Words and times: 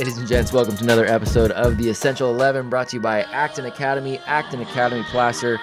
Ladies 0.00 0.16
and 0.16 0.26
gents, 0.26 0.50
welcome 0.50 0.74
to 0.78 0.82
another 0.82 1.04
episode 1.04 1.50
of 1.50 1.76
The 1.76 1.90
Essential 1.90 2.30
11 2.30 2.70
brought 2.70 2.88
to 2.88 2.96
you 2.96 3.02
by 3.02 3.20
Acton 3.24 3.66
Academy, 3.66 4.18
Acton 4.24 4.62
Academy 4.62 5.02
Placer. 5.02 5.60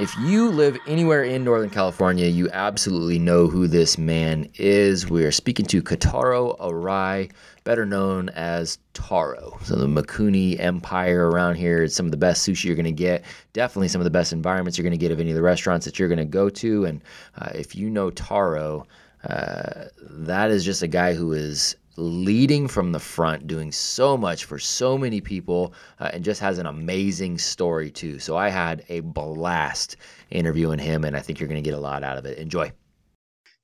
If 0.00 0.12
you 0.18 0.50
live 0.50 0.76
anywhere 0.88 1.22
in 1.22 1.44
Northern 1.44 1.70
California, 1.70 2.26
you 2.26 2.50
absolutely 2.50 3.20
know 3.20 3.46
who 3.46 3.68
this 3.68 3.96
man 3.96 4.50
is. 4.54 5.08
We 5.08 5.24
are 5.24 5.30
speaking 5.30 5.64
to 5.66 5.80
Kotaro 5.80 6.58
Arai, 6.58 7.30
better 7.62 7.86
known 7.86 8.30
as 8.30 8.78
Taro. 8.94 9.56
So 9.62 9.76
the 9.76 9.86
Mikuni 9.86 10.58
Empire 10.58 11.30
around 11.30 11.54
here 11.54 11.84
is 11.84 11.94
some 11.94 12.06
of 12.06 12.10
the 12.10 12.18
best 12.18 12.44
sushi 12.44 12.64
you're 12.64 12.74
going 12.74 12.84
to 12.86 12.90
get. 12.90 13.24
Definitely 13.52 13.86
some 13.86 14.00
of 14.00 14.04
the 14.06 14.10
best 14.10 14.32
environments 14.32 14.76
you're 14.76 14.82
going 14.82 14.90
to 14.90 14.98
get 14.98 15.12
of 15.12 15.20
any 15.20 15.30
of 15.30 15.36
the 15.36 15.42
restaurants 15.42 15.86
that 15.86 16.00
you're 16.00 16.08
going 16.08 16.18
to 16.18 16.24
go 16.24 16.48
to. 16.48 16.84
And 16.84 17.00
uh, 17.38 17.50
if 17.54 17.76
you 17.76 17.90
know 17.90 18.10
Taro, 18.10 18.88
uh, 19.22 19.84
that 20.00 20.50
is 20.50 20.64
just 20.64 20.82
a 20.82 20.88
guy 20.88 21.14
who 21.14 21.32
is 21.32 21.76
leading 21.96 22.68
from 22.68 22.92
the 22.92 22.98
front, 22.98 23.46
doing 23.46 23.70
so 23.70 24.16
much 24.16 24.44
for 24.44 24.58
so 24.58 24.96
many 24.96 25.20
people, 25.20 25.74
uh, 26.00 26.10
and 26.12 26.24
just 26.24 26.40
has 26.40 26.58
an 26.58 26.66
amazing 26.66 27.38
story 27.38 27.90
too. 27.90 28.18
So 28.18 28.36
I 28.36 28.48
had 28.48 28.84
a 28.88 29.00
blast 29.00 29.96
interviewing 30.30 30.78
him, 30.78 31.04
and 31.04 31.16
I 31.16 31.20
think 31.20 31.38
you're 31.38 31.48
going 31.48 31.62
to 31.62 31.68
get 31.68 31.76
a 31.76 31.80
lot 31.80 32.02
out 32.02 32.18
of 32.18 32.26
it. 32.26 32.38
Enjoy. 32.38 32.72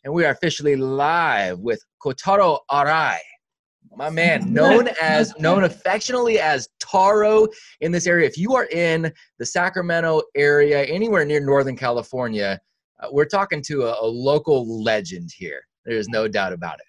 And 0.04 0.12
we 0.12 0.24
are 0.24 0.30
officially 0.30 0.76
live 0.76 1.58
with 1.58 1.82
Kotaro 2.02 2.60
Arai, 2.70 3.18
my 3.96 4.10
man, 4.10 4.52
known 4.52 4.88
as 5.02 5.36
known 5.38 5.64
affectionately 5.64 6.38
as 6.38 6.68
Taro 6.78 7.48
in 7.80 7.92
this 7.92 8.06
area. 8.06 8.26
If 8.26 8.38
you 8.38 8.54
are 8.54 8.66
in 8.66 9.12
the 9.38 9.46
Sacramento 9.46 10.22
area, 10.34 10.84
anywhere 10.84 11.24
near 11.24 11.40
Northern 11.40 11.76
California, 11.76 12.60
uh, 13.00 13.08
we're 13.10 13.26
talking 13.26 13.62
to 13.66 13.84
a, 13.84 13.96
a 14.00 14.06
local 14.06 14.82
legend 14.82 15.30
here. 15.36 15.60
There's 15.84 16.08
no 16.08 16.28
doubt 16.28 16.52
about 16.52 16.78
it. 16.78 16.87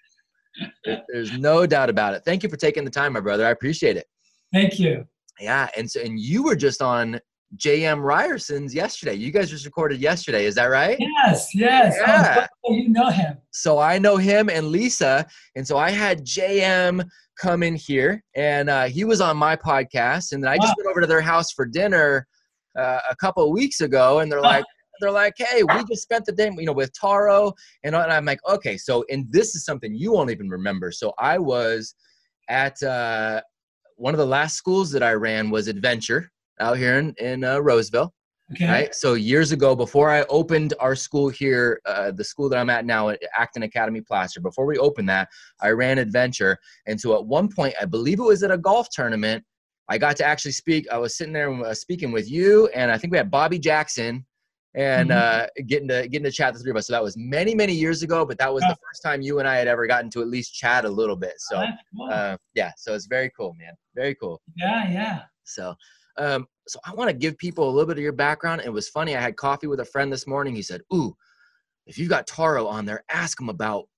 There's 1.08 1.36
no 1.38 1.66
doubt 1.66 1.90
about 1.90 2.14
it. 2.14 2.22
Thank 2.24 2.42
you 2.42 2.48
for 2.48 2.56
taking 2.56 2.84
the 2.84 2.90
time, 2.90 3.12
my 3.12 3.20
brother. 3.20 3.46
I 3.46 3.50
appreciate 3.50 3.96
it. 3.96 4.06
Thank 4.52 4.78
you. 4.78 5.06
Yeah, 5.38 5.68
and 5.76 5.90
so 5.90 6.00
and 6.00 6.18
you 6.18 6.42
were 6.42 6.56
just 6.56 6.82
on 6.82 7.18
JM 7.56 7.98
Ryerson's 7.98 8.74
yesterday. 8.74 9.14
You 9.14 9.30
guys 9.30 9.50
just 9.50 9.64
recorded 9.64 10.00
yesterday, 10.00 10.44
is 10.44 10.54
that 10.56 10.66
right? 10.66 10.96
Yes, 10.98 11.48
yes. 11.54 11.96
Yeah. 11.98 12.46
Oh, 12.64 12.74
you 12.74 12.90
know 12.90 13.08
him. 13.08 13.38
So 13.50 13.78
I 13.78 13.98
know 13.98 14.16
him 14.16 14.50
and 14.50 14.68
Lisa, 14.68 15.26
and 15.56 15.66
so 15.66 15.78
I 15.78 15.90
had 15.90 16.24
JM 16.24 17.08
come 17.40 17.62
in 17.62 17.74
here, 17.74 18.22
and 18.36 18.68
uh, 18.68 18.84
he 18.84 19.04
was 19.04 19.20
on 19.20 19.36
my 19.36 19.56
podcast, 19.56 20.32
and 20.32 20.44
then 20.44 20.50
I 20.50 20.58
just 20.58 20.74
went 20.76 20.88
over 20.88 21.00
to 21.00 21.06
their 21.06 21.22
house 21.22 21.52
for 21.52 21.64
dinner 21.64 22.26
uh, 22.78 23.00
a 23.10 23.16
couple 23.16 23.44
of 23.44 23.50
weeks 23.50 23.80
ago, 23.80 24.20
and 24.20 24.30
they're 24.30 24.40
like. 24.40 24.64
They're 25.00 25.10
like, 25.10 25.34
hey, 25.36 25.62
we 25.62 25.84
just 25.84 26.02
spent 26.02 26.24
the 26.26 26.32
day, 26.32 26.50
you 26.56 26.66
know, 26.66 26.72
with 26.72 26.92
Taro, 26.92 27.52
and, 27.84 27.94
and 27.94 28.12
I'm 28.12 28.24
like, 28.24 28.40
okay, 28.48 28.76
so 28.76 29.04
and 29.10 29.26
this 29.30 29.54
is 29.54 29.64
something 29.64 29.94
you 29.94 30.12
won't 30.12 30.30
even 30.30 30.48
remember. 30.48 30.92
So 30.92 31.12
I 31.18 31.38
was 31.38 31.94
at 32.48 32.82
uh, 32.82 33.40
one 33.96 34.14
of 34.14 34.18
the 34.18 34.26
last 34.26 34.56
schools 34.56 34.90
that 34.92 35.02
I 35.02 35.12
ran 35.12 35.50
was 35.50 35.68
Adventure 35.68 36.30
out 36.60 36.76
here 36.76 36.98
in 36.98 37.14
in 37.18 37.44
uh, 37.44 37.58
Roseville, 37.58 38.12
Okay. 38.52 38.66
right? 38.66 38.94
So 38.94 39.14
years 39.14 39.52
ago, 39.52 39.76
before 39.76 40.10
I 40.10 40.22
opened 40.24 40.74
our 40.80 40.96
school 40.96 41.28
here, 41.28 41.80
uh, 41.86 42.10
the 42.10 42.24
school 42.24 42.48
that 42.48 42.58
I'm 42.58 42.70
at 42.70 42.84
now, 42.84 43.10
at 43.10 43.20
Acton 43.36 43.62
Academy 43.62 44.00
Placer, 44.00 44.40
before 44.40 44.66
we 44.66 44.76
opened 44.78 45.08
that, 45.08 45.28
I 45.60 45.70
ran 45.70 45.98
Adventure, 45.98 46.58
and 46.86 47.00
so 47.00 47.16
at 47.16 47.24
one 47.24 47.48
point, 47.48 47.74
I 47.80 47.84
believe 47.84 48.18
it 48.18 48.24
was 48.24 48.42
at 48.42 48.50
a 48.50 48.58
golf 48.58 48.88
tournament. 48.90 49.44
I 49.88 49.98
got 49.98 50.16
to 50.18 50.24
actually 50.24 50.52
speak. 50.52 50.86
I 50.90 50.98
was 50.98 51.16
sitting 51.16 51.32
there 51.32 51.52
uh, 51.52 51.74
speaking 51.74 52.12
with 52.12 52.30
you, 52.30 52.68
and 52.68 52.92
I 52.92 52.98
think 52.98 53.10
we 53.10 53.18
had 53.18 53.30
Bobby 53.30 53.58
Jackson, 53.58 54.24
and 54.74 55.10
Mhm. 55.10 55.16
uh, 55.16 55.46
getting 55.66 55.88
to 55.88 56.06
getting 56.08 56.24
to 56.24 56.30
chat 56.30 56.54
the 56.54 56.60
three 56.60 56.70
of 56.70 56.76
us. 56.76 56.86
So 56.86 56.92
that 56.92 57.02
was 57.02 57.16
many 57.16 57.54
many 57.54 57.72
years 57.74 58.02
ago, 58.02 58.24
but 58.24 58.38
that 58.38 58.52
was 58.52 58.62
Yeah. 58.62 58.68
the 58.70 58.76
first 58.88 59.02
time 59.02 59.20
you 59.20 59.38
and 59.40 59.48
I 59.48 59.56
had 59.56 59.66
ever 59.68 59.86
gotten 59.86 60.10
to 60.10 60.20
at 60.22 60.28
least 60.28 60.54
chat 60.54 60.84
a 60.84 60.88
little 60.88 61.16
bit. 61.16 61.34
So 61.38 61.56
That's 61.56 61.82
cool. 61.96 62.08
uh, 62.10 62.36
yeah, 62.54 62.72
so 62.76 62.94
it's 62.94 63.06
very 63.06 63.30
cool, 63.36 63.54
man. 63.58 63.74
Very 63.94 64.14
cool. 64.14 64.40
yeah, 64.56 64.90
yeah. 64.90 65.22
So, 65.44 65.74
um, 66.18 66.46
so 66.68 66.78
I 66.84 66.94
want 66.94 67.10
to 67.10 67.16
give 67.16 67.36
people 67.38 67.68
a 67.68 67.72
little 67.72 67.86
bit 67.86 67.96
of 67.98 68.02
your 68.04 68.12
background. 68.12 68.62
It 68.64 68.72
was 68.72 68.88
funny. 68.88 69.16
I 69.16 69.20
had 69.20 69.36
coffee 69.36 69.66
with 69.66 69.80
a 69.80 69.84
friend 69.84 70.12
this 70.12 70.26
morning. 70.28 70.54
He 70.54 70.62
said, 70.62 70.82
"Ooh, 70.94 71.16
if 71.86 71.98
you've 71.98 72.08
got 72.08 72.26
Taro 72.28 72.66
on 72.68 72.84
there, 72.84 73.02
ask 73.10 73.40
him 73.40 73.48
about 73.48 73.88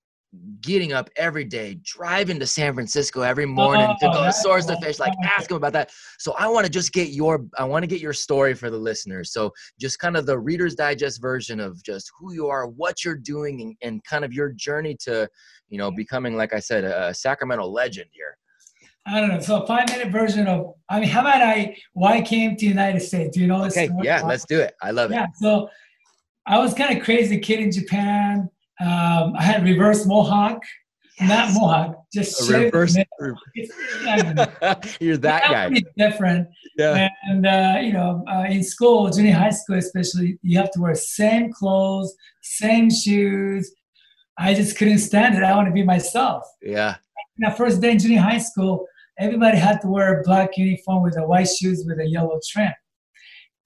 getting 0.61 0.93
up 0.93 1.09
every 1.15 1.43
day, 1.43 1.79
driving 1.83 2.39
to 2.39 2.47
San 2.47 2.73
Francisco 2.73 3.21
every 3.21 3.45
morning 3.45 3.87
to 3.99 4.07
Oh, 4.07 4.13
go 4.13 4.21
that's 4.21 4.41
source 4.43 4.65
the 4.65 4.77
fish. 4.77 4.99
Like, 4.99 5.13
ask 5.23 5.49
him 5.49 5.57
about 5.57 5.73
that." 5.73 5.91
So 6.19 6.33
I 6.33 6.47
want 6.47 6.65
to 6.65 6.71
just 6.71 6.93
get 6.93 7.09
your, 7.09 7.45
I 7.57 7.63
want 7.65 7.83
to 7.83 7.87
get 7.87 8.01
your 8.01 8.13
story 8.13 8.53
for 8.53 8.69
the 8.69 8.77
listeners. 8.77 9.31
So 9.31 9.51
just 9.79 9.99
kind 9.99 10.17
of 10.17 10.25
the 10.25 10.37
Reader's 10.37 10.75
Digest 10.75 11.21
version 11.21 11.59
of 11.59 11.81
just 11.83 12.11
who 12.17 12.33
you 12.33 12.47
are, 12.47 12.67
what 12.67 13.03
you're 13.03 13.15
doing, 13.15 13.61
and, 13.61 13.75
and 13.81 14.03
kind 14.05 14.25
of 14.25 14.33
your 14.33 14.51
journey 14.51 14.95
to, 15.01 15.27
you 15.69 15.77
know, 15.77 15.91
becoming, 15.91 16.35
like 16.35 16.53
I 16.53 16.59
said, 16.59 16.83
a, 16.83 17.13
Sacramento 17.13 17.65
legend 17.65 18.09
here. 18.11 18.37
I 19.05 19.19
don't 19.19 19.29
know. 19.29 19.39
So 19.39 19.61
a 19.61 19.67
five 19.67 19.87
minute 19.89 20.09
version 20.09 20.47
of 20.47 20.73
I 20.89 20.99
mean, 20.99 21.09
how 21.09 21.21
about 21.21 21.41
I 21.41 21.77
why 21.93 22.13
I 22.17 22.21
came 22.21 22.55
to 22.55 22.65
the 22.65 22.69
United 22.69 23.01
States? 23.01 23.35
Do 23.35 23.41
you 23.41 23.47
know 23.47 23.63
this 23.63 23.77
Okay, 23.77 23.89
yeah, 24.01 24.21
let's 24.21 24.45
do 24.45 24.59
it. 24.59 24.73
I 24.81 24.91
love 24.91 25.11
it. 25.11 25.15
Yeah. 25.15 25.27
So 25.35 25.69
I 26.45 26.59
was 26.59 26.73
kind 26.73 26.97
of 26.97 27.03
crazy 27.03 27.39
kid 27.39 27.59
in 27.59 27.71
Japan. 27.71 28.49
Um, 28.81 29.33
I 29.37 29.43
had 29.43 29.63
reverse 29.63 30.05
mohawk. 30.05 30.61
Not 31.21 31.53
mohawk, 31.53 32.05
just 32.11 32.49
A 32.49 32.59
reverse. 32.59 32.95
You're 34.99 35.17
that 35.17 35.43
guy. 35.43 35.67
would 35.67 35.75
be 35.75 35.85
different. 35.95 36.47
Yeah. 36.75 37.07
And 37.23 37.45
uh, 37.45 37.77
you 37.81 37.93
know, 37.93 38.23
uh, 38.27 38.45
in 38.49 38.63
school, 38.63 39.09
junior 39.09 39.33
high 39.33 39.51
school 39.51 39.77
especially, 39.77 40.39
you 40.41 40.57
have 40.57 40.71
to 40.71 40.81
wear 40.81 40.95
same 40.95 41.53
clothes, 41.53 42.15
same 42.41 42.89
shoes. 42.89 43.71
I 44.37 44.55
just 44.55 44.77
couldn't 44.77 44.97
stand 44.99 45.35
it. 45.35 45.43
I 45.43 45.55
want 45.55 45.67
to 45.67 45.73
be 45.73 45.83
myself. 45.83 46.43
Yeah. 46.61 46.95
That 47.37 47.57
first 47.57 47.79
day 47.81 47.91
in 47.91 47.99
junior 47.99 48.21
high 48.21 48.39
school, 48.39 48.87
everybody 49.19 49.57
had 49.57 49.81
to 49.81 49.87
wear 49.87 50.19
a 50.19 50.23
black 50.23 50.57
uniform 50.57 51.03
with 51.03 51.13
the 51.13 51.27
white 51.27 51.47
shoes 51.47 51.83
with 51.85 51.99
a 51.99 52.07
yellow 52.07 52.39
trim. 52.49 52.73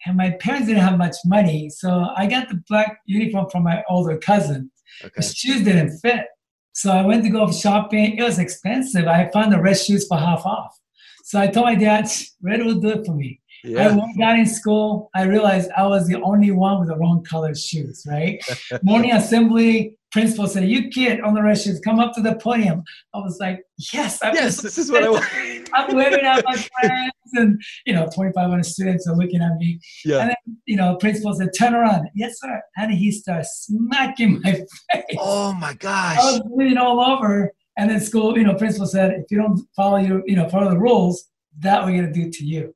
And 0.05 0.17
my 0.17 0.31
parents 0.31 0.67
didn't 0.67 0.83
have 0.83 0.97
much 0.97 1.15
money, 1.25 1.69
so 1.69 2.07
I 2.15 2.27
got 2.27 2.49
the 2.49 2.61
black 2.67 2.99
uniform 3.05 3.49
from 3.49 3.63
my 3.63 3.83
older 3.89 4.17
cousin. 4.17 4.69
Okay. 5.03 5.13
The 5.17 5.21
shoes 5.23 5.63
didn't 5.63 5.97
fit. 5.99 6.25
So 6.73 6.91
I 6.91 7.03
went 7.05 7.23
to 7.23 7.29
go 7.29 7.51
shopping. 7.51 8.17
It 8.17 8.23
was 8.23 8.37
expensive. 8.39 9.07
I 9.07 9.29
found 9.33 9.51
the 9.51 9.61
red 9.61 9.77
shoes 9.79 10.07
for 10.07 10.17
half 10.17 10.45
off. 10.45 10.75
So 11.23 11.39
I 11.39 11.47
told 11.47 11.65
my 11.65 11.75
dad, 11.75 12.07
red 12.41 12.63
will 12.63 12.75
do 12.75 12.89
it 12.89 13.05
for 13.05 13.13
me. 13.15 13.41
I 13.65 13.69
Yeah. 13.69 13.95
went 13.95 14.17
got 14.17 14.37
in 14.39 14.45
school. 14.45 15.09
I 15.15 15.23
realized 15.23 15.69
I 15.75 15.85
was 15.87 16.07
the 16.07 16.21
only 16.21 16.51
one 16.51 16.79
with 16.79 16.89
the 16.89 16.97
wrong 16.97 17.23
color 17.23 17.53
shoes, 17.55 18.05
right? 18.07 18.39
Morning 18.83 19.11
assembly, 19.11 19.97
principal 20.17 20.47
said, 20.47 20.67
You 20.67 20.89
kid 20.89 21.21
on 21.21 21.35
the 21.35 21.55
shoes, 21.55 21.79
come 21.79 21.99
up 21.99 22.13
to 22.15 22.21
the 22.21 22.35
podium. 22.35 22.83
I 23.13 23.19
was 23.19 23.37
like, 23.39 23.61
Yes, 23.93 24.19
I'm, 24.23 24.33
Yes, 24.33 24.61
this 24.65 24.79
is 24.79 24.91
what 24.91 25.03
I 25.03 25.09
want. 25.09 25.25
I'm 25.73 25.95
waving 25.95 26.25
at 26.25 26.43
my 26.43 26.55
friends. 26.55 27.11
And, 27.33 27.61
you 27.85 27.93
know, 27.93 28.05
2,500 28.05 28.65
students 28.65 29.07
are 29.07 29.15
looking 29.15 29.41
at 29.41 29.55
me. 29.57 29.79
Yeah. 30.03 30.19
And 30.21 30.29
then, 30.29 30.57
you 30.65 30.75
know, 30.75 30.95
principal 30.95 31.35
said, 31.35 31.49
Turn 31.57 31.75
around. 31.75 32.07
Yes, 32.15 32.39
sir. 32.39 32.61
And 32.77 32.91
he 32.91 33.11
starts 33.11 33.67
smacking 33.67 34.41
my 34.41 34.53
face. 34.91 35.17
Oh 35.19 35.53
my 35.53 35.73
gosh! 35.73 36.17
I 36.19 36.31
was 36.31 36.41
bleeding 36.49 36.77
all 36.77 36.99
over. 36.99 37.53
And 37.77 37.91
then 37.91 37.99
school, 37.99 38.35
you 38.35 38.43
know, 38.43 38.55
principal 38.55 38.87
said, 38.87 39.11
if 39.11 39.25
you 39.29 39.37
don't 39.37 39.61
follow 39.75 39.97
your, 39.97 40.23
you 40.25 40.35
know, 40.35 40.49
follow 40.49 40.71
the 40.71 40.79
rules, 40.79 41.29
that 41.59 41.85
we're 41.85 42.01
gonna 42.01 42.11
do 42.11 42.31
to 42.31 42.43
you. 42.43 42.73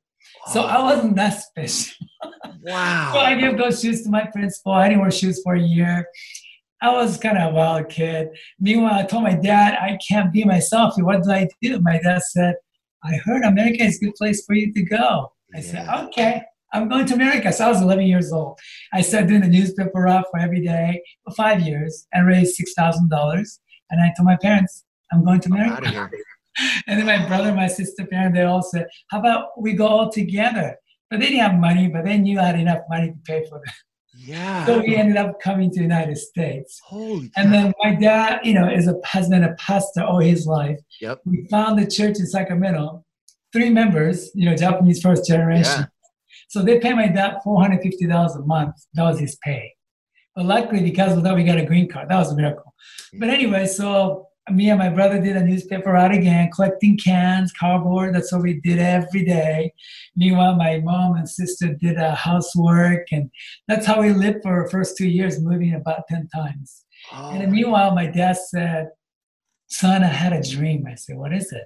So 0.52 0.62
oh. 0.62 0.66
I 0.66 0.80
wasn't 0.80 1.16
that 1.16 1.42
special. 1.42 1.94
Wow. 2.64 3.10
so 3.12 3.18
I 3.18 3.34
gave 3.34 3.58
those 3.58 3.80
shoes 3.82 4.04
to 4.04 4.08
my 4.08 4.24
principal. 4.32 4.70
I 4.70 4.88
didn't 4.88 5.00
wear 5.00 5.10
shoes 5.10 5.40
for 5.42 5.56
a 5.56 5.60
year. 5.60 6.06
I 6.82 6.90
was 6.90 7.16
kind 7.16 7.38
of 7.38 7.52
a 7.52 7.54
wild 7.54 7.88
kid. 7.88 8.30
Meanwhile, 8.58 8.94
I 8.94 9.04
told 9.04 9.22
my 9.22 9.34
dad, 9.34 9.78
I 9.80 9.96
can't 10.06 10.32
be 10.32 10.44
myself. 10.44 10.94
What 10.98 11.22
do 11.22 11.30
I 11.30 11.48
do? 11.62 11.80
My 11.80 12.00
dad 12.02 12.22
said, 12.24 12.56
I 13.04 13.16
heard 13.24 13.44
America 13.44 13.84
is 13.84 14.02
a 14.02 14.06
good 14.06 14.16
place 14.16 14.44
for 14.44 14.54
you 14.54 14.72
to 14.72 14.82
go. 14.82 15.32
I 15.54 15.60
said, 15.60 15.88
okay, 16.06 16.42
I'm 16.72 16.88
going 16.88 17.06
to 17.06 17.14
America. 17.14 17.52
So 17.52 17.66
I 17.66 17.68
was 17.68 17.80
11 17.80 18.06
years 18.06 18.32
old. 18.32 18.58
I 18.92 19.00
started 19.00 19.28
doing 19.28 19.42
the 19.42 19.48
newspaper 19.48 20.02
route 20.02 20.24
for 20.32 20.40
every 20.40 20.60
day 20.60 21.00
for 21.24 21.32
five 21.34 21.60
years 21.60 22.08
and 22.12 22.26
raised 22.26 22.60
$6,000. 22.60 23.58
And 23.90 24.00
I 24.00 24.12
told 24.16 24.26
my 24.26 24.36
parents, 24.42 24.84
I'm 25.12 25.24
going 25.24 25.40
to 25.40 25.48
America. 25.50 25.74
out 25.74 25.86
of 25.86 25.92
here. 25.92 26.10
And 26.86 26.98
then 26.98 27.06
my 27.06 27.26
brother, 27.26 27.54
my 27.54 27.66
sister, 27.66 28.04
parent, 28.04 28.34
they 28.34 28.42
all 28.42 28.60
said, 28.60 28.86
How 29.08 29.20
about 29.20 29.58
we 29.58 29.72
go 29.72 29.86
all 29.86 30.12
together? 30.12 30.76
But 31.08 31.20
they 31.20 31.30
didn't 31.30 31.40
have 31.40 31.58
money, 31.58 31.88
but 31.88 32.04
they 32.04 32.18
knew 32.18 32.38
I 32.38 32.44
had 32.44 32.60
enough 32.60 32.82
money 32.90 33.08
to 33.08 33.16
pay 33.24 33.46
for 33.48 33.56
it. 33.64 33.72
Yeah. 34.14 34.66
So 34.66 34.80
we 34.80 34.96
ended 34.96 35.16
up 35.16 35.40
coming 35.40 35.70
to 35.70 35.76
the 35.76 35.82
United 35.82 36.18
States. 36.18 36.80
Holy. 36.84 37.30
And 37.36 37.46
cow. 37.46 37.50
then 37.50 37.72
my 37.82 37.94
dad, 37.94 38.40
you 38.44 38.54
know, 38.54 38.68
is 38.68 38.86
a 38.86 38.94
has 39.04 39.28
been 39.28 39.44
a 39.44 39.54
pastor 39.54 40.02
all 40.02 40.20
his 40.20 40.46
life. 40.46 40.78
Yep. 41.00 41.20
We 41.24 41.46
found 41.50 41.78
the 41.78 41.86
church 41.86 42.18
in 42.18 42.26
Sacramento, 42.26 43.04
three 43.52 43.70
members, 43.70 44.30
you 44.34 44.48
know, 44.48 44.56
Japanese 44.56 45.00
first 45.00 45.26
generation. 45.26 45.80
Yeah. 45.80 45.86
So 46.48 46.62
they 46.62 46.78
pay 46.78 46.92
my 46.92 47.08
dad 47.08 47.38
four 47.42 47.60
hundred 47.60 47.82
fifty 47.82 48.06
dollars 48.06 48.34
a 48.36 48.42
month. 48.42 48.74
That 48.94 49.04
was 49.04 49.18
his 49.18 49.36
pay. 49.36 49.72
But 50.34 50.46
luckily, 50.46 50.82
because 50.82 51.16
of 51.16 51.22
that, 51.24 51.34
we 51.34 51.44
got 51.44 51.58
a 51.58 51.64
green 51.64 51.88
card. 51.88 52.08
That 52.08 52.18
was 52.18 52.32
a 52.32 52.36
miracle. 52.36 52.74
But 53.18 53.28
anyway, 53.28 53.66
so 53.66 54.28
me 54.50 54.70
and 54.70 54.78
my 54.78 54.88
brother 54.88 55.20
did 55.20 55.36
a 55.36 55.44
newspaper 55.44 55.92
route 55.92 56.12
again, 56.12 56.50
collecting 56.52 56.98
cans, 56.98 57.52
cardboard. 57.52 58.14
That's 58.14 58.32
what 58.32 58.42
we 58.42 58.60
did 58.60 58.78
every 58.78 59.24
day. 59.24 59.72
Meanwhile, 60.16 60.56
my 60.56 60.80
mom 60.80 61.14
and 61.16 61.28
sister 61.28 61.74
did 61.74 61.96
uh, 61.96 62.14
housework, 62.16 63.06
and 63.12 63.30
that's 63.68 63.86
how 63.86 64.00
we 64.00 64.12
lived 64.12 64.42
for 64.42 64.64
the 64.64 64.70
first 64.70 64.96
two 64.96 65.08
years, 65.08 65.40
moving 65.40 65.74
about 65.74 66.08
10 66.08 66.28
times. 66.34 66.84
Oh, 67.12 67.30
And 67.30 67.52
meanwhile, 67.52 67.94
my 67.94 68.06
dad 68.06 68.36
said, 68.36 68.88
Son, 69.68 70.02
I 70.02 70.08
had 70.08 70.32
a 70.32 70.42
dream. 70.42 70.86
I 70.86 70.96
said, 70.96 71.16
What 71.16 71.32
is 71.32 71.52
it? 71.52 71.64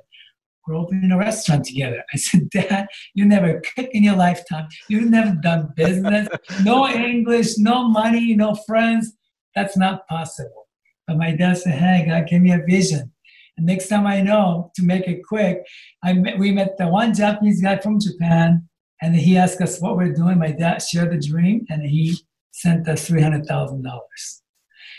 we're 0.67 0.75
opening 0.75 1.13
a 1.13 1.19
restaurant 1.19 1.65
together. 1.65 2.03
I 2.13 2.17
said, 2.17 2.51
Dad, 2.51 2.89
you 3.15 3.25
never 3.25 3.63
cooked 3.75 3.91
in 3.93 4.03
your 4.03 4.17
lifetime. 4.17 4.67
You've 4.89 5.09
never 5.11 5.35
done 5.35 5.73
business. 5.77 6.29
No 6.63 6.89
English, 6.89 7.59
no 7.59 7.89
money, 7.89 8.35
no 8.35 8.55
friends. 8.67 9.13
That's 9.55 9.77
not 9.77 10.07
possible. 10.09 10.66
But 11.07 11.19
my 11.19 11.33
dad 11.33 11.59
said, 11.59 11.75
Hey, 11.75 12.07
God 12.09 12.29
gave 12.29 12.43
me 12.43 12.53
a 12.53 12.63
vision. 12.67 13.13
And 13.57 13.67
next 13.67 13.89
time 13.89 14.07
I 14.07 14.21
know, 14.21 14.71
to 14.77 14.83
make 14.83 15.07
it 15.09 15.23
quick, 15.27 15.65
I 16.03 16.13
met, 16.13 16.39
we 16.39 16.53
met 16.53 16.77
the 16.77 16.89
one 16.89 17.15
Japanese 17.15 17.63
guy 17.63 17.79
from 17.79 17.99
Japan, 18.01 18.69
and 19.01 19.15
he 19.15 19.37
asked 19.37 19.61
us 19.61 19.81
what 19.81 19.97
we're 19.97 20.13
doing. 20.13 20.39
My 20.39 20.53
dad 20.53 20.83
shared 20.83 21.13
the 21.13 21.27
dream, 21.27 21.65
and 21.71 21.83
he 21.83 22.19
sent 22.53 22.87
us 22.89 23.07
three 23.07 23.23
hundred 23.23 23.47
thousand 23.47 23.83
dollars. 23.83 24.43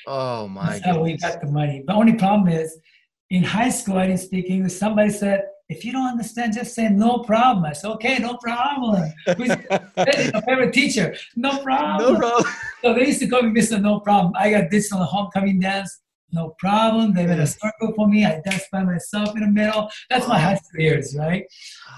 Oh 0.08 0.48
my! 0.48 0.74
That's 0.74 0.86
how 0.86 1.04
we 1.04 1.18
got 1.18 1.42
the 1.42 1.48
money. 1.48 1.84
The 1.86 1.94
only 1.94 2.14
problem 2.14 2.48
is, 2.48 2.80
in 3.30 3.44
high 3.44 3.70
school, 3.70 3.98
I 3.98 4.08
didn't 4.08 4.22
speak 4.22 4.50
English. 4.50 4.74
Somebody 4.74 5.12
said, 5.12 5.44
"If 5.70 5.84
you 5.84 5.92
don't 5.92 6.08
understand, 6.08 6.54
just 6.54 6.74
say 6.76 6.90
no 6.90 7.20
problem." 7.20 7.66
I 7.66 7.74
said, 7.74 7.90
"Okay, 7.92 8.20
no 8.20 8.38
problem." 8.38 9.12
Who's 9.38 9.48
your 9.70 10.42
favorite 10.42 10.74
teacher? 10.74 11.16
No 11.36 11.58
problem. 11.60 12.14
No 12.14 12.20
problem. 12.20 12.54
So 12.84 12.94
they 12.94 13.08
used 13.08 13.20
to 13.20 13.28
call 13.28 13.42
me 13.42 13.60
Mr. 13.60 13.82
No 13.82 14.00
Problem. 14.00 14.34
I 14.38 14.52
got 14.52 14.72
this 14.72 14.92
on 14.92 15.00
the 15.00 15.06
homecoming 15.06 15.60
dance. 15.60 16.02
No 16.32 16.56
problem. 16.60 17.14
They 17.14 17.26
made 17.26 17.40
a 17.40 17.48
circle 17.48 17.94
for 17.96 18.08
me. 18.08 18.26
I 18.26 18.42
danced 18.46 18.70
by 18.72 18.84
myself 18.84 19.36
in 19.36 19.42
the 19.42 19.48
middle. 19.48 19.90
That's 20.10 20.28
my 20.28 20.38
high 20.38 20.56
school 20.56 20.82
years, 20.82 21.16
right? 21.18 21.46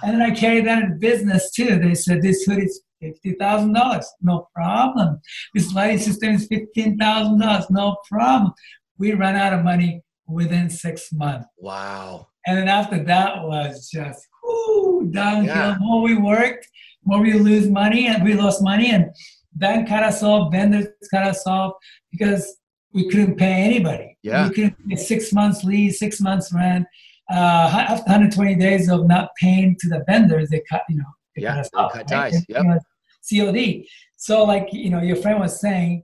And 0.03 0.13
then 0.13 0.21
I 0.21 0.35
carried 0.35 0.65
that 0.67 0.83
in 0.83 0.99
business 0.99 1.51
too. 1.51 1.79
They 1.79 1.95
said 1.95 2.21
this 2.21 2.43
hoodie 2.43 2.65
is 2.65 2.81
fifty 3.01 3.33
thousand 3.33 3.73
dollars. 3.73 4.07
No 4.21 4.47
problem. 4.53 5.19
This 5.53 5.73
lighting 5.73 5.99
system 5.99 6.35
is 6.35 6.47
fifteen 6.47 6.97
thousand 6.97 7.39
dollars. 7.39 7.65
No 7.69 7.97
problem. 8.07 8.53
We 8.97 9.13
ran 9.13 9.35
out 9.35 9.53
of 9.53 9.63
money 9.63 10.03
within 10.27 10.69
six 10.69 11.11
months. 11.11 11.47
Wow. 11.57 12.28
And 12.45 12.57
then 12.57 12.67
after 12.67 13.03
that 13.03 13.43
was 13.43 13.89
just 13.89 14.27
whoo, 14.43 15.09
downhill. 15.11 15.55
Yeah. 15.55 15.77
More 15.79 16.01
we 16.01 16.17
worked, 16.17 16.67
more 17.03 17.21
we 17.21 17.33
lose 17.33 17.69
money, 17.69 18.07
and 18.07 18.23
we 18.23 18.33
lost 18.33 18.61
money. 18.61 18.91
And 18.91 19.11
bank 19.53 19.89
cut 19.89 20.03
us 20.03 20.23
off, 20.23 20.51
vendors 20.51 20.87
cut 21.11 21.23
us 21.23 21.45
off 21.45 21.73
because 22.11 22.57
we 22.93 23.09
couldn't 23.09 23.35
pay 23.35 23.63
anybody. 23.63 24.17
Yeah. 24.23 24.47
We 24.47 24.55
couldn't 24.55 24.89
pay 24.89 24.95
six 24.95 25.31
months 25.33 25.63
lease, 25.63 25.99
six 25.99 26.19
months 26.19 26.51
rent. 26.53 26.85
Uh, 27.31 27.69
after 27.87 28.03
120 28.03 28.55
days 28.55 28.89
of 28.89 29.07
not 29.07 29.29
paying 29.39 29.75
to 29.79 29.89
the 29.89 30.03
vendors, 30.07 30.49
they 30.49 30.63
cut, 30.67 30.81
you 30.89 30.97
know, 30.97 31.03
they 31.35 31.43
yeah, 31.43 31.51
cut 31.51 31.59
us 31.59 31.69
off. 31.75 31.93
Cut 31.93 32.07
ties. 32.07 32.43
Yep. 32.49 32.83
COD. 33.29 33.85
So, 34.15 34.43
like, 34.43 34.69
you 34.71 34.89
know, 34.89 35.01
your 35.01 35.15
friend 35.17 35.39
was 35.39 35.61
saying, 35.61 36.03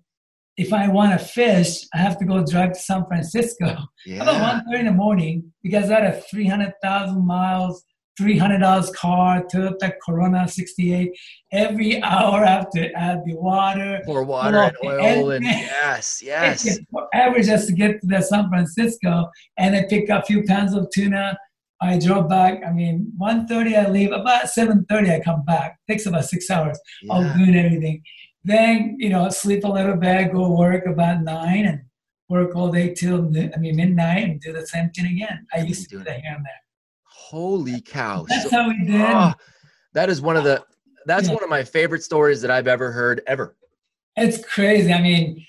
if 0.57 0.71
I 0.71 0.87
want 0.87 1.19
to 1.19 1.25
fish, 1.25 1.85
I 1.93 1.97
have 1.97 2.17
to 2.19 2.25
go 2.25 2.45
drive 2.45 2.73
to 2.73 2.79
San 2.79 3.05
Francisco. 3.05 3.77
Yeah. 4.07 4.21
About 4.21 4.63
1.30 4.67 4.79
in 4.81 4.85
the 4.85 4.91
morning 4.91 5.51
because 5.63 5.89
I 5.89 5.99
had 5.99 6.13
a 6.13 6.21
300,000 6.21 7.25
miles 7.25 7.83
$300 8.21 8.93
car, 8.93 9.43
Toyota 9.51 9.93
Corona 10.05 10.47
68. 10.47 11.11
Every 11.51 12.03
hour 12.03 12.45
I 12.45 12.49
have 12.49 12.69
to 12.71 12.91
add 12.93 13.23
the 13.25 13.35
water. 13.35 14.01
Pour 14.05 14.23
water 14.23 14.57
and 14.57 14.75
oil 14.83 15.31
and, 15.31 15.43
and 15.43 15.43
yes, 15.43 16.21
yes. 16.23 16.79
Average 17.15 17.47
just 17.47 17.67
to 17.69 17.73
get 17.73 17.99
to 18.01 18.07
the 18.07 18.21
San 18.21 18.47
Francisco 18.47 19.27
and 19.57 19.75
I 19.75 19.85
pick 19.89 20.11
up 20.11 20.23
a 20.23 20.25
few 20.27 20.43
pounds 20.43 20.75
of 20.75 20.87
tuna. 20.93 21.35
I 21.81 21.99
drove 21.99 22.29
back. 22.29 22.61
I 22.65 22.71
mean, 22.71 23.11
1.30 23.19 23.87
I 23.87 23.89
leave. 23.89 24.11
About 24.11 24.45
7.30 24.45 25.19
I 25.19 25.19
come 25.19 25.43
back. 25.43 25.77
Takes 25.89 26.05
about 26.05 26.25
six 26.25 26.49
hours 26.49 26.79
yeah. 27.01 27.15
of 27.15 27.37
doing 27.37 27.55
everything. 27.55 28.01
Then, 28.45 28.95
you 28.99 29.09
know, 29.09 29.27
sleep 29.29 29.63
a 29.63 29.67
little 29.67 29.97
bit, 29.97 30.31
go 30.31 30.51
work 30.51 30.85
about 30.85 31.23
9 31.23 31.65
and 31.65 31.81
work 32.29 32.55
all 32.55 32.71
day 32.71 32.93
till, 32.93 33.25
I 33.35 33.57
mean, 33.57 33.75
midnight 33.75 34.23
and 34.23 34.39
do 34.39 34.53
the 34.53 34.67
same 34.67 34.91
thing 34.91 35.07
again. 35.07 35.47
I 35.51 35.61
used 35.61 35.89
to 35.89 35.97
do 35.97 36.03
that 36.03 36.21
here 36.21 36.35
and 36.35 36.45
there. 36.45 36.61
Holy 37.05 37.81
cow! 37.81 38.25
That's 38.29 38.51
so, 38.51 38.61
how 38.61 38.69
we 38.69 38.85
did. 38.85 39.01
Oh, 39.01 39.33
that 39.93 40.09
is 40.09 40.21
one 40.21 40.37
of 40.37 40.43
the. 40.43 40.63
That's 41.07 41.27
yeah. 41.27 41.33
one 41.33 41.43
of 41.43 41.49
my 41.49 41.63
favorite 41.63 42.03
stories 42.03 42.39
that 42.41 42.51
I've 42.51 42.67
ever 42.67 42.91
heard 42.91 43.21
ever. 43.25 43.55
It's 44.15 44.45
crazy. 44.45 44.93
I 44.93 45.01
mean, 45.01 45.43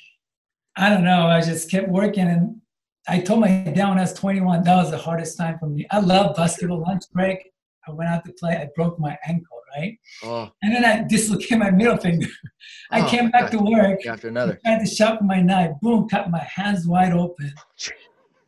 I 0.77 0.89
don't 0.89 1.05
know. 1.05 1.27
I 1.27 1.43
just 1.43 1.71
kept 1.71 1.89
working, 1.89 2.29
and 2.29 2.63
I 3.09 3.21
told 3.21 3.41
my 3.41 3.49
dad 3.49 3.89
when 3.89 3.99
I 3.99 4.03
was 4.03 4.15
21 4.15 4.63
that 4.63 4.77
was 4.77 4.91
the 4.91 4.97
hardest 4.97 5.37
time 5.37 5.59
for 5.59 5.69
me. 5.69 5.87
I 5.91 6.01
love 6.01 6.35
basketball 6.35 6.81
lunch 6.81 7.05
break. 7.13 7.39
I 7.87 7.91
went 7.91 8.09
out 8.09 8.25
to 8.25 8.33
play. 8.33 8.57
I 8.57 8.69
broke 8.75 8.99
my 8.99 9.19
ankle, 9.27 9.59
right? 9.77 9.99
Oh. 10.25 10.51
And 10.63 10.75
then 10.75 10.85
I 10.85 11.07
dislocated 11.07 11.59
my 11.59 11.71
middle 11.71 11.97
finger. 11.97 12.29
I 12.91 13.03
oh, 13.03 13.09
came 13.09 13.31
back 13.31 13.51
to 13.51 13.59
work 13.59 14.07
after 14.07 14.29
another. 14.29 14.59
I 14.65 14.71
tried 14.71 14.85
to 14.85 14.87
sharpen 14.87 15.27
my 15.27 15.41
knife. 15.41 15.73
Boom! 15.83 16.09
Cut 16.09 16.31
my 16.31 16.43
hands 16.43 16.87
wide 16.87 17.13
open. 17.13 17.53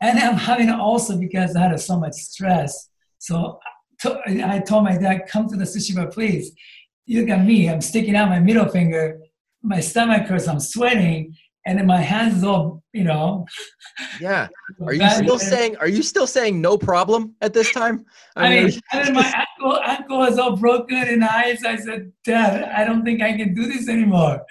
And 0.01 0.19
I'm 0.19 0.35
having 0.35 0.71
also 0.71 1.19
because 1.19 1.57
I 1.57 1.63
had 1.63 1.81
so 1.81 1.99
much 1.99 2.15
stress. 2.15 2.89
So 3.19 3.59
I 4.05 4.61
told 4.61 4.85
my 4.85 4.97
dad, 4.97 5.27
come 5.29 5.49
to 5.49 5.57
the 5.57 5.65
sushi 5.65 5.95
bar, 5.95 6.07
please. 6.07 6.53
You 7.07 7.23
look 7.23 7.31
at 7.31 7.45
me, 7.45 7.69
I'm 7.69 7.81
sticking 7.81 8.15
out 8.15 8.29
my 8.29 8.39
middle 8.39 8.69
finger, 8.69 9.19
my 9.63 9.81
stomach 9.81 10.27
hurts, 10.29 10.47
I'm 10.47 10.61
sweating, 10.61 11.35
and 11.67 11.79
then 11.79 11.87
my 11.87 12.01
hands 12.01 12.37
is 12.37 12.45
all, 12.45 12.78
you 12.93 13.05
know. 13.05 13.46
Yeah. 14.20 14.49
Are 14.85 14.94
you 14.94 15.08
still 15.11 15.38
saying, 15.38 15.76
are 15.76 15.88
you 15.88 16.02
still 16.02 16.26
saying 16.26 16.61
no 16.61 16.79
problem 16.79 17.35
at 17.40 17.52
this 17.52 17.73
time? 17.73 18.05
I, 18.37 18.46
I 18.46 18.64
mean, 18.64 18.81
and 18.93 19.06
then 19.06 19.14
my 19.14 19.35
ankle, 19.35 19.81
ankle 19.85 20.19
was 20.19 20.38
all 20.38 20.56
broken 20.56 20.96
and 20.96 21.25
eyes. 21.25 21.64
I 21.64 21.76
said, 21.76 22.12
Dad, 22.25 22.64
I 22.64 22.85
don't 22.85 23.05
think 23.05 23.23
I 23.23 23.37
can 23.37 23.55
do 23.55 23.67
this 23.67 23.88
anymore. 23.88 24.44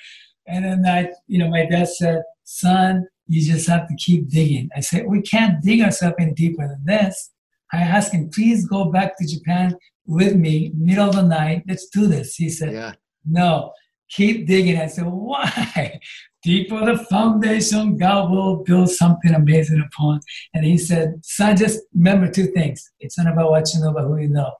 And 0.47 0.65
then 0.65 0.85
I, 0.85 1.11
you 1.27 1.39
know, 1.39 1.49
my 1.49 1.65
dad 1.65 1.87
said, 1.87 2.23
son, 2.43 3.05
you 3.27 3.45
just 3.45 3.67
have 3.67 3.87
to 3.87 3.95
keep 3.95 4.29
digging. 4.29 4.69
I 4.75 4.79
said, 4.79 5.05
we 5.07 5.21
can't 5.21 5.61
dig 5.61 5.81
ourselves 5.81 6.15
any 6.19 6.33
deeper 6.33 6.67
than 6.67 6.81
this. 6.85 7.31
I 7.73 7.79
asked 7.79 8.13
him, 8.13 8.29
please 8.29 8.65
go 8.65 8.85
back 8.85 9.17
to 9.17 9.27
Japan 9.27 9.75
with 10.05 10.35
me, 10.35 10.71
middle 10.75 11.09
of 11.09 11.15
the 11.15 11.23
night. 11.23 11.63
Let's 11.67 11.89
do 11.89 12.07
this. 12.07 12.35
He 12.35 12.49
said, 12.49 12.71
yeah. 12.71 12.93
no, 13.25 13.73
keep 14.09 14.47
digging. 14.47 14.77
I 14.77 14.87
said, 14.87 15.05
why? 15.05 15.99
Deeper 16.47 16.85
the 16.85 16.97
foundation, 16.97 17.97
God 17.97 18.31
will 18.31 18.63
build 18.63 18.89
something 18.89 19.33
amazing 19.33 19.83
upon. 19.85 20.21
And 20.53 20.63
he 20.63 20.77
said, 20.77 21.19
son, 21.21 21.57
just 21.57 21.81
remember 21.93 22.31
two 22.31 22.45
things. 22.47 22.89
It's 23.01 23.17
not 23.17 23.27
about 23.27 23.51
what 23.51 23.67
you 23.73 23.81
know, 23.81 23.91
but 23.91 24.05
who 24.05 24.15
you 24.15 24.29
know. 24.29 24.53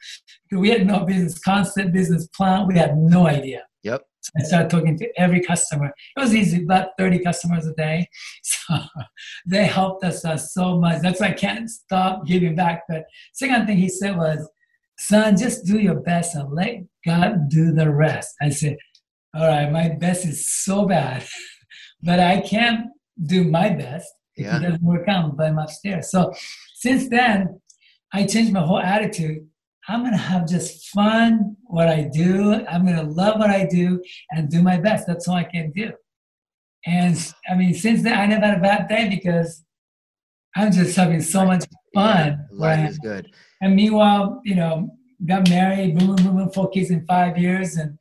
We 0.52 0.70
had 0.70 0.86
no 0.86 1.06
business 1.06 1.40
concept, 1.40 1.94
business 1.94 2.28
plan. 2.28 2.68
We 2.68 2.78
had 2.78 2.98
no 2.98 3.26
idea. 3.26 3.64
Yep. 3.84 4.04
I 4.38 4.44
started 4.44 4.70
talking 4.70 4.98
to 4.98 5.10
every 5.18 5.40
customer. 5.40 5.94
It 6.18 6.20
was 6.20 6.36
easy, 6.36 6.62
about 6.62 6.90
30 6.98 7.20
customers 7.20 7.66
a 7.66 7.74
day. 7.74 8.10
So 8.44 8.80
they 9.46 9.66
helped 9.66 10.04
us 10.04 10.26
uh, 10.26 10.36
so 10.36 10.78
much. 10.78 11.02
That's 11.02 11.22
why 11.22 11.28
I 11.28 11.32
can't 11.32 11.70
stop 11.70 12.26
giving 12.26 12.54
back. 12.54 12.84
But 12.90 13.06
second 13.32 13.66
thing 13.66 13.78
he 13.78 13.88
said 13.88 14.18
was, 14.18 14.46
son, 15.00 15.38
just 15.38 15.64
do 15.66 15.80
your 15.80 16.02
best 16.02 16.36
and 16.36 16.52
let 16.52 16.84
God 17.06 17.48
do 17.48 17.72
the 17.72 17.90
rest. 17.90 18.36
I 18.42 18.50
said, 18.50 18.76
all 19.34 19.48
right, 19.48 19.72
my 19.72 19.90
best 19.90 20.26
is 20.26 20.50
so 20.50 20.86
bad, 20.86 21.26
but 22.02 22.20
I 22.20 22.42
can't 22.42 22.88
do 23.24 23.44
my 23.44 23.70
best 23.70 24.12
yeah. 24.36 24.58
if 24.58 24.62
it 24.62 24.66
doesn't 24.66 24.84
work 24.84 25.08
out, 25.08 25.36
but 25.38 25.48
I'm 25.48 25.60
upstairs. 25.60 26.12
So 26.12 26.34
since 26.76 27.10
then, 27.10 27.60
I 28.14 28.26
changed 28.26 28.54
my 28.54 28.62
whole 28.62 28.80
attitude 28.80 29.48
I'm 29.88 30.02
going 30.02 30.12
to 30.12 30.18
have 30.18 30.48
just 30.48 30.90
fun 30.90 31.56
what 31.64 31.88
I 31.88 32.10
do. 32.14 32.66
I'm 32.70 32.86
going 32.86 32.98
to 32.98 33.04
love 33.04 33.40
what 33.40 33.50
I 33.50 33.66
do 33.66 34.02
and 34.32 34.50
do 34.50 34.62
my 34.62 34.78
best. 34.78 35.08
That's 35.08 35.28
all 35.28 35.36
I 35.36 35.46
can 35.46 35.72
do. 35.72 35.94
And 36.86 37.34
I 37.50 37.56
mean, 37.56 37.74
since 37.74 38.04
then, 38.04 38.18
I 38.18 38.26
never 38.26 38.46
had 38.46 38.58
a 38.58 38.62
bad 38.62 38.88
day 38.90 39.10
because 39.10 39.64
I'm 40.56 40.72
just 40.72 40.96
having 40.96 41.22
so 41.22 41.46
much 41.46 41.66
fun. 41.94 42.48
Yeah, 42.52 42.58
life 42.58 42.90
is 42.90 42.98
good. 43.00 43.32
And 43.62 43.76
meanwhile, 43.76 44.42
you 44.44 44.56
know, 44.56 44.90
got 45.26 45.50
married, 45.50 45.98
boom, 45.98 46.16
boom, 46.16 46.36
boom, 46.36 46.52
four 46.52 46.70
kids 46.70 46.92
in 46.92 47.06
five 47.06 47.38
years. 47.38 47.78
And 47.78 47.98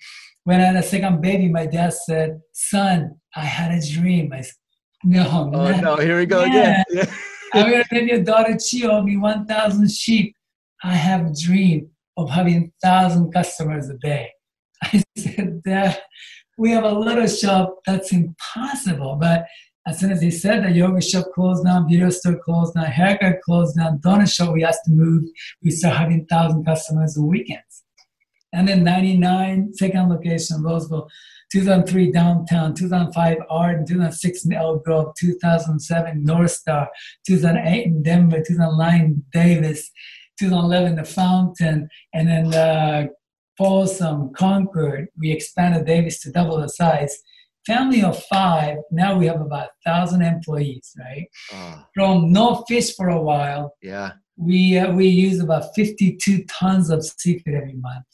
when 0.46 0.60
I 0.60 0.66
had 0.66 0.76
a 0.76 0.82
second 0.82 1.22
baby, 1.22 1.48
my 1.48 1.66
dad 1.66 1.92
said, 1.92 2.40
son, 2.52 3.18
I 3.34 3.40
had 3.40 3.72
a 3.72 3.84
dream. 3.84 4.32
I 4.32 4.42
said, 4.42 4.54
no. 5.02 5.50
Oh, 5.52 5.80
no, 5.80 5.96
here 5.96 6.18
we 6.18 6.24
go 6.24 6.44
yeah. 6.44 6.84
again. 6.88 7.08
I'm 7.52 7.72
to 7.72 7.84
give 7.90 8.06
your 8.06 8.22
daughter 8.22 8.56
Chio 8.56 9.02
me 9.02 9.16
1,000 9.16 9.90
sheep. 9.90 10.36
I 10.84 10.94
have 10.94 11.26
a 11.26 11.34
dream 11.34 11.90
of 12.16 12.30
having 12.30 12.72
thousand 12.80 13.32
customers 13.32 13.88
a 13.88 13.98
day. 13.98 14.30
I 14.84 15.02
said 15.18 15.62
that 15.64 16.02
we 16.56 16.70
have 16.70 16.84
a 16.84 16.96
little 16.96 17.26
shop 17.26 17.78
that's 17.84 18.12
impossible. 18.12 19.18
But 19.20 19.46
as 19.88 19.98
soon 19.98 20.12
as 20.12 20.22
he 20.22 20.30
said 20.30 20.62
that 20.62 20.76
yoga 20.76 21.02
shop 21.02 21.26
closed 21.34 21.64
down, 21.64 21.90
video 21.90 22.08
store 22.10 22.38
closed 22.38 22.74
down, 22.74 22.84
haircut 22.84 23.40
closed 23.44 23.74
down, 23.76 23.98
donut 23.98 24.32
shop 24.32 24.54
we 24.54 24.62
asked 24.62 24.84
to 24.84 24.92
move, 24.92 25.24
we 25.64 25.72
start 25.72 25.96
having 25.96 26.24
thousand 26.26 26.64
customers 26.64 27.18
on 27.18 27.26
weekends. 27.26 27.82
And 28.56 28.66
then 28.66 28.82
99, 28.82 29.74
second 29.74 30.08
location, 30.08 30.62
Roseville, 30.62 31.08
2003 31.52 32.10
downtown, 32.10 32.74
2005 32.74 33.36
Arden, 33.48 33.86
2006 33.86 34.46
in 34.46 34.52
Elk 34.54 34.84
Grove, 34.84 35.12
2007 35.16 36.24
North 36.24 36.50
Star, 36.50 36.88
2008 37.26 37.86
in 37.86 38.02
Denver, 38.02 38.38
2009 38.44 39.22
Davis, 39.32 39.90
2011, 40.40 40.96
the 40.96 41.04
Fountain, 41.04 41.88
and 42.14 42.28
then 42.28 42.54
uh, 42.54 43.06
Folsom, 43.56 44.32
Concord. 44.34 45.08
We 45.18 45.30
expanded 45.30 45.86
Davis 45.86 46.20
to 46.22 46.32
double 46.32 46.60
the 46.60 46.68
size. 46.68 47.16
family 47.66 48.02
of 48.02 48.22
five. 48.24 48.78
Now 48.90 49.18
we 49.18 49.26
have 49.26 49.40
about 49.40 49.68
thousand 49.84 50.22
employees, 50.22 50.92
right? 50.98 51.26
Oh, 51.52 51.84
From 51.94 52.32
no 52.32 52.64
fish 52.68 52.94
for 52.94 53.08
a 53.08 53.20
while, 53.20 53.74
yeah. 53.82 54.12
we 54.36 54.78
uh, 54.78 54.92
we 54.92 55.06
use 55.06 55.40
about 55.40 55.74
52 55.74 56.44
tons 56.44 56.90
of 56.90 57.04
seafood 57.04 57.54
every 57.54 57.74
month, 57.74 58.06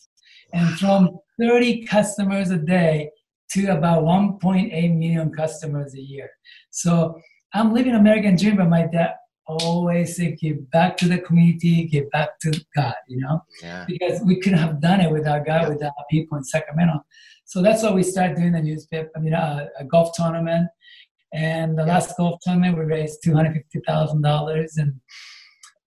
and 0.52 0.68
from 0.78 1.18
30 1.40 1.84
customers 1.86 2.50
a 2.50 2.58
day 2.58 3.10
to 3.52 3.66
about 3.66 4.02
1.8 4.04 4.96
million 4.96 5.30
customers 5.32 5.94
a 5.94 6.00
year. 6.00 6.30
So 6.70 7.20
I'm 7.54 7.74
living 7.74 7.94
American 7.94 8.36
dream, 8.36 8.56
but 8.56 8.68
my 8.68 8.86
dad 8.86 9.14
always 9.46 10.16
said, 10.16 10.38
"Give 10.38 10.70
back 10.70 10.96
to 10.98 11.08
the 11.08 11.18
community, 11.18 11.84
give 11.84 12.08
back 12.10 12.38
to 12.40 12.50
God," 12.74 12.94
you 13.08 13.18
know, 13.20 13.42
Yeah. 13.62 13.84
because 13.86 14.22
we 14.22 14.40
couldn't 14.40 14.60
have 14.60 14.80
done 14.80 15.00
it 15.00 15.10
without 15.10 15.44
God, 15.44 15.62
Yeah. 15.62 15.68
without 15.68 15.92
people 16.10 16.38
in 16.38 16.44
Sacramento. 16.44 17.04
So 17.44 17.60
that's 17.60 17.82
why 17.82 17.90
we 17.92 18.02
started 18.04 18.36
doing 18.36 18.52
the 18.52 18.62
newspaper. 18.62 19.10
I 19.16 19.18
mean, 19.18 19.34
uh, 19.34 19.66
a 19.78 19.84
golf 19.84 20.12
tournament. 20.14 20.68
And 21.34 21.78
the 21.78 21.84
Yeah. 21.84 21.94
last 21.94 22.16
golf 22.16 22.40
tournament, 22.42 22.78
we 22.78 22.84
raised 22.84 23.22
two 23.22 23.34
hundred 23.34 23.54
fifty 23.54 23.80
thousand 23.86 24.22
dollars, 24.22 24.76
and 24.76 25.00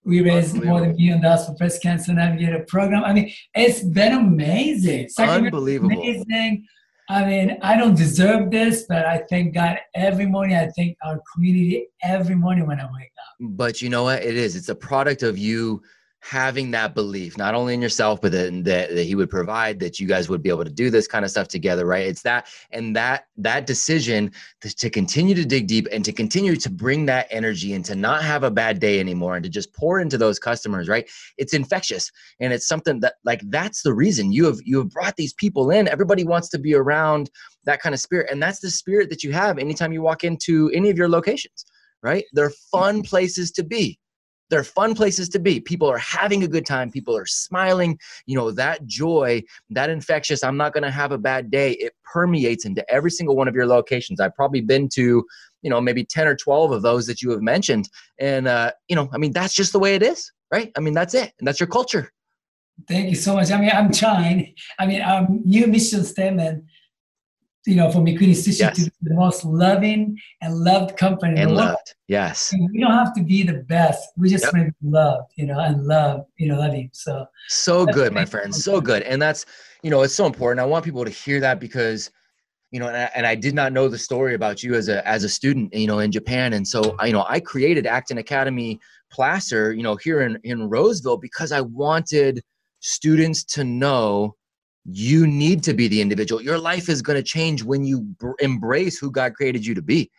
we 0.05 0.21
raised 0.21 0.55
more 0.63 0.79
than 0.79 0.91
a 0.91 0.93
million 0.93 1.21
dollars 1.21 1.47
for 1.47 1.53
breast 1.55 1.81
cancer 1.81 2.13
navigator 2.13 2.63
program. 2.67 3.03
I 3.03 3.11
mean, 3.11 3.33
it's 3.55 3.83
been 3.83 4.13
amazing. 4.13 5.09
Unbelievable. 5.17 5.99
Amazing. 5.99 6.67
I 7.09 7.25
mean, 7.25 7.57
I 7.61 7.75
don't 7.75 7.95
deserve 7.95 8.49
this, 8.51 8.85
but 8.87 9.05
I 9.05 9.23
thank 9.29 9.53
God 9.53 9.77
every 9.93 10.25
morning. 10.25 10.55
I 10.55 10.69
thank 10.75 10.97
our 11.03 11.19
community 11.33 11.87
every 12.01 12.35
morning 12.35 12.65
when 12.67 12.79
I 12.79 12.85
wake 12.85 13.11
up. 13.19 13.35
But 13.39 13.81
you 13.81 13.89
know 13.89 14.03
what? 14.03 14.23
It 14.23 14.37
is. 14.37 14.55
It's 14.55 14.69
a 14.69 14.75
product 14.75 15.21
of 15.23 15.37
you 15.37 15.81
having 16.25 16.71
that 16.71 16.95
belief, 16.95 17.37
not 17.37 17.53
only 17.53 17.75
in 17.75 17.81
yourself, 17.83 18.19
but 18.19 18.31
that, 18.31 18.63
that 18.63 18.89
that 18.95 19.03
he 19.03 19.13
would 19.13 19.29
provide 19.29 19.79
that 19.79 19.99
you 19.99 20.07
guys 20.07 20.27
would 20.27 20.41
be 20.41 20.49
able 20.49 20.63
to 20.63 20.71
do 20.71 20.89
this 20.89 21.07
kind 21.07 21.23
of 21.23 21.29
stuff 21.29 21.47
together, 21.47 21.85
right? 21.85 22.07
It's 22.07 22.23
that 22.23 22.47
and 22.71 22.95
that 22.95 23.27
that 23.37 23.67
decision 23.67 24.31
to, 24.61 24.75
to 24.75 24.89
continue 24.89 25.35
to 25.35 25.45
dig 25.45 25.67
deep 25.67 25.87
and 25.91 26.03
to 26.03 26.11
continue 26.11 26.55
to 26.55 26.69
bring 26.71 27.05
that 27.05 27.27
energy 27.29 27.73
and 27.73 27.85
to 27.85 27.95
not 27.95 28.23
have 28.23 28.43
a 28.43 28.49
bad 28.49 28.79
day 28.79 28.99
anymore 28.99 29.35
and 29.35 29.43
to 29.43 29.49
just 29.51 29.71
pour 29.75 29.99
into 29.99 30.17
those 30.17 30.39
customers, 30.39 30.89
right? 30.89 31.07
It's 31.37 31.53
infectious 31.53 32.11
and 32.39 32.51
it's 32.51 32.67
something 32.67 33.01
that 33.01 33.15
like 33.23 33.41
that's 33.51 33.83
the 33.83 33.93
reason 33.93 34.31
you 34.31 34.45
have 34.45 34.57
you 34.65 34.79
have 34.79 34.89
brought 34.89 35.17
these 35.17 35.33
people 35.33 35.69
in. 35.69 35.87
Everybody 35.87 36.23
wants 36.23 36.49
to 36.49 36.57
be 36.57 36.73
around 36.73 37.29
that 37.65 37.83
kind 37.83 37.93
of 37.93 38.01
spirit, 38.01 38.31
and 38.31 38.41
that's 38.41 38.61
the 38.61 38.71
spirit 38.71 39.11
that 39.11 39.23
you 39.23 39.31
have 39.31 39.59
anytime 39.59 39.93
you 39.93 40.01
walk 40.01 40.23
into 40.23 40.71
any 40.73 40.89
of 40.89 40.97
your 40.97 41.09
locations 41.09 41.65
right? 42.03 42.25
They're 42.33 42.51
fun 42.71 43.01
places 43.01 43.51
to 43.53 43.63
be. 43.63 43.97
They're 44.49 44.63
fun 44.63 44.95
places 44.95 45.29
to 45.29 45.39
be. 45.39 45.59
People 45.59 45.89
are 45.89 45.97
having 45.97 46.43
a 46.43 46.47
good 46.47 46.65
time. 46.65 46.91
People 46.91 47.17
are 47.17 47.25
smiling. 47.25 47.97
You 48.25 48.35
know, 48.35 48.51
that 48.51 48.85
joy, 48.85 49.43
that 49.71 49.89
infectious, 49.89 50.43
I'm 50.43 50.57
not 50.57 50.73
going 50.73 50.83
to 50.83 50.91
have 50.91 51.11
a 51.11 51.17
bad 51.17 51.49
day, 51.49 51.71
it 51.73 51.93
permeates 52.03 52.65
into 52.65 52.87
every 52.91 53.11
single 53.11 53.35
one 53.35 53.47
of 53.47 53.55
your 53.55 53.65
locations. 53.67 54.19
I've 54.19 54.35
probably 54.35 54.61
been 54.61 54.89
to, 54.89 55.25
you 55.61 55.69
know, 55.69 55.81
maybe 55.81 56.03
10 56.03 56.27
or 56.27 56.35
12 56.35 56.71
of 56.71 56.81
those 56.81 57.07
that 57.07 57.21
you 57.21 57.31
have 57.31 57.41
mentioned. 57.41 57.89
And, 58.19 58.47
uh, 58.47 58.71
you 58.87 58.95
know, 58.95 59.09
I 59.13 59.17
mean, 59.17 59.31
that's 59.31 59.55
just 59.55 59.73
the 59.73 59.79
way 59.79 59.95
it 59.95 60.03
is, 60.03 60.31
right? 60.51 60.71
I 60.77 60.79
mean, 60.79 60.93
that's 60.93 61.13
it. 61.13 61.33
And 61.39 61.47
that's 61.47 61.59
your 61.59 61.67
culture. 61.67 62.11
Thank 62.87 63.09
you 63.09 63.15
so 63.15 63.35
much. 63.35 63.51
I 63.51 63.59
mean, 63.59 63.71
I'm 63.73 63.91
trying. 63.91 64.53
I 64.77 64.85
mean, 64.85 65.01
our 65.01 65.27
new 65.29 65.65
mission 65.67 66.03
statement, 66.03 66.65
you 67.65 67.75
know, 67.75 67.91
for 67.91 67.99
Mikuni 67.99 68.29
Institute 68.29 68.59
Yes. 68.59 68.75
to 68.77 68.83
be 68.85 68.91
the 69.09 69.15
most 69.15 69.43
loving 69.45 70.17
and 70.41 70.55
loved 70.59 70.97
company 70.97 71.33
in 71.33 71.39
And 71.39 71.51
the 71.51 71.55
world. 71.55 71.67
loved. 71.69 71.95
Yes. 72.07 72.53
We 72.73 72.79
don't 72.79 72.91
have 72.91 73.13
to 73.15 73.23
be 73.23 73.43
the 73.43 73.63
best. 73.63 74.09
We 74.17 74.29
just 74.29 74.43
Yep. 74.45 74.53
want 74.53 74.65
to 74.67 74.73
be 74.81 74.89
loved, 74.89 75.31
you 75.35 75.45
know, 75.47 75.59
and 75.59 75.83
love, 75.85 76.25
you 76.37 76.47
know, 76.47 76.59
loving. 76.59 76.89
So 76.93 77.25
So 77.47 77.85
good, 77.85 78.13
my 78.13 78.25
friend. 78.25 78.53
So 78.53 78.79
good. 78.79 79.01
And 79.03 79.21
that's, 79.21 79.45
you 79.83 79.89
know, 79.89 80.03
it's 80.03 80.13
so 80.13 80.25
important. 80.25 80.59
I 80.59 80.65
want 80.65 80.85
people 80.85 81.03
to 81.05 81.11
hear 81.11 81.39
that 81.41 81.59
because, 81.59 82.11
you 82.71 82.79
know, 82.79 82.87
and 82.87 82.97
I, 82.97 83.09
and 83.15 83.25
I 83.25 83.35
did 83.35 83.55
not 83.55 83.73
know 83.73 83.87
the 83.87 83.97
story 83.97 84.35
about 84.35 84.61
you 84.63 84.75
as 84.75 84.87
a 84.89 85.07
as 85.07 85.23
a 85.23 85.29
student, 85.29 85.73
you 85.73 85.87
know, 85.87 85.99
in 85.99 86.11
Japan. 86.11 86.53
And 86.53 86.67
so, 86.67 86.95
I- 86.99 87.07
you 87.07 87.13
know, 87.13 87.25
I 87.27 87.39
created 87.39 87.85
Acton 87.87 88.17
Academy 88.17 88.79
Placer, 89.11 89.71
you 89.73 89.83
know, 89.83 89.95
here 89.95 90.21
in 90.21 90.37
in 90.43 90.67
Roseville 90.69 91.17
because 91.17 91.51
I 91.51 91.61
wanted 91.61 92.41
students 92.81 93.43
to 93.45 93.63
know 93.63 94.35
you 94.85 95.25
need 95.25 95.63
to 95.63 95.73
be 95.73 95.87
the 95.87 96.01
individual. 96.01 96.41
Your 96.41 96.59
life 96.59 96.89
is 96.89 97.01
going 97.01 97.17
to 97.17 97.23
change 97.23 97.63
when 97.63 97.83
you 97.85 98.01
br- 98.01 98.33
embrace 98.39 98.97
who 98.97 99.11
God 99.11 99.33
created 99.33 99.65
you 99.65 99.73
to 99.73 99.81
be 99.81 100.11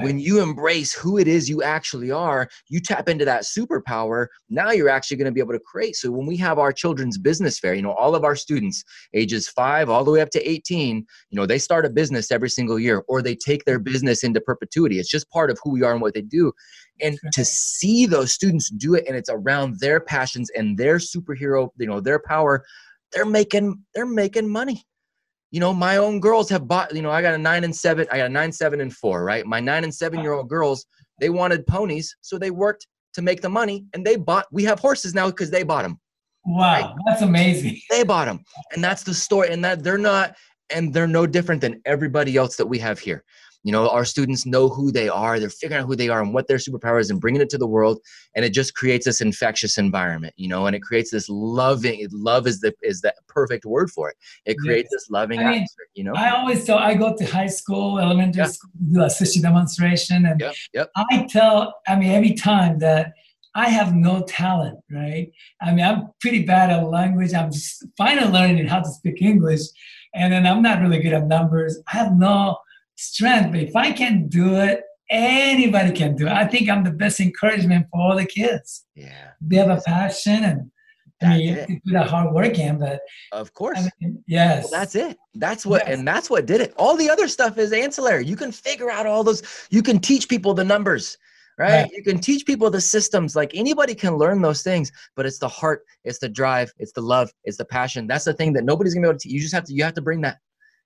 when 0.00 0.18
you 0.18 0.42
embrace 0.42 0.92
who 0.92 1.18
it 1.18 1.26
is 1.26 1.48
you 1.48 1.62
actually 1.62 2.10
are, 2.10 2.48
you 2.68 2.80
tap 2.80 3.08
into 3.08 3.24
that 3.24 3.42
superpower. 3.42 4.26
Now 4.50 4.70
you're 4.70 4.88
actually 4.88 5.16
going 5.16 5.26
to 5.26 5.32
be 5.32 5.40
able 5.40 5.54
to 5.54 5.60
create. 5.60 5.96
So 5.96 6.10
when 6.10 6.26
we 6.26 6.36
have 6.36 6.58
our 6.58 6.72
children's 6.72 7.18
business 7.18 7.58
fair, 7.58 7.74
you 7.74 7.82
know, 7.82 7.92
all 7.92 8.14
of 8.14 8.24
our 8.24 8.36
students, 8.36 8.84
ages 9.14 9.48
five 9.48 9.88
all 9.88 10.04
the 10.04 10.10
way 10.10 10.20
up 10.20 10.30
to 10.30 10.48
18, 10.48 10.96
you 10.96 11.36
know, 11.36 11.46
they 11.46 11.58
start 11.58 11.86
a 11.86 11.90
business 11.90 12.30
every 12.30 12.50
single 12.50 12.78
year 12.78 13.02
or 13.08 13.22
they 13.22 13.34
take 13.34 13.64
their 13.64 13.78
mm-hmm. 13.78 13.92
business 13.92 14.22
into 14.22 14.40
perpetuity. 14.40 14.98
It's 14.98 15.10
just 15.10 15.30
part 15.30 15.50
of 15.50 15.58
who 15.62 15.70
we 15.70 15.82
are 15.82 15.92
and 15.92 16.00
what 16.00 16.14
they 16.14 16.22
do. 16.22 16.52
And 17.00 17.18
Right. 17.22 17.32
to 17.34 17.44
see 17.44 18.06
those 18.06 18.32
students 18.32 18.70
do 18.70 18.94
it 18.94 19.04
and 19.06 19.16
it's 19.16 19.30
around 19.30 19.78
their 19.80 20.00
passions 20.00 20.50
and 20.56 20.76
their 20.76 20.96
superhero, 20.96 21.70
you 21.78 21.86
know, 21.86 22.00
their 22.00 22.18
power, 22.18 22.64
they're 23.12 23.26
making 23.26 23.82
they're 23.94 24.06
making 24.06 24.48
money. 24.48 24.84
You 25.50 25.60
know 25.60 25.72
my 25.72 25.96
own 25.96 26.20
girls 26.20 26.50
have 26.50 26.68
bought 26.68 26.94
you 26.94 27.00
know 27.00 27.10
i 27.10 27.22
got 27.22 27.34
a 27.34 27.38
nine 27.38 27.64
and 27.64 27.74
seven 27.74 28.06
i 28.12 28.18
got 28.18 28.26
a 28.26 28.32
nine 28.32 28.52
seven 28.52 28.80
and 28.80 28.92
four 28.92 29.24
right? 29.24 29.46
My 29.46 29.60
nine 29.60 29.84
and 29.84 29.94
seven 29.94 30.20
year 30.20 30.32
old 30.32 30.48
girls 30.48 30.84
they 31.20 31.30
wanted 31.30 31.66
ponies 31.66 32.14
so 32.20 32.38
they 32.38 32.50
worked 32.50 32.86
to 33.14 33.22
make 33.22 33.40
the 33.40 33.48
money 33.48 33.86
and 33.94 34.06
they 34.06 34.16
bought 34.16 34.46
we 34.52 34.64
have 34.64 34.78
horses 34.78 35.14
now 35.14 35.26
because 35.28 35.50
they 35.50 35.62
bought 35.62 35.82
them 35.82 35.98
wow, 36.44 36.94
that's 37.06 37.22
amazing. 37.22 37.80
they 37.90 38.04
bought 38.04 38.26
them 38.26 38.40
and 38.72 38.84
that's 38.84 39.02
the 39.02 39.14
story 39.14 39.50
and 39.50 39.64
that 39.64 39.82
they're 39.82 39.98
not 39.98 40.36
and 40.70 40.92
they're 40.92 41.06
no 41.06 41.26
different 41.26 41.60
than 41.60 41.80
everybody 41.86 42.36
else 42.36 42.56
that 42.56 42.66
we 42.66 42.78
have 42.78 42.98
here 42.98 43.24
you 43.64 43.72
know 43.72 43.88
our 43.88 44.04
students 44.04 44.46
know 44.46 44.68
who 44.68 44.90
they 44.92 45.08
are 45.08 45.40
they're 45.40 45.50
figuring 45.50 45.82
out 45.82 45.86
who 45.86 45.96
they 45.96 46.08
are 46.08 46.22
and 46.22 46.32
what 46.32 46.46
their 46.48 46.58
superpower 46.58 47.00
is 47.00 47.10
and 47.10 47.20
bringing 47.20 47.40
it 47.40 47.50
to 47.50 47.58
the 47.58 47.66
world 47.66 47.98
and 48.34 48.44
it 48.44 48.52
just 48.52 48.74
creates 48.74 49.04
this 49.04 49.20
infectious 49.20 49.78
environment 49.78 50.32
you 50.36 50.48
know 50.48 50.66
and 50.66 50.76
it 50.76 50.80
creates 50.80 51.10
this 51.10 51.28
loving 51.28 52.06
love 52.12 52.46
is 52.46 52.60
the 52.60 52.72
is 52.82 53.00
the 53.00 53.12
perfect 53.26 53.64
word 53.64 53.90
for 53.90 54.08
it 54.10 54.16
it 54.46 54.56
creates 54.58 54.88
this 54.92 55.10
loving 55.10 55.40
I 55.40 55.44
mean, 55.44 55.54
atmosphere 55.54 55.86
you 55.94 56.04
know 56.04 56.14
I 56.14 56.30
always 56.30 56.64
tell 56.64 56.78
I 56.78 56.94
go 56.94 57.14
to 57.16 57.24
high 57.24 57.46
school, 57.48 57.98
elementary 57.98 58.42
Yeah. 58.42 58.46
school, 58.48 58.70
do 58.92 59.00
a 59.02 59.06
sushi 59.06 59.42
demonstration, 59.42 60.26
and 60.26 60.40
yep 60.40 60.54
yep 60.72 60.90
I 60.96 61.26
tell, 61.28 61.74
I 61.86 61.96
mean, 61.96 62.10
every 62.10 62.34
time 62.34 62.78
that 62.80 63.12
I 63.54 63.68
have 63.68 63.94
no 63.94 64.22
talent, 64.22 64.78
right? 64.90 65.30
I 65.60 65.72
mean, 65.72 65.84
I'm 65.84 66.08
pretty 66.20 66.44
bad 66.44 66.70
at 66.70 66.88
language. 66.88 67.34
I'm 67.34 67.50
just 67.50 67.84
finally 67.96 68.30
learning 68.30 68.66
how 68.66 68.80
to 68.80 68.88
speak 68.88 69.20
English, 69.20 69.62
and 70.14 70.32
then 70.32 70.46
I'm 70.46 70.62
not 70.62 70.80
really 70.80 71.00
good 71.00 71.12
at 71.12 71.26
numbers. 71.26 71.78
I 71.92 71.96
have 71.98 72.12
no 72.16 72.56
strength, 72.98 73.52
but 73.52 73.60
if 73.60 73.74
I 73.76 73.92
can 73.92 74.28
do 74.28 74.56
it, 74.56 74.82
anybody 75.10 75.92
can 75.92 76.14
do 76.16 76.26
it. 76.26 76.32
I 76.32 76.46
think 76.46 76.68
I'm 76.68 76.84
the 76.84 76.90
best 76.90 77.20
encouragement 77.20 77.86
for 77.90 78.00
all 78.00 78.16
the 78.16 78.26
kids. 78.26 78.84
yeah 78.94 79.30
They 79.40 79.56
have 79.56 79.70
a 79.70 79.80
passion, 79.80 80.44
and 80.44 80.70
I 81.22 81.28
mean, 81.30 81.40
you 81.40 81.54
That's 81.54 81.60
have 81.60 81.68
to 81.68 81.80
do 81.86 81.92
that 81.94 82.06
hard 82.08 82.32
work 82.34 82.58
in, 82.58 82.78
but 82.78 83.00
of 83.32 83.52
course 83.54 83.78
I 83.78 83.90
mean, 84.00 84.22
yes, 84.26 84.64
Well, 84.64 84.80
that's 84.80 84.94
it. 84.94 85.16
That's 85.34 85.64
what, 85.66 85.82
Yes. 85.86 85.98
and 85.98 86.06
that's 86.06 86.28
what 86.30 86.46
did 86.46 86.60
it. 86.60 86.74
All 86.76 86.96
the 86.96 87.10
other 87.10 87.26
stuff 87.28 87.58
is 87.58 87.72
ancillary. 87.72 88.24
You 88.26 88.36
can 88.36 88.52
figure 88.52 88.90
out 88.90 89.06
all 89.06 89.24
those. 89.24 89.42
You 89.70 89.82
can 89.82 89.98
teach 89.98 90.28
people 90.28 90.54
the 90.54 90.64
numbers, 90.64 91.16
right? 91.58 91.82
Right. 91.82 91.90
You 91.92 92.04
can 92.04 92.18
teach 92.20 92.44
people 92.46 92.70
the 92.70 92.80
systems. 92.80 93.34
Like 93.34 93.50
anybody 93.54 93.94
can 93.96 94.16
learn 94.16 94.40
those 94.42 94.62
things, 94.62 94.92
but 95.16 95.26
it's 95.26 95.38
the 95.38 95.48
heart, 95.48 95.84
it's 96.04 96.18
the 96.18 96.28
drive, 96.28 96.70
it's 96.78 96.92
the 96.92 97.00
love, 97.02 97.32
it's 97.44 97.56
the 97.56 97.64
passion. 97.64 98.06
That's 98.06 98.24
the 98.24 98.34
thing 98.34 98.52
that 98.52 98.64
nobody's 98.64 98.94
gonna 98.94 99.06
be 99.06 99.10
able 99.10 99.18
to. 99.20 99.28
You 99.28 99.40
just 99.40 99.54
have 99.54 99.64
to. 99.64 99.72
You 99.74 99.82
have 99.84 99.94
to 99.94 100.02
bring 100.02 100.20
that. 100.22 100.38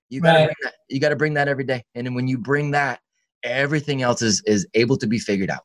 You 0.09 0.21
gotta 0.21 0.39
Right. 0.39 0.45
bring 0.45 0.55
that. 0.63 0.73
You 0.89 0.99
gotta 0.99 1.15
bring 1.15 1.33
that 1.35 1.47
every 1.47 1.63
day. 1.63 1.83
And 1.95 2.05
then 2.05 2.13
when 2.13 2.27
you 2.27 2.37
bring 2.37 2.71
that, 2.71 2.99
everything 3.43 4.01
else 4.01 4.21
is 4.21 4.41
is 4.45 4.67
able 4.73 4.97
to 4.97 5.07
be 5.07 5.19
figured 5.19 5.49
out. 5.49 5.63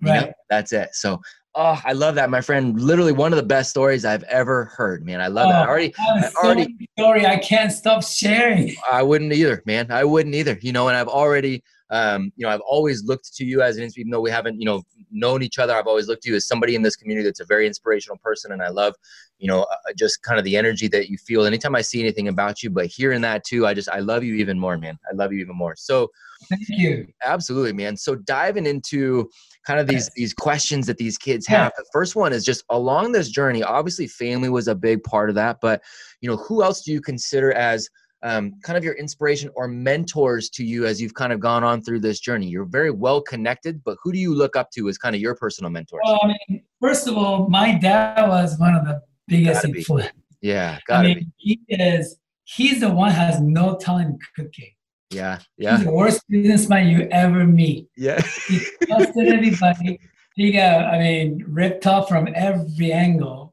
You 0.00 0.06
know? 0.08 0.12
right. 0.12 0.32
That's 0.48 0.72
it. 0.72 0.90
So. 0.94 1.20
Oh, 1.56 1.80
I 1.84 1.94
love 1.94 2.14
that, 2.14 2.30
my 2.30 2.40
friend. 2.40 2.80
Literally 2.80 3.10
one 3.10 3.32
of 3.32 3.36
the 3.36 3.42
best 3.42 3.70
stories 3.70 4.04
I've 4.04 4.22
ever 4.24 4.66
heard, 4.66 5.04
man. 5.04 5.20
I 5.20 5.26
love 5.26 5.48
that. 5.48 5.62
I 5.62 5.64
Oh, 5.64 5.68
already, 5.68 5.92
I 5.98 6.20
so 6.28 6.30
already- 6.44 6.60
many 6.62 6.88
story 6.96 7.26
I 7.26 7.38
can't 7.38 7.72
stop 7.72 8.04
sharing. 8.04 8.76
I 8.88 9.02
wouldn't 9.02 9.32
either, 9.32 9.60
man. 9.66 9.90
I 9.90 10.04
wouldn't 10.04 10.36
either. 10.36 10.56
You 10.62 10.70
know, 10.70 10.86
and 10.86 10.96
I've 10.96 11.08
already, 11.08 11.64
um, 11.90 12.32
you 12.36 12.46
know, 12.46 12.52
I've 12.52 12.60
always 12.60 13.04
looked 13.04 13.34
to 13.36 13.44
you 13.44 13.62
as 13.62 13.76
an. 13.76 13.90
Even 13.96 14.10
though 14.10 14.20
we 14.20 14.30
haven't, 14.30 14.60
you 14.60 14.66
know, 14.66 14.82
known 15.10 15.42
each 15.42 15.58
other, 15.58 15.74
I've 15.74 15.86
always 15.86 16.06
looked 16.08 16.22
to 16.24 16.30
you 16.30 16.36
as 16.36 16.46
somebody 16.46 16.74
in 16.74 16.82
this 16.82 16.96
community 16.96 17.26
that's 17.26 17.40
a 17.40 17.44
very 17.44 17.66
inspirational 17.66 18.18
person, 18.18 18.52
and 18.52 18.62
I 18.62 18.68
love, 18.68 18.94
you 19.38 19.48
know, 19.48 19.62
uh, 19.62 19.92
just 19.98 20.22
kind 20.22 20.38
of 20.38 20.44
the 20.44 20.56
energy 20.56 20.88
that 20.88 21.08
you 21.08 21.18
feel. 21.18 21.44
Anytime 21.44 21.74
I 21.74 21.82
see 21.82 22.00
anything 22.00 22.28
about 22.28 22.62
you, 22.62 22.70
but 22.70 22.86
hearing 22.86 23.20
that 23.22 23.44
too, 23.44 23.66
I 23.66 23.74
just 23.74 23.88
I 23.88 24.00
love 24.00 24.22
you 24.24 24.34
even 24.34 24.58
more, 24.58 24.78
man. 24.78 24.98
I 25.10 25.14
love 25.14 25.32
you 25.32 25.40
even 25.40 25.56
more. 25.56 25.74
So 25.76 26.10
Thank 26.48 26.68
you. 26.68 27.06
absolutely, 27.24 27.72
man. 27.72 27.96
So 27.96 28.16
diving 28.16 28.66
into 28.66 29.30
kind 29.66 29.78
of 29.78 29.86
these 29.86 30.06
Yes. 30.06 30.10
these 30.14 30.34
questions 30.34 30.86
that 30.86 30.96
these 30.98 31.18
kids 31.18 31.46
Yeah. 31.48 31.64
have. 31.64 31.72
The 31.76 31.84
first 31.92 32.16
one 32.16 32.32
is 32.32 32.44
just 32.44 32.64
along 32.70 33.12
this 33.12 33.30
journey. 33.30 33.62
Obviously, 33.62 34.06
family 34.06 34.48
was 34.48 34.68
a 34.68 34.74
big 34.74 35.02
part 35.04 35.28
of 35.28 35.34
that, 35.36 35.58
but 35.60 35.82
you 36.20 36.28
know, 36.28 36.36
who 36.36 36.62
else 36.62 36.82
do 36.82 36.92
you 36.92 37.00
consider 37.00 37.52
as 37.52 37.88
um, 38.22 38.52
kind 38.62 38.76
of 38.76 38.84
your 38.84 38.94
inspiration 38.94 39.50
or 39.54 39.66
mentors 39.68 40.50
to 40.50 40.64
you 40.64 40.86
as 40.86 41.00
you've 41.00 41.14
kind 41.14 41.32
of 41.32 41.40
gone 41.40 41.64
on 41.64 41.82
through 41.82 42.00
this 42.00 42.20
journey? 42.20 42.46
You're 42.48 42.64
very 42.66 42.90
well 42.90 43.20
connected, 43.20 43.82
but 43.84 43.96
who 44.02 44.12
do 44.12 44.18
you 44.18 44.34
look 44.34 44.56
up 44.56 44.70
to 44.72 44.88
as 44.88 44.98
kind 44.98 45.14
of 45.14 45.20
your 45.20 45.34
personal 45.34 45.70
mentors? 45.70 46.00
Well, 46.04 46.20
I 46.22 46.26
mean, 46.48 46.62
first 46.80 47.06
of 47.08 47.16
all, 47.16 47.48
my 47.48 47.78
dad 47.78 48.28
was 48.28 48.58
one 48.58 48.74
of 48.74 48.84
the 48.84 49.00
biggest 49.28 49.64
influence. 49.64 50.10
yeah, 50.42 50.76
I 50.78 50.80
gotta 50.86 51.08
mean, 51.08 51.32
he 51.36 51.60
is. 51.68 52.16
He's 52.44 52.80
the 52.80 52.90
one 52.90 53.12
has 53.12 53.40
no 53.40 53.76
talent 53.76 54.20
cooking. 54.36 54.72
Yeah, 55.10 55.38
He's 55.56 55.64
yeah, 55.64 55.76
the 55.78 55.90
worst 55.90 56.22
businessman 56.28 56.88
you 56.88 57.08
ever 57.10 57.44
meet. 57.44 57.88
yeah. 57.96 58.20
He 58.48 58.60
trusted 58.86 59.28
everybody. 59.28 60.00
He 60.36 60.52
got, 60.52 60.84
I 60.84 60.98
mean, 61.00 61.44
ripped 61.48 61.86
off 61.86 62.08
from 62.08 62.28
every 62.34 62.92
angle. 62.92 63.52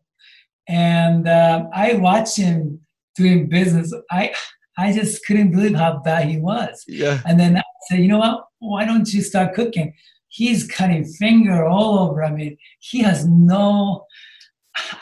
And 0.67 1.27
um, 1.27 1.69
I 1.73 1.93
watch 1.95 2.35
him 2.37 2.81
doing 3.15 3.49
business. 3.49 3.91
I, 4.11 4.33
I 4.77 4.93
just 4.93 5.25
couldn't 5.25 5.51
believe 5.51 5.75
how 5.75 5.99
bad 5.99 6.27
he 6.29 6.37
was. 6.37 6.83
yeah. 6.87 7.21
And 7.25 7.39
then 7.39 7.57
I 7.57 7.63
said, 7.87 7.99
you 7.99 8.07
know 8.07 8.19
what? 8.19 8.45
Why 8.59 8.85
don't 8.85 9.11
you 9.11 9.21
start 9.21 9.53
cooking? 9.55 9.93
He's 10.29 10.67
cutting 10.67 11.05
finger 11.05 11.65
all 11.65 11.99
over. 11.99 12.23
I 12.23 12.31
mean, 12.31 12.57
he 12.79 12.99
has 13.01 13.25
no, 13.25 14.05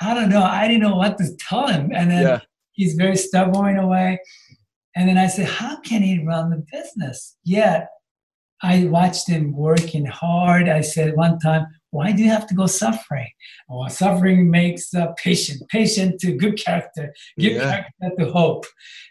I 0.01 0.13
don't 0.13 0.29
know. 0.29 0.44
I 0.44 0.67
didn't 0.67 0.84
know 0.84 0.96
what 0.96 1.17
to 1.17 1.36
tell 1.38 1.67
him. 1.67 1.91
And 1.94 2.10
then 2.12 2.24
Yeah. 2.24 2.39
he's 2.74 2.94
very 2.96 3.17
stubborn 3.17 3.77
in 3.77 3.84
a 3.84 3.88
way. 3.88 4.20
And 4.96 5.10
then 5.10 5.17
I 5.17 5.27
said, 5.27 5.48
how 5.48 5.79
can 5.82 6.01
he 6.03 6.24
run 6.24 6.51
the 6.51 6.63
business? 6.72 7.36
Yet 7.44 7.89
I 8.63 8.86
watched 8.86 9.27
him 9.27 9.53
working 9.53 10.05
hard. 10.05 10.70
I 10.70 10.79
said 10.82 11.15
one 11.17 11.38
time, 11.39 11.65
why 11.96 12.12
do 12.12 12.22
you 12.24 12.30
have 12.30 12.46
to 12.48 12.56
go 12.62 12.66
suffering? 12.68 13.32
Oh, 13.70 13.88
suffering 13.88 14.40
makes 14.60 14.94
uh, 14.94 15.08
patient, 15.28 15.60
patient 15.70 16.20
to 16.22 16.34
good 16.44 16.56
character, 16.64 17.06
good 17.40 17.54
Yeah. 17.54 17.70
character 17.72 18.10
to 18.20 18.32
hope. 18.32 18.66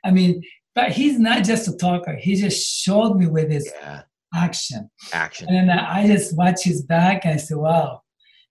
I 0.04 0.10
mean, 0.18 0.42
but 0.74 0.88
he's 0.98 1.18
not 1.28 1.44
just 1.44 1.68
a 1.72 1.74
talker. 1.76 2.14
He 2.26 2.32
just 2.36 2.58
showed 2.84 3.14
me 3.20 3.26
with 3.26 3.48
his 3.50 3.66
Yeah. 3.80 4.02
action. 4.34 4.90
Action. 5.12 5.48
And 5.48 5.68
then 5.68 5.78
I 5.96 6.06
just 6.06 6.36
watch 6.36 6.60
his 6.70 6.82
back 6.82 7.24
and 7.24 7.34
I 7.34 7.36
said, 7.38 7.56
wow, 7.56 8.02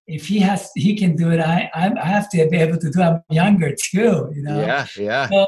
if 0.08 0.28
he 0.28 0.40
has, 0.40 0.70
he 0.75 0.96
can 0.96 1.16
do 1.16 1.28
it. 1.32 1.40
I, 1.40 1.70
I 1.75 2.06
have 2.16 2.28
to 2.32 2.38
be 2.50 2.58
able 2.58 2.78
to 2.78 2.90
do 2.90 3.00
it. 3.02 3.04
I'm 3.04 3.22
younger 3.30 3.72
too, 3.75 4.32
you 4.36 4.42
know? 4.44 4.60
Yeah, 4.66 4.86
yeah. 4.98 5.46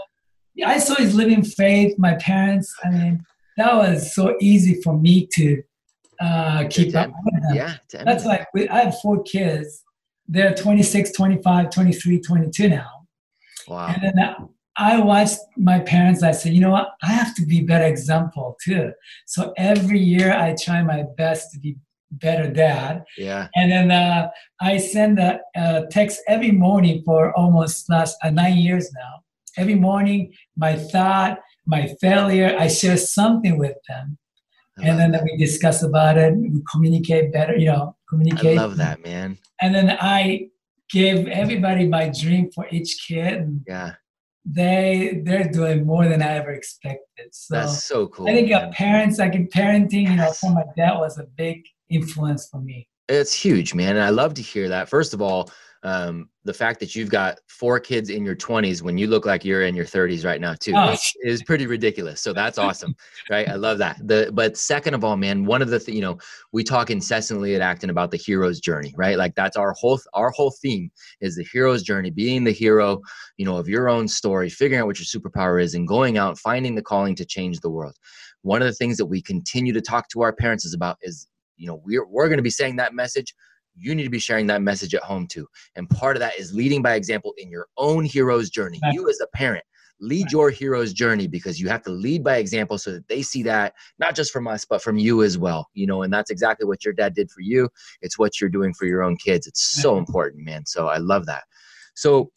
Yeah, 0.57 0.69
I 0.69 0.77
saw 0.77 0.95
his 0.95 1.13
living 1.13 1.43
faith, 1.43 1.91
my 1.97 2.13
parents. 2.15 2.73
I 2.83 2.89
mean, 2.89 3.25
that 3.57 3.73
was 3.75 4.13
so 4.13 4.35
easy 4.39 4.81
for 4.83 4.93
me 4.97 5.27
to 5.35 5.61
uh, 6.19 6.65
keep 6.69 6.95
up 6.95 7.11
with 7.23 7.43
them. 7.43 7.55
Yeah. 7.55 7.77
That's 7.91 8.25
like, 8.25 8.47
we, 8.53 8.67
I 8.69 8.85
have 8.85 8.99
four 8.99 9.23
kids. 9.23 9.83
They're 10.27 10.53
26, 10.53 11.11
25, 11.11 11.69
23, 11.69 12.21
22 12.21 12.69
now. 12.69 12.89
Wow. 13.67 13.87
And 13.87 14.03
then 14.03 14.19
uh, 14.19 14.35
I 14.77 14.99
watched 14.99 15.39
my 15.57 15.79
parents. 15.79 16.23
I 16.23 16.31
said, 16.31 16.53
you 16.53 16.61
know 16.61 16.71
what? 16.71 16.89
I 17.01 17.07
have 17.07 17.35
to 17.35 17.45
be 17.45 17.61
better 17.61 17.85
example 17.85 18.57
too. 18.63 18.91
So 19.25 19.53
every 19.57 19.99
year 19.99 20.33
I 20.33 20.55
try 20.61 20.83
my 20.83 21.03
best 21.17 21.51
to 21.53 21.59
be 21.59 21.77
better 22.11 22.49
dad. 22.49 23.03
Yeah. 23.17 23.47
And 23.55 23.71
then 23.71 23.91
uh, 23.91 24.29
I 24.61 24.77
send 24.77 25.19
a, 25.19 25.39
a 25.55 25.85
text 25.91 26.21
every 26.27 26.51
morning 26.51 27.03
for 27.05 27.37
almost 27.37 27.89
last 27.89 28.17
uh, 28.23 28.29
nine 28.29 28.57
years 28.57 28.91
now. 28.93 29.21
Every 29.57 29.75
morning, 29.75 30.33
my 30.57 30.75
thought, 30.75 31.39
my 31.65 31.87
failure, 32.01 32.55
I 32.59 32.67
share 32.67 32.97
something 32.97 33.57
with 33.57 33.77
them, 33.87 34.17
and 34.77 34.99
then 34.99 35.17
we 35.23 35.37
discuss 35.37 35.83
about 35.83 36.17
it. 36.17 36.35
We 36.35 36.61
communicate 36.71 37.31
better, 37.31 37.55
you 37.55 37.67
know, 37.67 37.95
communicate. 38.09 38.57
I 38.57 38.61
love 38.61 38.77
that, 38.77 39.03
man. 39.03 39.37
And 39.61 39.73
then 39.73 39.97
I 39.99 40.49
give 40.89 41.27
everybody 41.27 41.87
my 41.87 42.09
dream 42.09 42.51
for 42.53 42.67
each 42.71 43.05
kid, 43.07 43.33
and 43.33 43.61
Yeah. 43.67 43.93
they 44.45 45.21
they're 45.23 45.49
doing 45.49 45.85
more 45.85 46.07
than 46.07 46.21
I 46.21 46.35
ever 46.35 46.51
expected. 46.51 47.27
So 47.31 47.55
That's 47.55 47.83
so 47.83 48.07
cool. 48.07 48.27
I 48.29 48.33
think 48.33 48.51
uh, 48.51 48.69
parents, 48.71 49.17
like 49.17 49.35
in 49.35 49.47
parenting, 49.47 50.09
you 50.09 50.15
know, 50.15 50.31
for 50.33 50.51
my 50.51 50.65
dad 50.75 50.95
was 50.99 51.17
a 51.17 51.23
big 51.23 51.63
influence 51.89 52.47
for 52.49 52.59
me. 52.59 52.87
It's 53.09 53.33
huge, 53.33 53.73
man. 53.73 53.95
And 53.95 54.03
I 54.03 54.09
love 54.09 54.33
to 54.35 54.41
hear 54.41 54.67
that. 54.69 54.89
First 54.89 55.13
of 55.13 55.21
all, 55.21 55.49
um, 55.83 56.29
the 56.45 56.53
fact 56.53 56.79
that 56.79 56.95
you've 56.95 57.11
got 57.11 57.37
four 57.47 57.79
kids 57.79 58.09
in 58.09 58.25
your 58.25 58.35
20s 58.35 58.81
when 58.81 58.97
you 58.97 59.05
look 59.05 59.27
like 59.27 59.45
you're 59.45 59.61
in 59.61 59.75
your 59.75 59.85
30s 59.85 60.25
right 60.25 60.41
now, 60.41 60.55
too, 60.55 60.73
Oh. 60.75 60.95
is, 61.21 61.43
pretty 61.43 61.67
ridiculous. 61.67 62.21
So 62.21 62.33
that's 62.33 62.57
awesome, 62.57 62.95
right? 63.29 63.47
I 63.47 63.53
love 63.53 63.77
that. 63.77 63.99
The 64.07 64.31
but 64.33 64.57
second 64.57 64.95
of 64.95 65.03
all, 65.03 65.15
man, 65.15 65.45
one 65.45 65.61
of 65.61 65.69
the 65.69 65.77
th- 65.79 65.95
you 65.95 66.01
know 66.01 66.17
we 66.51 66.63
talk 66.63 66.89
incessantly 66.89 67.53
at 67.53 67.61
Acton 67.61 67.91
about 67.91 68.09
the 68.09 68.17
hero's 68.17 68.59
journey, 68.59 68.95
right? 68.97 69.15
Like 69.15 69.35
that's 69.35 69.57
our 69.57 69.73
whole 69.73 69.99
our 70.15 70.31
whole 70.31 70.49
theme 70.59 70.89
is 71.21 71.35
the 71.35 71.45
hero's 71.53 71.83
journey, 71.83 72.09
being 72.09 72.43
the 72.43 72.51
hero, 72.51 72.99
you 73.37 73.45
know, 73.45 73.57
of 73.57 73.67
your 73.69 73.87
own 73.87 74.07
story, 74.07 74.49
figuring 74.49 74.81
out 74.81 74.87
what 74.87 74.97
your 74.97 75.05
superpower 75.05 75.61
is, 75.61 75.75
and 75.75 75.87
going 75.87 76.17
out 76.17 76.39
finding 76.39 76.73
the 76.73 76.81
calling 76.81 77.13
to 77.15 77.25
change 77.25 77.59
the 77.59 77.69
world. 77.69 77.95
One 78.41 78.63
of 78.63 78.67
the 78.67 78.73
things 78.73 78.97
that 78.97 79.05
we 79.05 79.21
continue 79.21 79.73
to 79.73 79.81
talk 79.81 80.09
to 80.09 80.21
our 80.23 80.33
parents 80.33 80.65
is 80.65 80.73
about 80.73 80.97
is 81.03 81.27
you 81.57 81.67
know 81.67 81.81
we're 81.85 82.05
we're 82.05 82.27
going 82.27 82.37
to 82.37 82.43
be 82.43 82.49
saying 82.49 82.75
that 82.77 82.93
message. 82.93 83.33
You 83.77 83.93
need 83.93 84.03
to 84.03 84.09
be 84.09 84.19
sharing 84.19 84.47
that 84.47 84.61
message 84.61 84.95
at 84.95 85.03
home 85.03 85.27
too. 85.27 85.47
And 85.75 85.89
part 85.89 86.15
of 86.15 86.21
that 86.21 86.39
is 86.39 86.53
leading 86.53 86.81
by 86.81 86.95
example 86.95 87.33
in 87.37 87.49
your 87.49 87.67
own 87.77 88.05
hero's 88.05 88.49
journey. 88.49 88.79
Right. 88.81 88.93
you 88.93 89.09
as 89.09 89.19
a 89.21 89.27
parent 89.35 89.65
lead 90.01 90.23
Right. 90.25 90.31
your 90.31 90.49
hero's 90.49 90.91
journey 90.91 91.25
because 91.27 91.57
you 91.59 91.69
have 91.69 91.81
to 91.83 91.89
lead 91.89 92.21
by 92.23 92.35
example 92.37 92.77
so 92.77 92.91
that 92.91 93.07
they 93.07 93.21
see 93.21 93.43
that 93.43 93.73
not 93.97 94.13
just 94.13 94.31
from 94.33 94.45
us 94.45 94.65
but 94.65 94.81
from 94.81 94.97
you 94.97 95.23
as 95.23 95.37
well 95.37 95.69
you 95.73 95.87
know 95.87 96.01
and 96.03 96.11
that's 96.13 96.29
exactly 96.29 96.65
what 96.65 96.83
your 96.83 96.93
dad 96.93 97.13
did 97.13 97.31
for 97.31 97.39
you. 97.41 97.69
It's 98.01 98.19
what 98.19 98.39
you're 98.41 98.49
doing 98.49 98.73
for 98.73 98.85
your 98.85 99.03
own 99.03 99.15
kids. 99.17 99.47
It's 99.47 99.63
so 99.81 99.97
important 99.97 100.43
man. 100.43 100.65
So 100.65 100.87
i 100.87 100.97
love 100.97 101.25
that. 101.27 101.43
So 101.95 102.31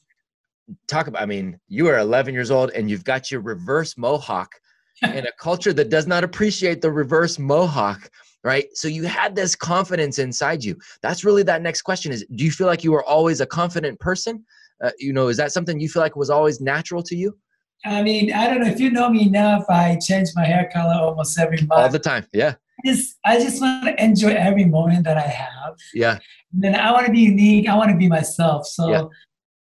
talk 0.87 1.07
about 1.07 1.23
i 1.23 1.27
mean 1.27 1.59
you 1.69 1.89
are 1.89 1.99
11 1.99 2.35
years 2.35 2.51
old 2.51 2.71
and 2.73 2.91
you've 2.91 3.05
got 3.05 3.31
your 3.31 3.41
reverse 3.41 3.97
mohawk 3.97 4.53
in 5.03 5.27
a 5.27 5.33
culture 5.41 5.73
that 5.73 5.89
does 5.89 6.07
not 6.07 6.25
appreciate 6.25 6.81
the 6.81 6.93
reverse 6.93 7.39
mohawk 7.39 8.11
right 8.45 8.67
so 8.75 8.87
you 8.89 9.05
had 9.05 9.35
this 9.35 9.55
confidence 9.57 10.19
inside 10.19 10.63
you 10.65 10.77
that's 11.03 11.25
really 11.25 11.43
that 11.43 11.61
next 11.63 11.83
question 11.83 12.13
is 12.13 12.25
do 12.37 12.45
you 12.45 12.51
feel 12.51 12.67
like 12.67 12.85
you 12.85 12.93
were 12.93 13.05
always 13.05 13.41
a 13.41 13.47
confident 13.47 13.99
person 14.01 14.45
uh, 14.83 14.91
you 14.99 15.13
know 15.13 15.29
is 15.29 15.37
that 15.37 15.53
something 15.53 15.81
you 15.81 15.89
feel 15.89 16.03
like 16.03 16.15
was 16.17 16.31
always 16.31 16.61
natural 16.61 17.03
to 17.03 17.17
you 17.17 17.37
I 17.85 18.03
mean, 18.03 18.33
I 18.33 18.49
don't 18.49 18.61
know 18.61 18.67
if 18.67 18.81
you 18.81 18.91
know 18.91 19.09
me 19.09 19.27
enough. 19.29 19.65
I 19.71 19.97
change 20.03 20.31
my 20.35 20.45
hair 20.45 20.69
color 20.73 20.95
almost 21.01 21.39
every 21.39 21.59
month. 21.59 21.71
all 21.71 21.89
the 21.89 21.99
time 22.01 22.27
yeah 22.33 22.55
I 22.85 22.89
just, 22.89 23.19
I 23.25 23.39
just 23.39 23.61
want 23.63 23.85
to 23.85 24.03
enjoy 24.03 24.31
every 24.35 24.65
moment 24.65 25.05
that 25.05 25.17
I 25.17 25.23
have. 25.29 25.75
yeah 25.95 26.19
And 26.53 26.63
then 26.65 26.75
I 26.75 26.91
want 26.93 27.07
to 27.07 27.13
be 27.13 27.21
unique. 27.21 27.69
I 27.69 27.77
want 27.77 27.91
to 27.91 27.97
be 27.97 28.09
myself. 28.09 28.67
So 28.67 28.91
Yeah. 28.91 29.05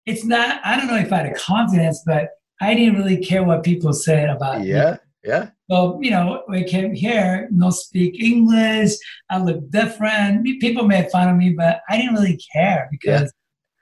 it's 0.06 0.24
not. 0.24 0.60
I 0.64 0.76
don't 0.76 0.86
know 0.88 0.96
if 0.96 1.12
I 1.12 1.18
had 1.18 1.26
a 1.26 1.34
confidence, 1.34 2.02
but 2.06 2.30
I 2.60 2.74
didn't 2.74 2.96
really 2.96 3.18
care 3.18 3.42
what 3.44 3.62
people 3.62 3.92
said 3.92 4.28
about 4.30 4.60
me. 4.60 4.66
Yeah 5.28 5.34
yeah 5.42 5.50
So 5.70 5.98
you 6.00 6.10
know, 6.10 6.42
we 6.48 6.64
came 6.64 6.94
here, 6.94 7.48
no 7.50 7.70
speak 7.70 8.12
English. 8.30 8.92
I 9.30 9.36
look 9.38 9.60
different. 9.70 10.44
People 10.64 10.84
made 10.94 11.10
fun 11.10 11.28
of 11.28 11.36
me, 11.36 11.50
but 11.62 11.74
I 11.88 11.98
didn't 11.98 12.14
really 12.14 12.40
care 12.52 12.88
because 12.90 13.32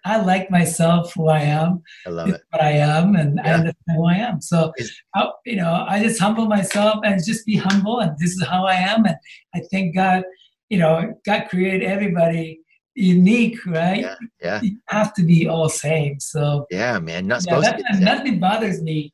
I 0.05 0.19
like 0.19 0.51
myself, 0.51 1.13
who 1.15 1.29
I 1.29 1.41
am. 1.41 1.83
i 2.07 2.11
love 2.11 2.29
it 2.31 2.41
what 2.51 2.63
I 2.63 2.71
am, 2.71 3.17
and 3.17 3.41
I 3.41 3.55
understand 3.55 3.97
who 3.99 4.07
I 4.07 4.15
am. 4.15 4.41
So, 4.41 4.73
I, 5.15 5.31
you 5.45 5.57
know, 5.57 5.85
I 5.89 6.01
just 6.01 6.21
humble 6.21 6.47
myself 6.47 7.01
and 7.05 7.25
just 7.25 7.45
be 7.45 7.57
humble, 7.57 7.99
and 7.99 8.17
this 8.19 8.33
is 8.37 8.45
how 8.47 8.67
I 8.67 8.75
am. 8.75 9.05
And 9.05 9.17
I 9.55 9.61
think 9.71 9.97
God, 9.97 10.23
you 10.69 10.79
know, 10.79 11.15
God 11.25 11.49
created 11.51 11.83
everybody 11.83 12.61
unique, 12.95 13.59
right? 13.67 14.03
yeah 14.03 14.17
yeah 14.41 14.61
You 14.63 14.79
have 14.89 15.13
to 15.15 15.23
be 15.23 15.49
all 15.49 15.69
same. 15.69 16.21
So, 16.21 16.67
yeah 16.71 16.99
man 17.01 17.27
not 17.27 17.43
yeah, 17.43 17.51
supposed 17.51 17.67
that, 17.67 17.79
to 17.79 18.01
nothing 18.01 18.39
bothers 18.39 18.81
me 18.81 19.13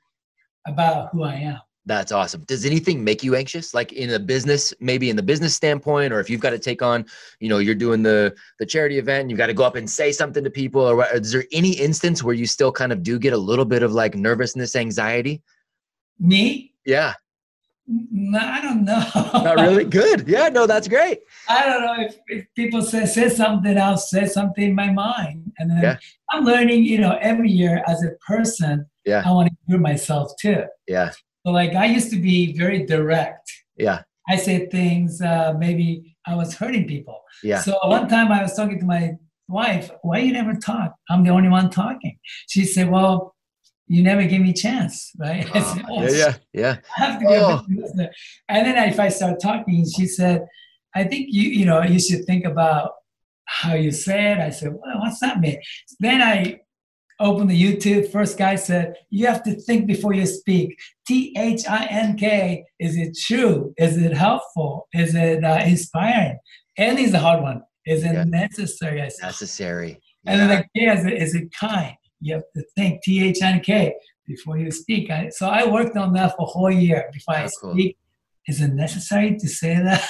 about 0.67 1.09
who 1.13 1.23
I 1.25 1.35
am. 1.35 1.61
That's 1.85 2.13
awesome. 2.13 2.43
Does 2.45 2.65
anything 2.65 3.03
make 3.03 3.25
you 3.25 3.35
anxious? 3.35 3.75
Like 3.75 3.93
in 3.93 4.11
a 4.11 4.19
business, 4.19 4.73
maybe 4.79 5.11
in 5.11 5.17
the 5.17 5.23
business 5.23 5.55
standpoint, 5.57 6.13
or 6.13 6.21
if 6.21 6.31
you've 6.31 6.41
got 6.41 6.51
to 6.51 6.59
take 6.59 6.81
on, 6.81 7.05
you 7.41 7.49
know, 7.49 7.59
you're 7.59 7.75
doing 7.75 8.05
the 8.05 8.35
the 8.61 8.67
charity 8.67 8.99
event, 8.99 9.23
and 9.23 9.31
you've 9.31 9.39
got 9.39 9.49
to 9.49 9.55
go 9.55 9.65
up 9.65 9.75
and 9.75 9.91
say 9.91 10.13
something 10.13 10.45
to 10.45 10.51
people, 10.51 10.81
or 10.81 10.95
what- 10.95 11.13
is 11.13 11.33
there 11.33 11.45
any 11.53 11.73
instance 11.73 12.23
where 12.23 12.35
you 12.37 12.47
still 12.47 12.71
kind 12.71 12.93
of 12.93 13.03
do 13.03 13.19
get 13.19 13.33
a 13.33 13.37
little 13.39 13.65
bit 13.65 13.83
of 13.83 13.93
like 13.93 14.15
nervousness, 14.15 14.77
anxiety? 14.77 15.43
Me? 16.21 16.73
Yeah, 16.87 17.15
No, 17.89 18.39
I 18.39 18.61
don't 18.61 18.85
know. 18.85 19.05
not 19.43 19.57
really. 19.57 19.85
Good. 19.85 20.29
Yeah, 20.29 20.49
no, 20.51 20.67
that's 20.69 20.87
great. 20.87 21.19
I 21.49 21.67
don't 21.67 21.83
know 21.83 21.97
if, 22.07 22.17
if 22.29 22.47
people 22.55 22.83
say 22.83 23.07
say 23.07 23.29
something, 23.29 23.77
I'll 23.77 23.97
say 23.97 24.27
something 24.27 24.63
in 24.71 24.75
my 24.77 24.93
mind, 24.93 25.53
and 25.59 25.69
then 25.69 25.83
Yeah. 25.83 25.97
I'm 26.31 26.45
learning. 26.45 26.85
You 26.85 26.99
know, 26.99 27.19
every 27.21 27.51
year 27.51 27.83
as 27.89 28.05
a 28.05 28.11
person, 28.25 28.87
Yeah. 29.05 29.23
I 29.27 29.33
want 29.33 29.49
to 29.49 29.57
improve 29.67 29.81
myself 29.83 30.31
too. 30.41 30.63
Yeah, 30.87 31.11
So 31.45 31.53
like 31.53 31.75
I 31.75 31.87
used 31.87 32.11
to 32.11 32.17
be 32.17 32.57
very 32.57 32.87
direct. 32.87 33.51
yeah, 33.77 34.03
I 34.29 34.37
said 34.37 34.71
things 34.71 35.21
uh, 35.21 35.55
maybe 35.59 36.17
I 36.27 36.35
was 36.37 36.55
hurting 36.55 36.87
people. 36.87 37.21
yeah, 37.43 37.61
So 37.61 37.77
one 37.85 38.09
time 38.09 38.31
I 38.31 38.43
was 38.43 38.55
talking 38.55 38.79
to 38.79 38.87
my 38.87 39.13
wife, 39.49 39.91
why 40.03 40.19
you 40.19 40.33
never 40.33 40.55
talk? 40.55 40.95
I'm 41.11 41.25
the 41.25 41.31
only 41.31 41.49
one 41.49 41.69
talking. 41.71 42.17
She 42.49 42.65
said, 42.65 42.89
well, 42.91 43.35
you 43.89 44.03
never 44.03 44.25
give 44.25 44.41
me 44.41 44.51
a 44.51 44.55
chance, 44.55 45.11
right? 45.19 45.45
I 45.55 45.61
said, 45.63 45.85
Oh, 45.89 45.99
"Oh, 45.99 46.03
yeah, 46.03 46.11
yeah, 46.11 46.35
yeah. 46.53 46.77
I 46.97 47.05
have 47.05 47.21
to 47.21 47.27
be 47.27 47.35
a 47.35 47.45
Oh. 47.45 48.09
And 48.49 48.67
then 48.67 48.89
if 48.89 49.01
I 49.01 49.09
start 49.09 49.41
talking, 49.43 49.85
she 49.97 50.07
said, 50.07 50.47
I 50.95 51.05
think 51.05 51.27
you, 51.31 51.51
you 51.51 51.65
know, 51.67 51.83
you 51.83 51.99
should 51.99 52.25
think 52.25 52.45
about 52.45 52.93
how 53.47 53.75
you 53.75 53.91
say 53.91 54.33
it. 54.33 54.39
I 54.39 54.51
said, 54.51 54.73
well, 54.73 55.01
what's 55.01 55.21
that 55.21 55.41
mean? 55.41 55.61
Then 55.99 56.23
I 56.23 56.61
opened 57.23 57.51
the 57.51 57.61
YouTube. 57.67 58.11
First 58.11 58.37
guy 58.37 58.57
said, 58.57 58.95
you 59.11 59.27
have 59.27 59.43
to 59.45 59.55
think 59.55 59.87
before 59.87 60.13
you 60.13 60.27
speak. 60.27 60.79
T 61.07 61.35
H 61.39 61.63
I 61.69 61.87
N 61.87 62.17
K. 62.19 62.65
Is 62.79 62.97
it 62.97 63.17
true? 63.27 63.73
Is 63.79 63.97
it 63.97 64.13
helpful? 64.13 64.89
Is 64.93 65.15
it 65.15 65.45
uh, 65.45 65.63
inspiring? 65.65 66.39
And 66.77 66.99
is 66.99 67.15
a 67.15 67.19
hard 67.19 67.43
one. 67.43 67.63
Is 67.87 68.05
it 68.05 68.15
Yeah. 68.15 68.25
necessary? 68.25 69.01
I 69.03 69.11
Necessary. 69.23 70.01
and 70.27 70.41
then 70.41 70.49
the 70.49 70.65
K 70.75 70.87
is 70.97 71.05
it, 71.07 71.13
is 71.25 71.35
it 71.35 71.47
kind? 71.59 71.95
You 72.21 72.35
have 72.35 72.45
to 72.57 72.63
think 72.77 73.03
T 73.03 73.25
H 73.25 73.39
I 73.43 73.51
N 73.53 73.61
K 73.61 73.95
before 74.27 74.57
you 74.59 74.71
speak. 74.71 75.11
I, 75.11 75.29
so 75.31 75.49
I 75.49 75.67
worked 75.67 75.97
on 75.97 76.13
that 76.15 76.37
for 76.37 76.43
a 76.43 76.51
whole 76.55 76.71
year 76.71 77.11
before 77.13 77.35
I 77.37 77.45
Oh, 77.45 77.49
cool. 77.61 77.73
speak. 77.75 77.97
is 78.49 78.61
it 78.61 78.73
necessary 78.75 79.37
to 79.43 79.49
say 79.49 79.75
that? 79.89 80.03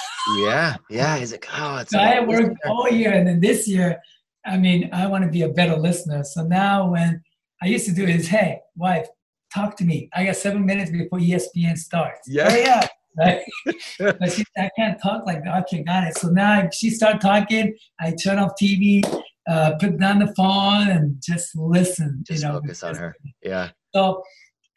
Yeah, 0.45 0.75
yeah. 0.89 1.17
Is 1.17 1.33
it? 1.33 1.45
oh, 1.59 1.77
it's. 1.81 1.91
So 1.91 1.99
I 1.99 2.19
worked 2.33 2.57
all 2.65 2.89
year, 2.89 3.11
and 3.17 3.27
then 3.27 3.39
this 3.41 3.67
year, 3.67 3.99
I 4.45 4.57
mean, 4.57 4.89
I 4.91 5.07
want 5.07 5.23
to 5.23 5.29
be 5.29 5.43
a 5.43 5.49
better 5.49 5.75
listener. 5.75 6.23
So 6.23 6.43
now, 6.43 6.89
when 6.89 7.21
I 7.61 7.67
used 7.67 7.85
to 7.85 7.93
do 7.93 8.05
is, 8.05 8.27
hey, 8.27 8.59
wife, 8.75 9.07
talk 9.53 9.77
to 9.77 9.85
me. 9.85 10.09
I 10.13 10.25
got 10.25 10.35
seven 10.35 10.65
minutes 10.65 10.91
before 10.91 11.19
ESPN 11.19 11.77
starts. 11.77 12.21
Yeah. 12.27 12.49
Hurry 12.49 12.65
up. 12.65 12.89
Right? 13.17 13.41
but 13.99 14.31
she, 14.31 14.43
I 14.57 14.69
can't 14.75 14.99
talk 15.01 15.25
like 15.25 15.43
that. 15.43 15.63
Okay, 15.63 15.83
got 15.83 16.03
it. 16.05 16.17
So 16.17 16.29
now 16.29 16.67
she 16.71 16.89
start 16.89 17.21
talking. 17.21 17.75
I 17.99 18.15
turn 18.21 18.39
off 18.39 18.53
TV, 18.61 19.03
uh, 19.47 19.73
put 19.79 19.99
down 19.99 20.19
the 20.19 20.33
phone, 20.35 20.89
and 20.89 21.21
just 21.21 21.55
listen. 21.55 22.23
Just 22.27 22.41
you 22.41 22.49
know, 22.49 22.55
focus 22.59 22.83
on 22.83 22.95
her. 22.95 23.15
Yeah. 23.43 23.69
So 23.93 24.23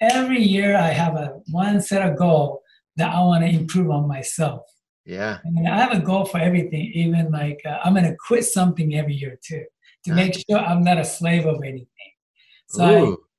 every 0.00 0.42
year 0.42 0.76
I 0.76 0.88
have 0.88 1.14
a 1.14 1.40
one 1.50 1.80
set 1.80 2.06
of 2.06 2.18
goal 2.18 2.62
that 2.96 3.14
I 3.14 3.20
want 3.20 3.44
to 3.44 3.50
improve 3.50 3.90
on 3.90 4.06
myself. 4.06 4.62
Yeah. 5.06 5.38
I 5.46 5.50
mean, 5.50 5.66
I 5.66 5.78
have 5.78 5.92
a 5.92 6.00
goal 6.00 6.24
for 6.26 6.38
everything. 6.38 6.90
Even 6.94 7.30
like 7.30 7.60
uh, 7.64 7.78
I'm 7.84 7.94
gonna 7.94 8.16
quit 8.26 8.44
something 8.44 8.96
every 8.96 9.14
year 9.14 9.38
too, 9.42 9.64
to 10.04 10.14
make 10.14 10.34
sure 10.34 10.58
I'm 10.58 10.82
not 10.82 10.98
a 10.98 11.04
slave 11.04 11.46
of 11.46 11.62
anything. 11.62 12.12
So 12.68 12.84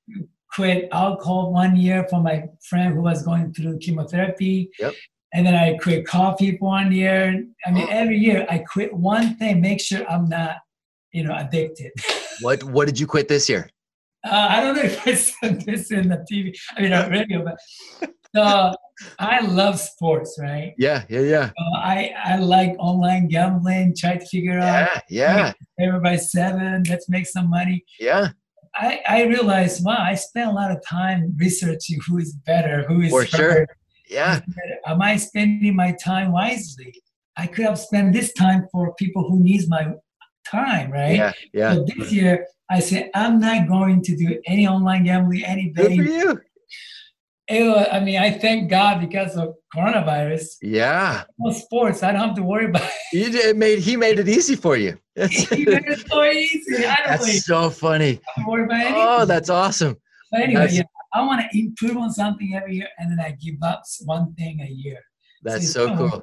I 0.09 0.19
quit 0.55 0.87
alcohol 0.93 1.51
one 1.51 1.75
year 1.75 2.07
for 2.09 2.21
my 2.21 2.45
friend 2.69 2.93
who 2.95 3.01
was 3.01 3.21
going 3.23 3.53
through 3.53 3.79
chemotherapy. 3.79 4.71
Yep. 4.79 4.93
And 5.33 5.45
then 5.45 5.55
I 5.55 5.77
quit 5.77 6.07
coffee 6.07 6.57
for 6.57 6.69
one 6.69 6.91
year. 6.93 7.43
I 7.65 7.71
mean, 7.71 7.85
Oh. 7.89 7.91
every 8.01 8.17
year 8.17 8.47
I 8.49 8.59
quit 8.59 8.93
one 8.93 9.35
thing, 9.35 9.59
make 9.59 9.81
sure 9.81 10.09
I'm 10.09 10.29
not, 10.29 10.55
you 11.11 11.23
know, 11.25 11.35
addicted. 11.35 11.91
What 12.41 12.63
What 12.63 12.85
did 12.85 12.97
you 12.99 13.07
quit 13.07 13.27
this 13.27 13.49
year? 13.49 13.69
Uh, 14.23 14.47
I 14.49 14.61
don't 14.61 14.75
know 14.75 14.83
if 14.83 15.05
I 15.07 15.13
said 15.15 15.61
this 15.65 15.91
in 15.91 16.07
the 16.09 16.23
TV, 16.31 16.55
I 16.75 16.81
mean, 16.81 16.93
on 16.93 17.09
radio, 17.11 17.43
but 17.43 17.57
so 18.35 18.73
I 19.19 19.41
love 19.41 19.79
sports, 19.79 20.37
right? 20.41 20.73
Yeah, 20.77 21.05
yeah, 21.09 21.19
yeah, 21.21 21.51
I, 21.75 22.11
I 22.23 22.37
like 22.37 22.75
online 22.79 23.27
gambling, 23.27 23.95
try 23.97 24.17
to 24.17 24.25
figure 24.25 24.59
out 24.59 24.89
yeah, 25.09 25.53
yeah, 25.77 25.85
everybody 25.85 26.17
seven, 26.17 26.83
let's 26.89 27.07
make 27.09 27.27
some 27.27 27.49
money. 27.49 27.83
yeah. 27.99 28.29
I, 28.79 29.01
I 29.09 29.23
realized, 29.23 29.83
wow, 29.83 29.97
I 29.99 30.13
spent 30.13 30.51
a 30.51 30.53
lot 30.53 30.69
of 30.69 30.85
time 30.85 31.35
researching 31.39 31.99
who 32.07 32.19
is 32.19 32.33
better, 32.33 32.83
who 32.87 33.01
is 33.01 33.09
For 33.09 33.25
sure. 33.25 33.67
Yeah, 34.07 34.39
Am 34.85 35.01
I 35.01 35.17
spending 35.17 35.75
my 35.75 35.93
time 36.03 36.31
wisely? 36.31 36.93
I 37.35 37.47
could 37.47 37.65
have 37.65 37.79
spent 37.79 38.13
this 38.13 38.33
time 38.33 38.67
for 38.71 38.93
people 38.95 39.27
who 39.27 39.39
needs 39.39 39.67
my 39.67 39.93
time, 40.49 40.91
right? 40.91 41.15
yeah, 41.15 41.33
yeah. 41.53 41.73
So 41.73 41.85
this 41.85 42.11
year, 42.11 42.45
I 42.69 42.79
said 42.79 43.09
I'm 43.15 43.39
not 43.39 43.67
going 43.67 44.01
to 44.03 44.15
do 44.15 44.39
any 44.45 44.67
online 44.67 45.05
gambling, 45.05 45.43
any 45.43 45.69
betting. 45.69 45.97
Good 45.97 46.05
for 46.05 46.11
you. 46.11 46.41
It 47.49 47.63
wa- 47.63 47.87
I 47.91 47.99
mean, 48.01 48.17
I 48.19 48.31
thank 48.31 48.69
God 48.69 48.99
because 48.99 49.37
of 49.37 49.55
coronavirus. 49.73 50.57
Yeah, 50.61 51.23
No 51.39 51.51
sports, 51.51 52.03
I 52.03 52.11
don't 52.11 52.21
have 52.27 52.35
to 52.35 52.43
worry 52.43 52.65
about. 52.65 52.89
you 53.13 53.25
did, 53.31 53.45
it 53.45 53.57
made 53.57 53.79
he 53.79 53.95
made 53.95 54.19
it 54.19 54.27
easy 54.27 54.55
for 54.55 54.75
you. 54.75 54.97
He 55.15 55.63
made 55.65 55.85
it 55.87 56.07
so 56.07 56.23
easy. 56.25 56.85
I 56.85 56.95
don't 56.95 57.19
really 57.19 57.31
That's 57.33 57.45
so 57.45 57.69
funny. 57.69 58.19
have 58.35 58.45
to 58.45 58.51
worry 58.51 58.63
about 58.65 58.81
anything. 58.81 58.95
Oh, 58.97 59.25
that's 59.25 59.49
awesome. 59.49 59.95
But 60.31 60.41
anyway, 60.41 60.61
That's- 60.61 60.75
yeah, 60.77 60.83
I 61.13 61.25
want 61.25 61.39
to 61.49 61.57
improve 61.57 61.95
on 61.97 62.11
something 62.11 62.53
every 62.53 62.75
year, 62.75 62.89
and 62.99 63.09
then 63.09 63.19
I 63.25 63.31
give 63.31 63.55
up 63.63 63.83
one 64.05 64.33
thing 64.35 64.59
a 64.61 64.67
year. 64.69 64.99
That's 65.41 65.63
it's 65.63 65.71
so 65.73 65.95
cool. 65.95 66.21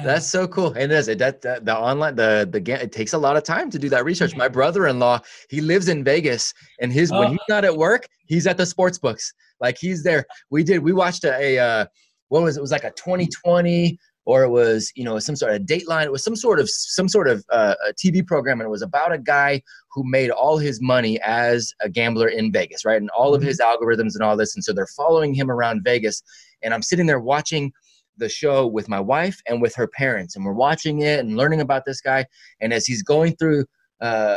Working 0.00 0.06
for 0.06 0.06
me. 0.06 0.08
Yeah. 0.08 0.14
That's 0.14 0.26
so 0.26 0.48
cool. 0.48 0.68
And 0.74 0.90
it 0.92 0.98
is 0.98 1.08
it 1.08 1.18
that, 1.18 1.40
that 1.42 1.64
the 1.64 1.76
online 1.76 2.16
the 2.16 2.48
the 2.50 2.60
ga- 2.60 2.80
it 2.82 2.92
takes 2.92 3.12
a 3.12 3.18
lot 3.18 3.36
of 3.36 3.42
time 3.44 3.70
to 3.70 3.78
do 3.78 3.88
that 3.90 4.04
research. 4.04 4.36
My 4.36 4.48
brother-in-law, 4.48 5.20
he 5.48 5.60
lives 5.60 5.88
in 5.88 6.04
Vegas 6.04 6.52
and 6.80 6.92
his 6.92 7.10
when 7.10 7.28
Oh. 7.28 7.30
he's 7.30 7.38
not 7.48 7.64
at 7.64 7.76
work, 7.76 8.06
he's 8.26 8.46
at 8.46 8.56
the 8.56 8.66
sports 8.66 8.98
books. 8.98 9.32
Like 9.60 9.76
he's 9.78 10.02
there. 10.02 10.24
We 10.50 10.62
did 10.64 10.78
we 10.82 10.92
watched 10.92 11.24
a, 11.24 11.34
a 11.34 11.58
uh 11.58 11.86
what 12.28 12.42
was 12.42 12.56
it? 12.56 12.60
it 12.60 12.62
was 12.62 12.72
like 12.72 12.84
a 12.84 12.92
2020 12.92 13.98
or 14.26 14.44
it 14.44 14.50
was, 14.50 14.92
you 14.94 15.02
know, 15.02 15.18
some 15.18 15.34
sort 15.34 15.52
of 15.54 15.62
dateline. 15.62 16.04
It 16.04 16.12
was 16.12 16.22
some 16.22 16.36
sort 16.36 16.60
of 16.60 16.68
some 16.70 17.08
sort 17.08 17.26
of 17.26 17.44
uh, 17.50 17.74
a 17.88 17.92
TV 17.94 18.24
program 18.24 18.60
and 18.60 18.66
it 18.66 18.70
was 18.70 18.82
about 18.82 19.12
a 19.12 19.18
guy 19.18 19.62
who 19.92 20.04
made 20.08 20.30
all 20.30 20.56
his 20.58 20.80
money 20.80 21.18
as 21.22 21.72
a 21.82 21.88
gambler 21.88 22.28
in 22.28 22.52
Vegas, 22.52 22.84
right? 22.84 23.00
And 23.00 23.10
all 23.10 23.34
of 23.34 23.42
Mhm. 23.42 23.46
his 23.46 23.58
algorithms 23.60 24.14
and 24.14 24.22
all 24.22 24.36
this 24.36 24.54
and 24.54 24.62
so 24.62 24.72
they're 24.72 24.86
following 24.96 25.34
him 25.34 25.50
around 25.50 25.82
Vegas 25.84 26.22
and 26.62 26.72
I'm 26.72 26.82
sitting 26.82 27.06
there 27.06 27.18
watching 27.18 27.72
the 28.20 28.28
show 28.28 28.66
with 28.66 28.88
my 28.88 29.00
wife 29.00 29.40
and 29.48 29.60
with 29.60 29.74
her 29.74 29.88
parents 29.88 30.36
and 30.36 30.44
we're 30.44 30.52
watching 30.52 31.00
it 31.00 31.18
and 31.20 31.36
learning 31.36 31.60
about 31.60 31.84
this 31.84 32.00
guy. 32.00 32.24
And 32.60 32.72
as 32.72 32.86
he's 32.86 33.02
going 33.02 33.34
through 33.36 33.64
uh, 34.00 34.36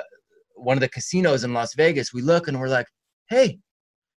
one 0.56 0.78
of 0.78 0.82
the 0.82 0.90
casinos 0.90 1.44
in 1.44 1.54
las 1.54 1.74
vegas 1.76 2.14
we 2.14 2.22
look 2.22 2.48
and 2.48 2.60
we're 2.60 2.68
like 2.68 2.88
hey 3.30 3.60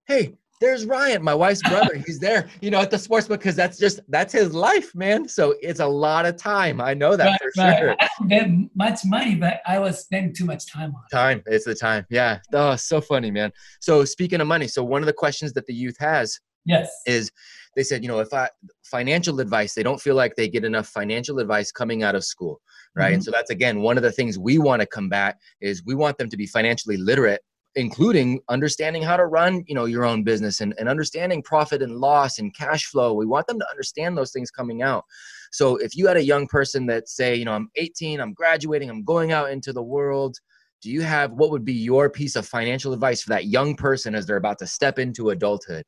hey 0.07 0.35
there's 0.61 0.87
ryan 0.87 1.23
my 1.23 1.35
wife's 1.35 1.63
brother. 1.63 1.97
He's 2.07 2.19
there 2.19 2.49
you 2.63 2.71
know 2.71 2.81
at 2.81 2.91
the 2.91 2.99
sports 2.99 3.29
book 3.29 3.41
because 3.41 3.57
that's 3.57 3.79
just 3.79 4.01
that's 4.09 4.33
his 4.33 4.55
life 4.55 4.95
man. 4.95 5.29
So 5.29 5.55
it's 5.61 5.81
a 5.81 5.87
lot 5.87 6.25
of 6.25 6.37
time. 6.37 6.81
I 6.81 6.95
know 6.95 7.15
that 7.15 7.27
Right, 7.27 7.39
for 7.43 7.79
sure. 7.79 7.97
I 8.01 8.09
spend 8.25 8.71
much 8.75 9.01
money, 9.05 9.35
but 9.35 9.61
I 9.67 9.79
was 9.79 10.01
spending 10.01 10.33
too 10.33 10.47
much 10.47 10.67
time 10.67 10.95
on 10.95 11.03
it. 11.11 11.15
time 11.15 11.43
it's 11.47 11.67
the 11.67 11.75
time 11.75 12.07
yeah. 12.09 12.39
Oh 12.55 12.75
so 12.77 13.01
funny 13.01 13.31
man. 13.31 13.53
So 13.81 14.05
speaking 14.05 14.41
of 14.41 14.47
money 14.47 14.67
so 14.69 14.83
one 14.83 15.03
of 15.03 15.07
the 15.07 15.13
questions 15.13 15.53
that 15.55 15.67
the 15.67 15.75
youth 15.75 15.97
has 15.99 16.41
Yes. 16.67 16.91
is 17.07 17.31
they 17.77 17.83
said, 17.83 18.03
you 18.03 18.09
know, 18.09 18.19
if 18.19 18.33
I 18.33 18.49
financial 18.85 19.39
advice, 19.41 19.75
they 19.75 19.83
don't 19.83 20.01
feel 20.01 20.15
like 20.15 20.35
they 20.35 20.49
get 20.49 20.65
enough 20.65 20.89
financial 20.89 21.39
advice 21.39 21.71
coming 21.71 22.03
out 22.03 22.15
of 22.15 22.25
school, 22.25 22.61
right? 22.95 23.13
And 23.13 23.17
mm-hmm. 23.17 23.23
so 23.23 23.31
that's 23.31 23.51
again 23.51 23.81
one 23.81 23.97
of 23.97 24.03
the 24.03 24.13
things 24.13 24.39
we 24.39 24.59
want 24.59 24.81
to 24.81 24.87
combat 24.87 25.39
is 25.61 25.85
we 25.85 25.95
want 25.95 26.19
them 26.19 26.31
to 26.31 26.37
be 26.37 26.47
financially 26.47 26.97
literate, 26.97 27.43
including 27.77 28.41
understanding 28.49 29.03
how 29.03 29.17
to 29.17 29.27
run, 29.27 29.63
you 29.67 29.75
know, 29.75 29.85
your 29.85 30.05
own 30.05 30.25
business 30.25 30.63
and, 30.63 30.75
and 30.79 30.89
understanding 30.89 31.43
profit 31.43 31.83
and 31.83 31.99
loss 31.99 32.39
and 32.39 32.55
cash 32.57 32.87
flow. 32.87 33.13
We 33.13 33.27
want 33.27 33.47
them 33.47 33.59
to 33.59 33.71
understand 33.71 34.17
those 34.17 34.33
things 34.33 34.51
coming 34.51 34.83
out. 34.83 35.05
So 35.53 35.77
if 35.77 35.95
you 35.95 36.07
had 36.07 36.17
a 36.17 36.25
young 36.25 36.49
person 36.49 36.87
that 36.87 37.09
say, 37.09 37.37
you 37.37 37.45
know, 37.45 37.53
I'm 37.53 37.69
18, 37.77 38.21
I'm 38.21 38.33
graduating, 38.33 38.89
I'm 38.89 39.05
going 39.05 39.33
out 39.33 39.51
into 39.51 39.73
the 39.73 39.83
world. 39.83 40.39
Do 40.83 40.91
you 40.91 41.03
have 41.03 41.33
what 41.33 41.51
would 41.51 41.65
be 41.65 41.75
your 41.75 42.09
piece 42.09 42.37
of 42.37 42.47
financial 42.47 42.93
advice 42.93 43.23
for 43.23 43.31
that 43.31 43.47
young 43.47 43.77
person 43.77 44.15
as 44.15 44.27
they're 44.27 44.37
about 44.37 44.59
to 44.61 44.67
step 44.67 44.99
into 44.99 45.31
adulthood? 45.31 45.85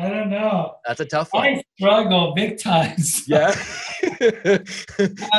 I 0.00 0.08
don't 0.08 0.30
know. 0.30 0.76
That's 0.86 1.00
a 1.00 1.04
tough 1.04 1.32
one. 1.32 1.46
I 1.46 1.62
struggle 1.78 2.32
big 2.34 2.58
times. 2.58 3.28
Yeah. 3.28 3.54
I 4.02 4.58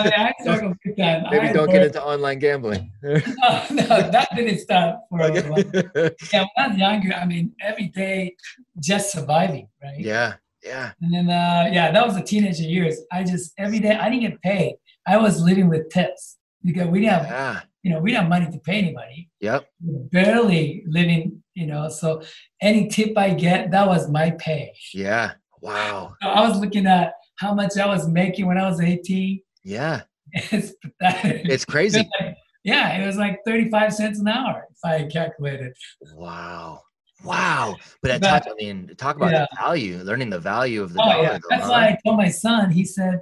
mean, 0.04 0.14
I 0.18 0.34
struggle 0.42 0.74
big 0.84 0.98
time. 0.98 1.24
Maybe 1.32 1.48
I 1.48 1.54
don't 1.54 1.70
get 1.70 1.84
into 1.86 2.04
online 2.04 2.40
gambling. 2.40 2.92
No, 3.04 3.64
no, 3.72 3.88
that 4.12 4.30
didn't 4.36 4.60
start 4.60 4.98
for 5.10 5.22
a 5.22 5.32
while. 5.32 5.64
Yeah, 6.32 6.46
when 6.56 6.66
I 6.66 6.68
was 6.68 6.78
younger, 6.78 7.14
I 7.14 7.26
mean, 7.26 7.54
every 7.62 7.88
day 7.88 8.36
just 8.80 9.12
surviving, 9.12 9.68
right? 9.84 10.00
yeah. 10.00 10.34
Yeah. 10.64 10.92
And 11.02 11.12
then, 11.12 11.30
uh, 11.30 11.70
yeah, 11.72 11.92
that 11.92 12.06
was 12.06 12.16
the 12.16 12.22
teenager 12.22 12.62
years. 12.62 13.00
I 13.12 13.24
just 13.24 13.52
every 13.58 13.80
day 13.80 13.96
I 13.96 14.10
didn't 14.12 14.22
get 14.30 14.42
paid. 14.44 14.76
I 15.08 15.18
was 15.18 15.42
living 15.42 15.68
with 15.70 15.90
tips 15.90 16.38
because 16.64 16.88
we 16.88 17.00
didn't 17.00 17.14
have, 17.14 17.26
Yeah. 17.26 17.62
You 17.84 17.92
know, 17.92 18.00
we 18.00 18.12
didn't 18.12 18.24
have 18.24 18.30
money 18.30 18.52
to 18.52 18.60
pay 18.60 18.78
anybody. 18.78 19.30
Yep. 19.40 19.66
Were 19.84 20.04
barely 20.12 20.84
living, 20.88 21.42
you 21.56 21.66
know. 21.68 21.90
So 21.90 22.22
any 22.62 22.88
tip 22.90 23.18
I 23.18 23.34
get, 23.34 23.72
that 23.72 23.88
was 23.88 24.10
my 24.10 24.32
pay. 24.32 24.74
Yeah. 24.94 25.34
Wow. 25.62 26.14
So 26.22 26.28
I 26.30 26.48
was 26.48 26.60
looking 26.60 26.86
at 26.88 27.14
how 27.38 27.54
much 27.54 27.78
I 27.78 27.86
was 27.88 28.08
making 28.08 28.46
when 28.48 28.58
I 28.58 28.68
was 28.70 28.80
18. 28.82 29.42
Yeah. 29.64 30.02
It's 30.34 30.74
pathetic. 30.82 31.42
It's 31.50 31.66
crazy. 31.66 32.00
was 32.00 32.08
like- 32.22 32.38
yeah, 32.64 33.02
it 33.02 33.06
was 33.08 33.18
like 33.18 33.40
35 33.46 33.92
cents 33.94 34.20
an 34.20 34.28
hour 34.28 34.68
if 34.70 34.78
I 34.86 35.08
calculated. 35.12 35.74
Wow. 36.16 36.82
Wow. 37.24 37.76
But 38.04 38.12
at 38.12 38.22
But- 38.22 38.48
I 38.50 38.54
mean, 38.56 38.92
talk 38.98 39.16
about 39.16 39.32
Yeah. 39.32 39.48
the 39.52 39.58
value, 39.60 39.98
learning 40.04 40.30
the 40.30 40.40
value 40.40 40.82
of 40.84 40.94
the 40.94 41.02
Oh, 41.02 41.06
dollar. 41.12 41.24
yeah. 41.24 41.40
That's 41.50 41.68
why 41.68 41.88
I 41.88 41.98
told 42.06 42.18
my 42.18 42.30
son, 42.30 42.70
he 42.72 42.86
said, 42.86 43.22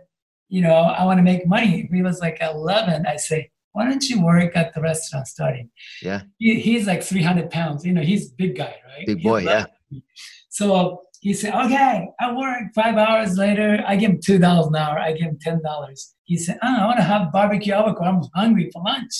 you 0.49 0.61
know, 0.61 0.73
I 0.73 1.05
want 1.05 1.17
to 1.19 1.23
make 1.23 1.47
money. 1.47 1.81
If 1.85 1.89
he 1.91 2.01
was 2.01 2.19
like 2.19 2.37
11, 2.41 3.05
I 3.07 3.15
say, 3.15 3.49
why 3.73 3.85
don't 3.85 4.03
you 4.09 4.23
work 4.23 4.55
at 4.55 4.73
the 4.73 4.81
restaurant 4.81 5.27
starting? 5.27 5.69
Yeah. 6.01 6.21
He, 6.37 6.59
he's 6.59 6.87
like 6.87 7.03
300 7.03 7.49
pounds. 7.49 7.85
You 7.85 7.93
know, 7.93 8.01
he's 8.01 8.31
a 8.31 8.35
big 8.35 8.57
guy, 8.57 8.75
right? 8.87 9.05
Big 9.05 9.23
boy, 9.23 9.39
yeah. 9.39 9.65
11. 9.91 10.03
So 10.49 11.01
he 11.21 11.33
said, 11.33 11.53
okay, 11.53 12.07
I 12.19 12.33
work 12.33 12.73
five 12.73 12.95
hours 12.97 13.37
later. 13.37 13.83
I 13.85 13.95
give 13.95 14.11
him 14.11 14.19
$2 14.19 14.67
an 14.67 14.75
hour. 14.75 14.97
I 14.99 15.11
give 15.13 15.27
him 15.27 15.37
$10. 15.45 15.61
He 16.23 16.37
said, 16.37 16.57
oh, 16.63 16.75
I 16.79 16.85
want 16.85 16.97
to 16.97 17.03
have 17.03 17.31
barbecue 17.31 17.73
avocado. 17.73 18.09
I'm 18.09 18.21
hungry 18.35 18.69
for 18.73 18.81
lunch. 18.83 19.13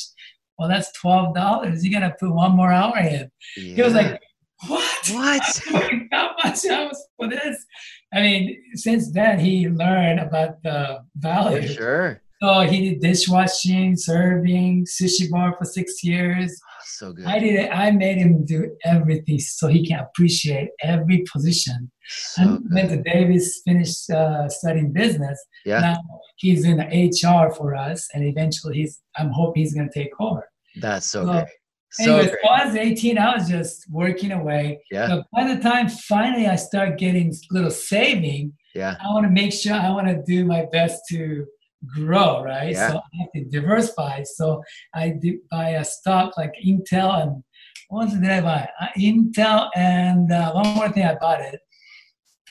Well, 0.57 0.67
that's 0.67 0.91
$12. 1.03 1.83
You 1.83 1.91
got 1.91 1.99
to 1.99 2.15
put 2.19 2.33
one 2.33 2.51
more 2.55 2.71
hour 2.71 2.97
in. 2.97 3.29
He 3.55 3.81
was 3.81 3.93
like, 3.93 4.19
what? 4.67 5.09
what? 5.11 5.61
How 6.11 6.35
much 6.43 6.65
hours 6.65 7.01
for 7.17 7.29
this? 7.29 7.65
I 8.13 8.21
mean, 8.21 8.57
since 8.73 9.11
then 9.11 9.39
he 9.39 9.69
learned 9.69 10.19
about 10.19 10.61
the 10.63 10.99
For 11.21 11.21
value. 11.21 11.67
sure. 11.67 12.21
So 12.41 12.61
he 12.61 12.89
did 12.89 13.01
dishwashing, 13.01 13.95
serving, 13.97 14.85
sushi 14.85 15.29
bar 15.29 15.55
for 15.57 15.65
six 15.65 16.03
years. 16.03 16.57
Oh, 16.63 16.81
so 16.85 17.13
good. 17.13 17.25
I 17.25 17.39
did 17.39 17.55
it. 17.55 17.69
I 17.71 17.91
made 17.91 18.17
him 18.17 18.45
do 18.45 18.71
everything 18.85 19.39
so 19.39 19.67
he 19.67 19.85
can 19.85 19.99
appreciate 19.99 20.69
every 20.81 21.23
position. 21.31 21.91
So 22.07 22.41
and 22.43 22.69
good. 22.69 22.89
to 22.89 23.01
Davis, 23.03 23.61
finished 23.65 24.09
uh, 24.09 24.47
studying 24.49 24.93
business. 24.93 25.37
Yeah. 25.65 25.79
Now 25.81 25.97
he's 26.37 26.63
in 26.65 26.77
the 26.77 26.85
HR 26.85 27.53
for 27.53 27.75
us, 27.75 28.07
and 28.13 28.23
eventually 28.23 28.77
he's. 28.77 28.99
I'm 29.17 29.31
hoping 29.31 29.63
he's 29.63 29.73
going 29.73 29.89
to 29.89 29.99
take 29.99 30.11
over. 30.19 30.47
That's 30.79 31.07
so 31.07 31.25
So, 31.25 31.31
great. 31.33 31.45
So 31.91 32.03
Anyways, 32.03 32.29
great. 32.31 32.45
I 32.49 32.65
was 32.67 32.75
18. 32.75 33.17
I 33.17 33.35
was 33.35 33.49
just 33.49 33.85
working 33.91 34.31
away. 34.31 34.79
Yeah. 34.91 35.21
By 35.33 35.53
the 35.53 35.59
time 35.61 35.89
finally 35.89 36.45
I 36.47 36.55
start 36.55 36.97
getting 36.99 37.33
little 37.51 37.71
saving, 37.71 38.53
Yeah. 38.75 38.95
I 39.03 39.07
want 39.11 39.25
to 39.25 39.31
make 39.31 39.51
sure 39.51 39.73
I 39.73 39.89
want 39.89 40.07
to 40.07 40.21
do 40.25 40.45
my 40.45 40.65
best 40.71 41.01
to 41.09 41.45
grow, 41.87 42.43
right? 42.43 42.71
Yeah. 42.71 42.91
So 42.91 42.97
I 42.97 43.17
have 43.19 43.31
to 43.35 43.45
diversify. 43.45 44.23
So 44.23 44.63
I 44.93 45.09
did 45.09 45.35
buy 45.49 45.69
a 45.69 45.85
stock 45.85 46.37
like 46.37 46.53
Intel 46.65 47.21
and 47.21 47.43
what 47.89 48.09
did 48.09 48.23
I 48.23 48.41
buy? 48.41 48.69
Uh, 48.79 48.87
Intel 48.97 49.69
and 49.75 50.31
uh, 50.31 50.51
one 50.53 50.75
more 50.75 50.89
thing 50.89 51.05
I 51.05 51.15
bought 51.15 51.41
it 51.41 51.59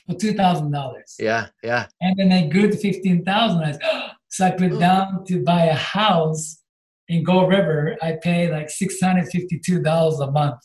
for 0.07 0.15
two 0.15 0.33
thousand 0.33 0.71
dollars. 0.71 1.15
Yeah. 1.19 1.47
Yeah. 1.63 1.87
And 2.01 2.17
then 2.17 2.31
I 2.31 2.47
grew 2.47 2.69
to 2.69 2.77
fifteen 2.77 3.23
thousand. 3.23 3.63
I 3.63 3.71
said, 3.71 3.81
so 4.29 4.45
I 4.45 4.51
put 4.51 4.79
down 4.79 5.25
to 5.25 5.43
buy 5.43 5.65
a 5.65 5.75
house 5.75 6.61
in 7.07 7.23
Gold 7.23 7.49
River. 7.49 7.97
I 8.01 8.17
pay 8.21 8.51
like 8.51 8.69
six 8.69 8.99
hundred 9.01 9.29
fifty-two 9.29 9.81
dollars 9.81 10.19
a 10.19 10.31
month. 10.31 10.59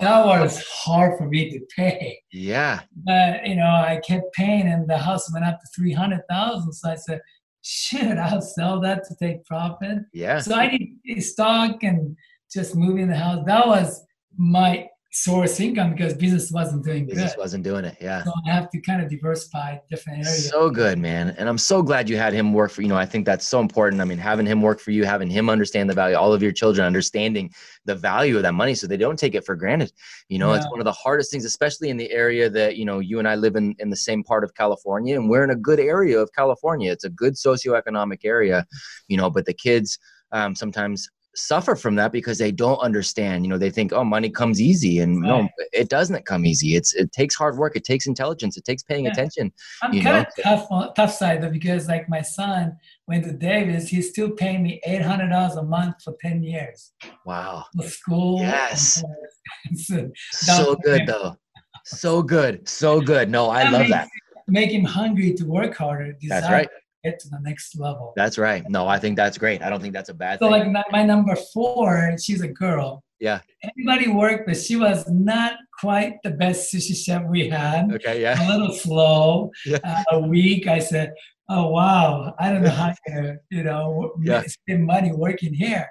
That 0.00 0.26
was 0.26 0.62
hard 0.68 1.16
for 1.16 1.26
me 1.26 1.50
to 1.50 1.60
pay. 1.74 2.20
Yeah. 2.30 2.80
But 3.06 3.46
you 3.46 3.56
know, 3.56 3.66
I 3.66 4.00
kept 4.06 4.32
paying, 4.34 4.68
and 4.68 4.88
the 4.88 4.98
house 4.98 5.32
went 5.32 5.46
up 5.46 5.58
to 5.60 5.66
three 5.74 5.92
hundred 5.92 6.22
thousand. 6.28 6.72
So 6.72 6.90
I 6.90 6.94
said, 6.96 7.20
"Shit, 7.62 8.18
I'll 8.18 8.40
sell 8.40 8.80
that 8.80 9.04
to 9.04 9.16
take 9.16 9.44
profit." 9.44 9.98
Yeah. 10.12 10.40
So 10.40 10.54
I 10.54 10.78
did 11.04 11.22
stock 11.22 11.82
and 11.82 12.16
just 12.52 12.74
moving 12.76 13.08
the 13.08 13.16
house. 13.16 13.44
That 13.46 13.66
was 13.66 14.04
my 14.36 14.88
source 15.22 15.60
income 15.60 15.92
because 15.92 16.14
business 16.14 16.50
wasn't 16.50 16.84
doing 16.84 17.06
good. 17.06 17.14
Business 17.14 17.36
wasn't 17.36 17.64
doing 17.64 17.84
it. 17.84 17.96
Yeah. 18.00 18.24
So 18.24 18.32
I 18.46 18.52
have 18.52 18.70
to 18.70 18.80
kind 18.80 19.02
of 19.02 19.08
diversify 19.08 19.78
different 19.90 20.26
areas. 20.26 20.50
So 20.50 20.70
good, 20.70 20.98
man. 20.98 21.34
And 21.38 21.48
I'm 21.48 21.58
so 21.58 21.82
glad 21.82 22.08
you 22.08 22.16
had 22.16 22.32
him 22.32 22.52
work 22.52 22.70
for 22.70 22.82
you 22.82 22.88
know, 22.88 22.96
I 22.96 23.06
think 23.06 23.26
that's 23.26 23.46
so 23.46 23.60
important. 23.60 24.00
I 24.00 24.04
mean, 24.04 24.18
having 24.18 24.46
him 24.46 24.62
work 24.62 24.80
for 24.80 24.90
you, 24.90 25.04
having 25.04 25.28
him 25.28 25.50
understand 25.50 25.90
the 25.90 25.94
value, 25.94 26.16
all 26.16 26.32
of 26.32 26.42
your 26.42 26.52
children 26.52 26.86
understanding 26.86 27.52
the 27.84 27.94
value 27.94 28.36
of 28.36 28.42
that 28.42 28.54
money 28.54 28.74
so 28.74 28.86
they 28.86 28.96
don't 28.96 29.18
take 29.18 29.34
it 29.34 29.44
for 29.44 29.56
granted. 29.56 29.92
You 30.28 30.38
know, 30.38 30.52
it's 30.52 30.68
one 30.70 30.80
of 30.80 30.84
the 30.84 30.92
hardest 30.92 31.30
things, 31.30 31.44
especially 31.44 31.90
in 31.90 31.96
the 31.96 32.10
area 32.10 32.48
that, 32.50 32.76
you 32.76 32.84
know, 32.84 32.98
you 32.98 33.18
and 33.18 33.28
I 33.28 33.34
live 33.34 33.56
in 33.56 33.74
in 33.78 33.90
the 33.90 33.96
same 33.96 34.22
part 34.22 34.44
of 34.44 34.54
California 34.54 35.16
and 35.16 35.28
we're 35.28 35.44
in 35.44 35.50
a 35.50 35.56
good 35.56 35.80
area 35.80 36.18
of 36.18 36.30
California. 36.32 36.92
It's 36.92 37.04
a 37.04 37.10
good 37.10 37.34
socioeconomic 37.34 38.24
area, 38.24 38.66
you 39.08 39.16
know, 39.16 39.30
but 39.30 39.46
the 39.46 39.54
kids 39.54 39.98
um, 40.32 40.54
sometimes 40.54 41.08
suffer 41.34 41.76
from 41.76 41.94
that 41.96 42.12
because 42.12 42.38
they 42.38 42.50
don't 42.50 42.78
understand. 42.78 43.44
You 43.44 43.50
know 43.50 43.58
they 43.58 43.70
think 43.70 43.92
oh 43.92 44.04
money 44.04 44.30
comes 44.30 44.60
easy 44.60 44.98
and 45.00 45.20
no 45.20 45.48
it 45.72 45.88
doesn't 45.88 46.26
come 46.26 46.44
easy. 46.46 46.74
It's 46.76 46.94
it 46.94 47.12
takes 47.12 47.34
hard 47.34 47.56
work. 47.56 47.76
It 47.76 47.84
takes 47.84 48.06
intelligence. 48.06 48.56
It 48.56 48.64
takes 48.64 48.82
paying 48.82 49.04
Yeah. 49.04 49.12
attention 49.12 49.52
I'm 49.82 49.92
kind 49.92 50.04
know? 50.04 50.20
of 50.20 50.26
tough 50.42 50.66
on 50.70 50.94
tough 50.94 51.12
side 51.12 51.42
though 51.42 51.50
because 51.50 51.86
like 51.88 52.08
my 52.08 52.22
son 52.22 52.76
went 53.06 53.24
to 53.24 53.32
Davis, 53.32 53.88
he's 53.88 54.08
still 54.10 54.30
paying 54.30 54.62
me 54.62 54.80
eight 54.86 55.02
hundred 55.02 55.28
dollars 55.30 55.56
a 55.56 55.62
month 55.62 56.02
for 56.02 56.14
ten 56.20 56.42
years. 56.42 56.92
Wow. 57.24 57.64
For 57.76 57.88
school. 57.88 58.40
Yes. 58.40 59.02
so 59.74 60.10
so 60.32 60.76
good 60.76 61.06
though. 61.06 61.36
So 61.84 62.22
good. 62.22 62.68
So 62.68 63.00
good. 63.00 63.30
No 63.30 63.50
i 63.50 63.64
that 63.64 63.72
love 63.72 63.80
makes- 63.82 63.92
that. 63.92 64.08
Make 64.50 64.70
him 64.70 64.84
hungry 64.84 65.34
to 65.34 65.44
work 65.44 65.76
harder. 65.76 66.16
that's 66.26 66.48
right 66.50 66.68
Get 67.04 67.18
to 67.20 67.28
the 67.28 67.38
next 67.42 67.78
level. 67.78 68.12
that's 68.16 68.38
right 68.38 68.62
no 68.68 68.88
i 68.88 68.98
think 68.98 69.16
that's 69.16 69.38
great 69.38 69.62
i 69.62 69.70
don't 69.70 69.80
think 69.80 69.94
that's 69.94 70.08
a 70.08 70.14
bad 70.14 70.38
So 70.40 70.50
thing 70.50 70.72
like 70.72 70.86
my, 70.90 71.04
number 71.04 71.36
four, 71.54 72.16
she's 72.22 72.42
a 72.42 72.48
girl. 72.48 73.04
Yeah. 73.20 73.40
Everybody 73.68 74.06
worked, 74.08 74.46
but 74.46 74.56
she 74.56 74.76
was 74.76 74.98
not 75.10 75.52
quite 75.80 76.14
the 76.22 76.30
best 76.30 76.72
sushi 76.72 76.94
chef 77.04 77.22
we 77.28 77.48
had. 77.48 77.92
okay 77.96 78.20
yeah. 78.22 78.36
A 78.38 78.46
little 78.52 78.72
slow. 78.72 79.50
Yeah. 79.66 79.78
Uh, 79.84 80.02
a 80.16 80.20
week, 80.20 80.62
I 80.68 80.78
said, 80.78 81.08
"Oh 81.48 81.66
wow, 81.78 82.34
I 82.38 82.50
don't 82.50 82.62
know 82.62 82.70
how 82.82 82.92
to, 83.08 83.36
you 83.50 83.62
know, 83.68 84.12
Yeah. 84.22 84.42
spend 84.46 84.86
money 84.94 85.10
working 85.12 85.52
here." 85.64 85.86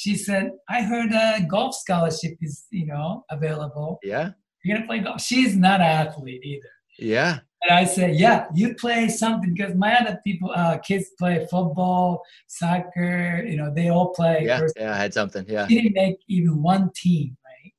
She 0.00 0.12
said, 0.16 0.44
"I 0.76 0.78
heard 0.90 1.10
a 1.12 1.44
golf 1.54 1.74
scholarship 1.82 2.34
is, 2.40 2.64
you 2.70 2.86
know, 2.86 3.08
available. 3.36 3.98
yeah 4.02 4.30
You're 4.64 4.76
gonna 4.76 4.86
play 4.90 5.00
golf." 5.00 5.20
She's 5.20 5.54
not 5.66 5.80
an 5.82 5.90
athlete 6.06 6.42
either. 6.52 6.72
yeah 6.98 7.34
And 7.64 7.78
I 7.78 7.84
said, 7.84 8.16
yeah, 8.16 8.46
you 8.54 8.74
play 8.74 9.08
something 9.08 9.54
because 9.54 9.74
my 9.76 9.94
other 9.96 10.18
people, 10.24 10.50
uh, 10.54 10.78
kids 10.78 11.10
play 11.18 11.46
football, 11.50 12.22
soccer, 12.48 13.44
you 13.46 13.56
know, 13.56 13.72
they 13.74 13.88
all 13.88 14.08
play. 14.10 14.44
yeah 14.44 14.58
First- 14.58 14.76
yeah 14.76 14.92
i 14.92 14.96
had 14.96 15.14
something 15.14 15.44
yeah 15.48 15.66
She 15.68 15.80
didn't 15.80 15.94
make 15.94 16.16
even 16.28 16.60
one 16.62 16.90
team, 16.94 17.36
right? 17.46 17.72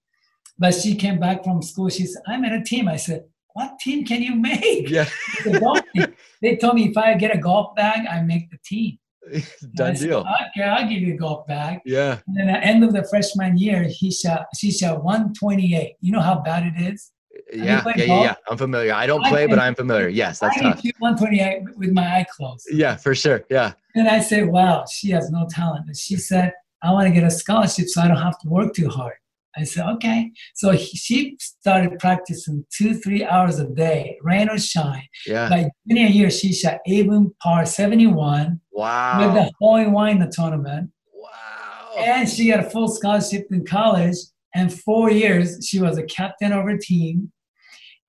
But 0.58 0.74
she 0.74 0.96
came 0.96 1.20
back 1.20 1.44
from 1.44 1.62
school. 1.62 1.90
She 1.90 2.06
said, 2.06 2.22
I'm 2.28 2.46
in 2.46 2.54
a 2.54 2.64
team. 2.64 2.88
I 2.88 2.96
said, 2.96 3.26
what 3.54 3.78
team 3.80 4.06
can 4.06 4.22
you 4.24 4.36
make? 4.36 4.90
yeah 4.90 5.08
The 5.44 5.60
golf 5.60 5.80
team. 5.94 6.14
They 6.42 6.56
told 6.56 6.76
me 6.76 6.90
if 6.90 6.98
I 6.98 7.16
get 7.16 7.36
a 7.36 7.38
golf 7.38 7.76
bag, 7.76 8.08
I 8.08 8.22
make 8.22 8.50
the 8.52 8.58
team. 8.66 8.98
Done 9.76 9.96
said, 9.96 10.08
deal 10.10 10.20
okay, 10.50 10.64
I'll 10.68 10.88
give 10.90 11.02
you 11.02 11.14
a 11.14 11.18
golf 11.18 11.46
bag. 11.48 11.80
yeah 11.86 12.20
And 12.28 12.38
then 12.38 12.50
at 12.50 12.62
the 12.62 12.68
end 12.68 12.84
of 12.84 12.94
the 12.94 13.04
freshman 13.10 13.58
year, 13.58 13.84
he 13.84 14.12
shot, 14.12 14.48
she 14.58 14.72
shot 14.72 15.04
128. 15.04 15.96
You 16.02 16.12
know 16.14 16.22
how 16.22 16.40
bad 16.40 16.64
it 16.72 16.82
is? 16.94 17.12
Yeah 17.54 17.84
yeah 17.96 18.04
yeah 18.04 18.22
yeah 18.24 18.36
i'm 18.48 18.58
familiar 18.58 18.94
i 18.94 19.06
don't 19.08 19.26
I 19.26 19.30
play 19.30 19.48
but 19.48 19.60
i'm 19.60 19.76
familiar 19.76 20.08
yes 20.08 20.40
that's 20.40 20.56
I 20.58 20.60
can 20.62 20.72
tough 20.74 20.82
shoot 20.82 20.96
128 21.00 21.78
with 21.78 21.92
my 21.92 22.04
eye 22.18 22.26
closed. 22.36 22.68
yeah 22.72 22.96
for 22.96 23.14
sure 23.16 23.44
yeah 23.50 23.74
And 23.96 24.08
I 24.08 24.20
said, 24.22 24.48
wow, 24.50 24.86
she 24.92 25.12
has 25.12 25.30
no 25.30 25.46
talent. 25.50 25.86
And 25.88 25.96
she 25.96 26.16
said, 26.18 26.52
I 26.82 26.92
want 26.92 27.06
to 27.08 27.14
get 27.14 27.24
a 27.24 27.30
scholarship 27.30 27.88
so 27.88 28.02
I 28.02 28.08
don't 28.08 28.18
have 28.30 28.40
to 28.40 28.48
work 28.50 28.74
too 28.74 28.90
hard. 28.90 29.14
I 29.56 29.64
said, 29.66 29.86
okay. 29.96 30.32
So 30.56 30.72
he, 30.72 30.98
she 31.06 31.38
started 31.40 32.00
practicing 32.00 32.66
two, 32.76 32.96
three 33.04 33.24
hours 33.24 33.60
a 33.60 33.68
day, 33.68 34.18
rain 34.24 34.50
or 34.50 34.58
shine. 34.58 35.08
yeah 35.28 35.48
By 35.48 35.70
junior 35.88 36.08
year, 36.08 36.30
she 36.32 36.50
shot 36.54 36.78
even 36.88 37.32
par 37.44 37.66
71 37.68 38.60
wow 38.72 39.20
with 39.22 39.34
the 39.38 39.46
hole 39.60 39.76
in 39.78 39.92
one 39.92 40.10
in 40.16 40.20
the 40.26 40.32
tournament. 40.40 40.90
wow 41.14 41.96
And 42.00 42.28
she 42.28 42.50
got 42.50 42.66
a 42.66 42.70
full 42.74 42.88
scholarship 42.88 43.46
in 43.52 43.64
college. 43.66 44.18
And 44.56 44.74
four 44.74 45.10
years, 45.12 45.66
she 45.68 45.80
was 45.80 45.98
a 45.98 46.04
captain 46.04 46.52
of 46.52 46.64
her 46.66 46.78
team. 46.78 47.32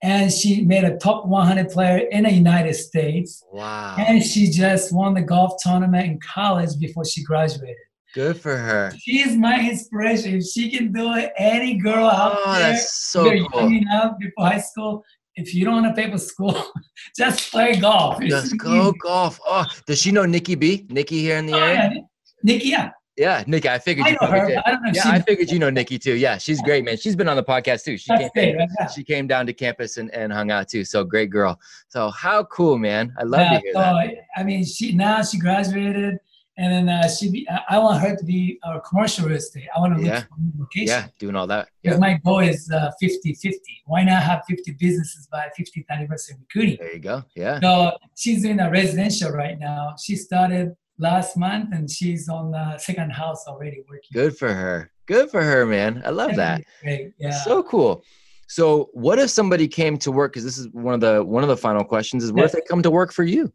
And 0.02 0.30
she 0.30 0.60
made 0.62 0.84
a 0.84 0.98
top 0.98 1.24
100 1.26 1.70
player 1.70 1.96
in 2.10 2.24
the 2.24 2.30
United 2.32 2.74
States. 2.74 3.42
wow 3.50 3.96
And 3.98 4.22
she 4.22 4.50
just 4.50 4.92
won 4.92 5.14
the 5.14 5.22
golf 5.22 5.54
tournament 5.62 6.06
in 6.06 6.18
college 6.20 6.78
before 6.78 7.06
she 7.06 7.22
graduated. 7.24 7.76
good 8.14 8.36
for 8.38 8.54
her 8.56 8.92
She 9.02 9.20
is 9.20 9.34
my 9.36 9.56
inspiration. 9.70 10.34
If 10.36 10.44
she 10.44 10.70
can 10.70 10.92
do 10.92 11.14
it, 11.14 11.32
any 11.38 11.78
girl 11.78 12.06
out 12.06 12.36
oh 12.36 12.52
there, 12.52 12.72
that's 12.72 12.94
so 13.12 13.32
you're 13.32 13.48
cool 13.48 13.62
young 13.62 13.74
enough 13.82 14.12
before 14.20 14.46
high 14.46 14.60
school, 14.60 15.02
if 15.36 15.54
you 15.54 15.64
don't 15.64 15.82
want 15.82 15.96
to 15.96 16.00
pay 16.02 16.10
for 16.10 16.18
school, 16.18 16.54
just 17.16 17.50
play 17.50 17.76
golf. 17.80 18.20
Just 18.22 18.56
go 18.58 18.92
golf. 18.92 19.40
Oh, 19.46 19.64
does 19.86 19.98
she 20.02 20.12
know 20.12 20.26
Nikki 20.26 20.54
B? 20.54 20.86
Nikki 20.90 21.20
here 21.22 21.38
in 21.38 21.46
the 21.46 21.54
Oh, 21.54 21.64
area? 21.64 21.90
yeah. 21.94 22.00
Nikki, 22.42 22.68
yeah, 22.68 22.90
Yeah, 23.16 23.44
Nikki. 23.46 23.68
I 23.68 23.78
figured 23.78 24.06
I 24.06 24.10
you 24.10 24.14
know 24.14 24.18
probably 24.28 24.40
her. 24.40 24.46
did. 24.48 24.56
I 24.66 24.70
don't 24.72 24.82
know 24.82 24.90
Yeah, 24.94 25.02
I 25.10 25.18
figured 25.20 25.50
you 25.50 25.58
know 25.60 25.70
Nikki 25.70 25.98
too. 25.98 26.14
Yeah, 26.16 26.36
she's 26.38 26.60
great, 26.60 26.84
man. 26.84 26.96
She's 26.96 27.14
been 27.14 27.28
on 27.28 27.36
the 27.36 27.44
podcast 27.44 27.84
too. 27.84 27.96
She 27.96 28.08
That's 28.08 28.30
came. 28.34 28.56
Right? 28.56 28.68
She 28.94 29.04
came 29.04 29.26
down 29.28 29.46
to 29.46 29.52
campus 29.52 29.96
and, 29.98 30.10
and 30.12 30.32
hung 30.32 30.50
out 30.50 30.68
too. 30.68 30.84
So 30.84 31.04
great 31.04 31.30
girl. 31.30 31.58
So 31.88 32.10
how 32.10 32.44
cool, 32.44 32.76
man. 32.76 33.12
I 33.18 33.22
love 33.22 33.40
Yeah, 33.42 33.54
to 33.54 33.60
hear 33.60 33.72
so, 33.72 33.78
that. 33.80 34.10
I 34.36 34.42
mean, 34.42 34.64
she 34.64 34.94
now 34.94 35.22
she 35.22 35.38
graduated, 35.38 36.18
and 36.58 36.72
then 36.72 36.88
uh, 36.88 37.08
she. 37.08 37.30
Be, 37.30 37.48
I- 37.48 37.76
I 37.76 37.78
want 37.78 38.00
her 38.02 38.16
to 38.16 38.24
be 38.24 38.58
a 38.64 38.80
commercial 38.80 39.26
real 39.28 39.36
estate. 39.36 39.68
I 39.76 39.78
want 39.78 39.96
to 39.96 40.04
Yeah. 40.04 40.16
look 40.16 40.24
for 40.28 40.34
a 40.34 40.40
new 40.40 40.52
location. 40.58 40.88
Yeah, 40.88 41.06
doing 41.20 41.36
all 41.36 41.46
that. 41.46 41.68
Because 41.82 41.96
Yeah, 41.96 42.00
my 42.00 42.20
goal 42.24 42.40
is 42.40 42.68
uh, 42.70 42.90
50-50. 43.00 43.52
Why 43.86 44.02
not 44.02 44.24
have 44.24 44.42
50 44.48 44.72
businesses 44.72 45.28
by 45.30 45.48
50th 45.58 45.84
anniversary 45.88 46.36
recruiting? 46.40 46.78
there 46.80 46.94
you 46.94 46.98
go. 47.00 47.22
Yeah. 47.36 47.60
So 47.60 47.96
she's 48.16 48.42
doing 48.42 48.58
a 48.58 48.68
residential 48.70 49.30
right 49.30 49.56
now. 49.58 49.94
She 50.02 50.16
started 50.16 50.74
last 50.98 51.36
month 51.36 51.70
and 51.72 51.90
she's 51.90 52.28
on 52.28 52.50
the 52.50 52.78
second 52.78 53.10
house 53.10 53.44
already 53.46 53.82
working. 53.88 54.10
Good 54.12 54.36
for 54.36 54.52
her. 54.52 54.90
Good 55.06 55.30
for 55.30 55.42
her, 55.42 55.66
man. 55.66 56.02
I 56.04 56.10
love 56.10 56.34
that. 56.36 56.62
Great. 56.82 57.12
Yeah. 57.18 57.30
So 57.30 57.62
cool. 57.62 58.02
So 58.46 58.90
what 58.92 59.18
if 59.18 59.30
somebody 59.30 59.68
came 59.68 59.98
to 59.98 60.12
work? 60.12 60.32
Because 60.32 60.44
this 60.44 60.58
is 60.58 60.68
one 60.72 60.94
of 60.94 61.00
the 61.00 61.22
one 61.22 61.42
of 61.42 61.48
the 61.48 61.56
final 61.56 61.84
questions 61.84 62.24
is 62.24 62.32
what 62.32 62.44
if 62.44 62.52
they 62.52 62.62
come 62.68 62.82
to 62.82 62.90
work 62.90 63.12
for 63.12 63.24
you? 63.24 63.52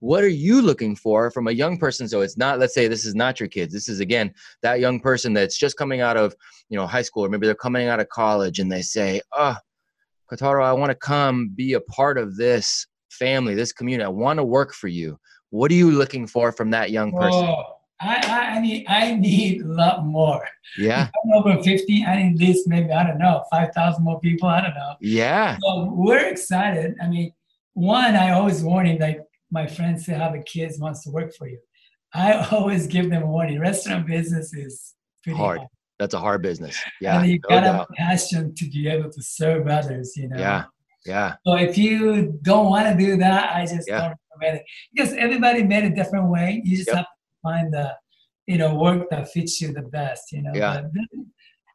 What 0.00 0.24
are 0.24 0.28
you 0.28 0.62
looking 0.62 0.96
for 0.96 1.30
from 1.30 1.48
a 1.48 1.52
young 1.52 1.78
person? 1.78 2.08
So 2.08 2.22
it's 2.22 2.38
not, 2.38 2.58
let's 2.58 2.72
say 2.72 2.88
this 2.88 3.04
is 3.04 3.14
not 3.14 3.38
your 3.38 3.50
kids. 3.50 3.72
This 3.72 3.86
is 3.86 4.00
again 4.00 4.32
that 4.62 4.80
young 4.80 4.98
person 4.98 5.34
that's 5.34 5.58
just 5.58 5.76
coming 5.76 6.00
out 6.00 6.16
of, 6.16 6.34
you 6.70 6.78
know, 6.78 6.86
high 6.86 7.02
school, 7.02 7.24
or 7.24 7.28
maybe 7.28 7.46
they're 7.46 7.54
coming 7.54 7.88
out 7.88 8.00
of 8.00 8.08
college 8.08 8.60
and 8.60 8.72
they 8.72 8.80
say, 8.80 9.20
Oh, 9.36 9.56
Kotaro, 10.32 10.64
I 10.64 10.72
want 10.72 10.90
to 10.90 10.94
come 10.94 11.50
be 11.54 11.74
a 11.74 11.80
part 11.80 12.16
of 12.16 12.36
this 12.36 12.86
family, 13.10 13.54
this 13.54 13.72
community. 13.72 14.04
I 14.04 14.08
want 14.08 14.38
to 14.38 14.44
work 14.44 14.72
for 14.72 14.88
you. 14.88 15.18
What 15.50 15.70
are 15.70 15.74
you 15.74 15.90
looking 15.90 16.26
for 16.26 16.52
from 16.52 16.70
that 16.70 16.90
young 16.90 17.12
person? 17.12 17.44
Oh, 17.44 17.76
I, 18.00 18.54
I, 18.56 18.60
need 18.60 18.86
I 18.88 19.14
need 19.14 19.62
a 19.62 19.66
lot 19.68 20.06
more. 20.06 20.46
Yeah. 20.78 21.08
I'm 21.24 21.32
over 21.38 21.62
50. 21.62 22.04
I 22.04 22.22
need 22.22 22.34
at 22.34 22.38
least 22.38 22.66
maybe, 22.68 22.90
I 22.92 23.06
don't 23.06 23.18
know, 23.18 23.44
5,000 23.50 24.02
more 24.02 24.18
people. 24.20 24.48
I 24.48 24.62
don't 24.62 24.74
know. 24.74 24.94
Yeah. 25.00 25.58
So 25.60 25.92
we're 25.94 26.26
excited. 26.26 26.94
I 27.02 27.08
mean, 27.08 27.32
one, 27.74 28.16
I 28.16 28.30
always 28.30 28.62
warning 28.62 28.98
like 29.00 29.20
my 29.50 29.66
friends 29.66 30.06
who 30.06 30.12
have 30.12 30.34
a 30.34 30.42
kids 30.42 30.78
wants 30.78 31.02
to 31.04 31.10
work 31.10 31.34
for 31.34 31.46
you. 31.48 31.58
I 32.14 32.32
always 32.52 32.86
give 32.86 33.10
them 33.10 33.22
a 33.22 33.26
warning. 33.26 33.60
Restaurant 33.60 34.06
business 34.06 34.54
is 34.54 34.94
pretty 35.22 35.36
Hard. 35.36 35.58
hard. 35.58 35.68
That's 35.98 36.14
a 36.14 36.18
hard 36.18 36.40
business. 36.40 36.80
Yeah. 37.02 37.20
and 37.20 37.28
you 37.30 37.38
no 37.42 37.48
gotta 37.50 37.66
doubt. 37.66 37.88
a 37.90 37.92
passion 37.94 38.54
to 38.54 38.64
be 38.70 38.88
able 38.88 39.10
to 39.10 39.22
serve 39.22 39.66
others, 39.68 40.14
you 40.16 40.28
know. 40.28 40.38
Yeah. 40.38 40.64
Yeah. 41.04 41.34
So 41.46 41.56
if 41.56 41.76
you 41.76 42.38
don't 42.42 42.66
want 42.70 42.86
to 42.88 42.96
do 43.04 43.16
that, 43.18 43.54
I 43.54 43.66
just 43.66 43.86
Yeah. 43.88 44.00
don't 44.08 44.19
recommend 44.40 44.64
because 44.94 45.12
everybody 45.14 45.62
made 45.62 45.84
a 45.84 45.94
different 45.94 46.28
way. 46.30 46.62
You 46.64 46.76
just 46.76 46.88
Yep. 46.88 46.96
have 46.96 47.04
to 47.04 47.10
find 47.42 47.72
the, 47.72 47.94
you 48.46 48.58
know, 48.58 48.74
work 48.74 49.08
that 49.10 49.30
fits 49.30 49.60
you 49.60 49.72
the 49.72 49.82
best. 49.82 50.32
You 50.32 50.42
know. 50.42 50.52
Yeah. 50.54 50.82
But 50.82 51.02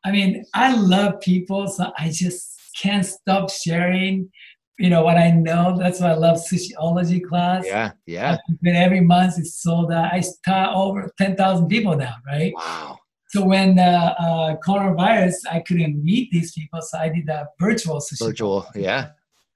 I 0.04 0.12
mean, 0.12 0.45
I 0.54 0.75
love 0.75 1.19
people, 1.21 1.67
so 1.67 1.91
I 1.97 2.10
just 2.10 2.60
can't 2.82 3.06
stop 3.06 3.49
sharing 3.49 4.30
you 4.78 4.89
know 4.89 5.04
what 5.04 5.17
I 5.17 5.32
know. 5.32 5.78
That's 5.78 6.01
why 6.01 6.12
I 6.12 6.15
love 6.15 6.39
sociology 6.39 7.19
class. 7.21 7.63
Yeah, 7.65 7.91
yeah. 8.06 8.38
But 8.62 8.75
every 8.75 8.99
month 8.99 9.36
it's 9.38 9.62
sold 9.62 9.91
out. 9.91 10.12
I 10.12 10.21
taught 10.45 10.75
over 10.75 11.12
ten 11.17 11.36
thousand 11.36 11.67
people 11.69 11.95
now, 11.95 12.15
right? 12.25 12.54
Wow. 12.56 12.97
So 13.30 13.43
when 13.43 13.75
the 13.75 13.84
uh, 13.84 14.56
coronavirus, 14.65 15.34
I 15.51 15.60
couldn't 15.62 16.04
meet 16.04 16.30
these 16.32 16.54
people, 16.54 16.82
so 16.82 16.97
I 16.97 17.10
did 17.10 17.28
a 17.30 17.47
virtual 17.60 17.97
sushi. 17.97 18.25
Virtual, 18.25 18.65
yeah. 18.75 19.10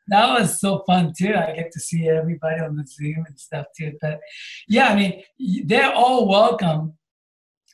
That 0.09 0.39
was 0.39 0.59
so 0.59 0.83
fun 0.87 1.13
too. 1.17 1.33
I 1.35 1.53
get 1.53 1.71
to 1.71 1.79
see 1.79 2.09
everybody 2.09 2.59
on 2.61 2.75
the 2.75 2.85
Zoom 2.85 3.23
and 3.27 3.39
stuff 3.39 3.67
too. 3.77 3.93
But 4.01 4.19
yeah, 4.67 4.89
I 4.89 4.95
mean, 4.95 5.23
they're 5.65 5.93
all 5.93 6.27
welcome, 6.27 6.93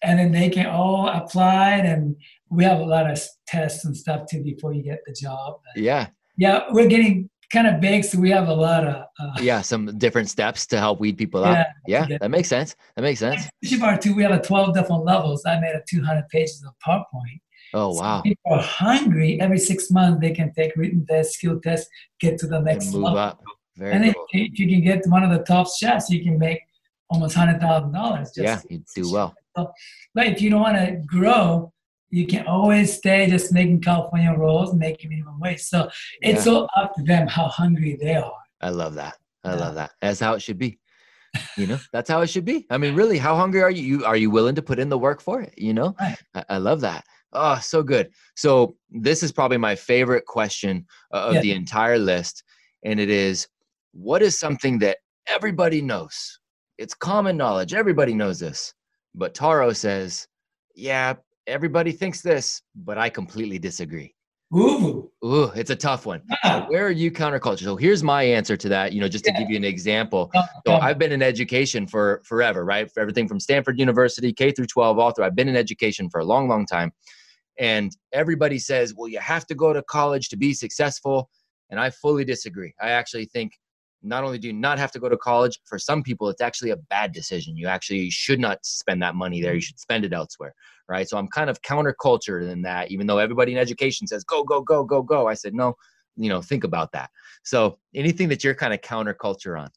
and 0.03 0.19
then 0.19 0.31
they 0.31 0.49
can 0.49 0.67
all 0.67 1.07
apply, 1.09 1.77
and 1.77 2.15
we 2.49 2.63
have 2.63 2.79
a 2.79 2.85
lot 2.85 3.09
of 3.09 3.19
tests 3.47 3.85
and 3.85 3.95
stuff 3.95 4.27
too 4.29 4.43
before 4.43 4.73
you 4.73 4.83
get 4.83 4.99
the 5.05 5.13
job. 5.13 5.59
But 5.73 5.81
Yeah. 5.81 6.07
yeah, 6.37 6.63
we're 6.71 6.87
getting 6.87 7.29
kind 7.53 7.67
of 7.67 7.79
big, 7.79 8.03
so 8.03 8.19
we 8.19 8.31
have 8.31 8.47
a 8.47 8.53
lot 8.53 8.85
of. 8.85 9.05
Uh, 9.19 9.37
Yeah. 9.41 9.61
Some 9.61 9.97
different 9.97 10.29
steps 10.29 10.65
to 10.67 10.79
help 10.79 10.99
weed 10.99 11.17
people 11.17 11.45
out. 11.45 11.67
Yeah, 11.87 12.05
Yeah. 12.09 12.17
That 12.19 12.31
makes 12.31 12.49
sense. 12.49 12.75
That 12.95 13.03
makes 13.03 13.19
sense. 13.19 13.47
Sushi 13.63 13.79
bar 13.79 13.97
too, 13.97 14.13
we 14.15 14.23
have 14.23 14.31
a 14.31 14.41
12 14.41 14.73
different 14.73 15.05
levels. 15.05 15.45
I 15.45 15.59
made 15.59 15.75
a 15.75 15.81
200 15.87 16.27
pages 16.29 16.63
of 16.67 16.73
PowerPoint. 16.85 17.39
Oh, 17.73 17.93
wow. 17.93 18.17
if 18.19 18.23
people 18.23 18.53
are 18.53 18.61
hungry. 18.61 19.39
Every 19.41 19.57
six 19.57 19.89
months, 19.91 20.21
they 20.21 20.31
can 20.31 20.53
take 20.53 20.75
written 20.75 21.05
test, 21.05 21.33
skill 21.33 21.59
test, 21.59 21.89
get 22.19 22.37
to 22.39 22.47
the 22.47 22.59
next 22.59 22.93
move 22.93 23.03
level. 23.03 23.17
up. 23.19 23.41
Very 23.77 23.91
And 23.93 24.13
cool. 24.13 24.25
if 24.31 24.57
you 24.59 24.67
can 24.69 24.81
get 24.81 25.05
one 25.07 25.23
of 25.23 25.31
the 25.31 25.43
top 25.43 25.67
chefs, 25.75 26.09
you 26.09 26.23
can 26.23 26.37
make 26.39 26.59
almost 27.09 27.35
hundred 27.35 27.59
thousand 27.59 27.91
dollars. 27.91 28.31
Yeah, 28.35 28.61
you 28.69 28.81
do 28.95 29.11
well. 29.11 29.35
But 29.55 30.27
if 30.27 30.41
you 30.41 30.49
don't 30.49 30.61
want 30.61 30.77
to 30.77 31.01
grow, 31.05 31.73
you 32.09 32.25
can 32.25 32.45
always 32.47 32.93
stay 32.93 33.29
just 33.29 33.51
making 33.51 33.81
California 33.81 34.33
rolls, 34.37 34.73
making 34.73 35.09
minimum 35.09 35.39
wage. 35.39 35.61
So 35.61 35.89
it's 36.21 36.45
Yeah. 36.45 36.51
all 36.53 36.69
up 36.77 36.93
to 36.95 37.03
them 37.03 37.27
how 37.27 37.47
hungry 37.47 37.97
they 37.99 38.15
are. 38.15 38.31
I 38.61 38.69
love 38.69 38.93
that. 38.95 39.15
I 39.43 39.49
Yeah. 39.49 39.55
love 39.59 39.75
that. 39.75 39.91
That's 40.01 40.19
how 40.21 40.33
it 40.35 40.41
should 40.41 40.57
be. 40.57 40.79
You 41.57 41.67
know, 41.67 41.79
that's 41.91 42.09
how 42.09 42.21
it 42.21 42.27
should 42.27 42.45
be. 42.45 42.65
I 42.69 42.77
mean, 42.77 42.95
really, 42.95 43.17
how 43.17 43.35
hungry 43.35 43.61
are 43.61 43.69
you? 43.71 43.83
you 43.83 44.05
are 44.05 44.15
you 44.15 44.29
willing 44.29 44.55
to 44.55 44.61
put 44.61 44.79
in 44.79 44.87
the 44.87 44.97
work 44.97 45.19
for 45.19 45.41
it? 45.41 45.53
You 45.57 45.73
know, 45.73 45.93
Right. 45.99 46.17
I, 46.33 46.45
I 46.51 46.57
love 46.59 46.79
that. 46.81 47.03
Oh, 47.35 47.59
so 47.61 47.83
good. 47.83 48.11
So 48.35 48.75
this 48.89 49.21
is 49.23 49.31
probably 49.31 49.57
my 49.57 49.75
favorite 49.75 50.25
question 50.25 50.85
uh, 51.13 51.17
of 51.27 51.33
Yeah. 51.35 51.41
the 51.41 51.51
entire 51.51 51.99
list, 51.99 52.43
and 52.83 52.99
it 52.99 53.09
is, 53.09 53.47
what 53.91 54.21
is 54.21 54.39
something 54.39 54.79
that 54.79 54.97
everybody 55.27 55.81
knows? 55.81 56.39
It's 56.77 56.93
common 56.93 57.37
knowledge. 57.37 57.73
Everybody 57.73 58.13
knows 58.13 58.39
this, 58.39 58.73
but 59.13 59.33
Taro 59.33 59.73
says, 59.73 60.27
yeah, 60.75 61.13
everybody 61.47 61.91
thinks 61.91 62.21
this, 62.21 62.61
but 62.75 62.97
I 62.97 63.09
completely 63.09 63.59
disagree. 63.59 64.13
Ooh, 64.55 65.09
Ooh, 65.25 65.51
it's 65.55 65.71
a 65.71 65.75
tough 65.75 66.05
one. 66.05 66.21
Wow. 66.43 66.65
where 66.69 66.85
are 66.85 66.91
you 66.91 67.11
counterculture? 67.11 67.63
So 67.63 67.75
here's 67.75 68.03
my 68.03 68.21
answer 68.23 68.55
to 68.55 68.69
that. 68.69 68.93
You 68.93 69.01
know, 69.01 69.07
just 69.07 69.25
to 69.25 69.31
Yeah. 69.31 69.39
give 69.39 69.49
you 69.49 69.57
an 69.57 69.63
example. 69.63 70.31
So. 70.67 70.75
I've 70.75 70.99
been 70.99 71.11
in 71.11 71.21
education 71.23 71.87
for 71.87 72.21
forever, 72.23 72.63
right? 72.63 72.89
For 72.91 72.99
everything 72.99 73.27
from 73.27 73.39
Stanford 73.39 73.79
University, 73.79 74.31
K 74.31 74.51
through 74.51 74.67
12, 74.67 74.99
all 74.99 75.11
through. 75.11 75.25
I've 75.25 75.35
been 75.35 75.47
in 75.49 75.55
education 75.55 76.09
for 76.09 76.19
a 76.19 76.25
long, 76.25 76.47
long 76.47 76.65
time. 76.65 76.91
And 77.59 77.95
everybody 78.11 78.59
says, 78.59 78.93
well, 78.95 79.07
you 79.07 79.19
have 79.19 79.45
to 79.47 79.55
go 79.55 79.73
to 79.73 79.81
college 79.83 80.29
to 80.29 80.37
be 80.37 80.53
successful. 80.53 81.29
And 81.69 81.79
I 81.79 81.89
fully 81.89 82.25
disagree. 82.25 82.73
I 82.81 82.89
actually 82.89 83.25
think 83.25 83.53
not 84.03 84.23
only 84.23 84.37
do 84.37 84.47
you 84.47 84.53
not 84.53 84.77
have 84.77 84.91
to 84.91 84.99
go 84.99 85.09
to 85.09 85.17
college, 85.17 85.59
for 85.65 85.79
some 85.79 86.03
people, 86.03 86.29
it's 86.29 86.41
actually 86.41 86.69
a 86.69 86.77
bad 86.77 87.11
decision. 87.11 87.57
You 87.57 87.67
actually 87.67 88.09
should 88.11 88.39
not 88.39 88.59
spend 88.63 89.01
that 89.01 89.15
money 89.15 89.41
there. 89.41 89.53
You 89.53 89.59
mm-hmm. 89.59 89.63
should 89.63 89.79
spend 89.79 90.05
it 90.05 90.13
elsewhere, 90.13 90.53
right? 90.87 91.09
So 91.09 91.17
I'm 91.17 91.27
kind 91.27 91.49
of 91.49 91.61
counterculture 91.63 92.49
in 92.49 92.61
that, 92.63 92.91
even 92.91 93.07
though 93.07 93.17
everybody 93.17 93.53
in 93.53 93.57
education 93.57 94.05
says, 94.05 94.23
go, 94.23 94.43
go, 94.43 94.61
go, 94.61 94.83
go, 94.83 95.01
go. 95.01 95.27
I 95.27 95.33
said, 95.33 95.55
no, 95.55 95.73
you 96.15 96.29
know, 96.29 96.41
think 96.41 96.63
about 96.63 96.91
that. 96.91 97.09
So 97.43 97.79
anything 97.95 98.29
that 98.29 98.43
you're 98.43 98.53
kind 98.53 98.73
of 98.73 98.81
counterculture 98.81 99.59
on, 99.59 99.69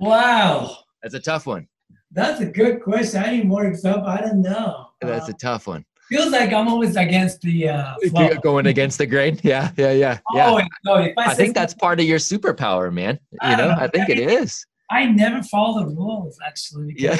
wow. 0.00 0.78
that's 1.02 1.14
a 1.14 1.20
tough 1.20 1.46
one. 1.46 1.68
That's 2.10 2.40
a 2.40 2.46
good 2.46 2.82
question. 2.82 3.22
I 3.22 3.36
need 3.36 3.46
more 3.46 3.66
example. 3.66 4.08
I 4.08 4.20
don't 4.20 4.42
know. 4.42 4.88
That's 5.00 5.28
a 5.28 5.32
um, 5.32 5.38
tough 5.38 5.66
one. 5.66 5.84
Feels 6.08 6.30
like 6.30 6.52
I'm 6.52 6.68
always 6.68 6.96
against 6.96 7.40
the 7.42 7.68
uh, 7.68 7.94
flow. 8.10 8.34
Going 8.42 8.66
against 8.66 8.98
the 8.98 9.06
grain. 9.06 9.38
Yeah, 9.44 9.70
yeah, 9.76 9.92
yeah, 9.92 10.18
yeah. 10.34 10.46
Always. 10.46 10.66
If 10.84 11.14
I, 11.18 11.30
I 11.30 11.34
think 11.34 11.54
that's 11.54 11.74
part 11.74 12.00
of 12.00 12.06
your 12.06 12.18
superpower, 12.18 12.92
man. 12.92 13.18
You 13.32 13.38
I 13.42 13.54
know, 13.56 13.68
know. 13.68 13.76
I 13.78 13.88
think 13.88 14.08
it 14.08 14.18
is. 14.18 14.64
I 14.90 15.06
never 15.06 15.42
follow 15.42 15.80
the 15.88 15.94
rules 15.96 16.38
actually. 16.46 16.94
Yeah. 16.98 17.16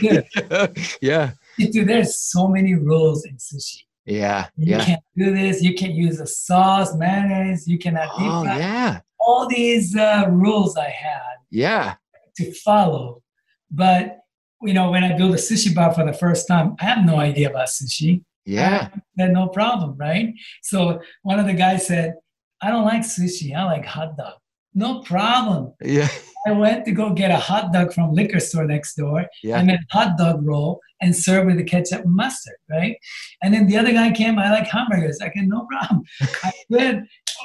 yeah. 1.02 1.32
Dude, 1.58 1.86
there's 1.86 2.16
so 2.18 2.48
many 2.48 2.74
rules 2.74 3.24
in 3.26 3.36
sushi. 3.36 3.82
Yeah. 4.06 4.46
You 4.56 4.72
Yeah. 4.76 4.84
can't 4.84 5.02
do 5.16 5.34
this. 5.34 5.62
You 5.62 5.74
can't 5.74 5.94
use 5.94 6.20
a 6.20 6.26
sauce, 6.26 6.94
mayonnaise. 6.96 7.68
You 7.68 7.78
cannot 7.78 8.08
deep 8.18 8.26
Oh, 8.26 8.44
fry. 8.44 8.58
yeah. 8.58 9.00
All 9.18 9.46
these 9.48 9.96
uh, 9.96 10.26
rules 10.30 10.76
I 10.76 10.88
had 10.88 11.36
Yeah. 11.50 11.94
to 12.36 12.52
follow. 12.54 13.22
But 13.70 14.20
you 14.62 14.72
know, 14.74 14.90
when 14.90 15.04
I 15.04 15.16
built 15.16 15.32
a 15.32 15.36
sushi 15.38 15.74
bar 15.74 15.92
for 15.92 16.04
the 16.06 16.12
first 16.12 16.46
time, 16.48 16.76
I 16.80 16.84
have 16.84 17.04
no 17.04 17.18
idea 17.18 17.50
about 17.50 17.68
sushi. 17.68 18.22
Yeah. 18.46 18.88
Had 19.18 19.32
no 19.32 19.48
problem, 19.48 19.96
right? 19.96 20.34
So 20.62 21.00
one 21.22 21.38
of 21.38 21.46
the 21.46 21.54
guys 21.54 21.86
said, 21.86 22.14
"I 22.60 22.70
don't 22.70 22.84
like 22.84 23.02
sushi. 23.02 23.54
I 23.54 23.64
like 23.64 23.84
hot 23.86 24.16
dog." 24.16 24.34
No 24.74 25.00
problem. 25.02 25.72
Yeah. 25.82 26.08
I 26.46 26.52
went 26.52 26.84
to 26.84 26.92
go 26.92 27.10
get 27.14 27.30
a 27.30 27.36
hot 27.36 27.72
dog 27.72 27.94
from 27.94 28.12
liquor 28.12 28.40
store 28.40 28.66
next 28.66 28.96
door. 28.96 29.26
Yeah. 29.42 29.58
I 29.58 29.62
made 29.62 29.78
a 29.80 29.86
hot 29.96 30.18
dog 30.18 30.44
roll 30.44 30.80
and 31.00 31.14
served 31.16 31.46
with 31.46 31.56
the 31.58 31.64
ketchup 31.64 32.04
and 32.04 32.14
mustard, 32.14 32.56
right? 32.68 32.96
And 33.42 33.54
then 33.54 33.66
the 33.66 33.76
other 33.78 33.92
guy 33.92 34.10
came, 34.12 34.38
I 34.38 34.50
like 34.50 34.66
hamburgers. 34.66 35.20
I 35.22 35.28
can 35.30 35.48
no 35.48 35.66
problem. 35.70 36.02
I 36.42 36.52
put 36.70 36.96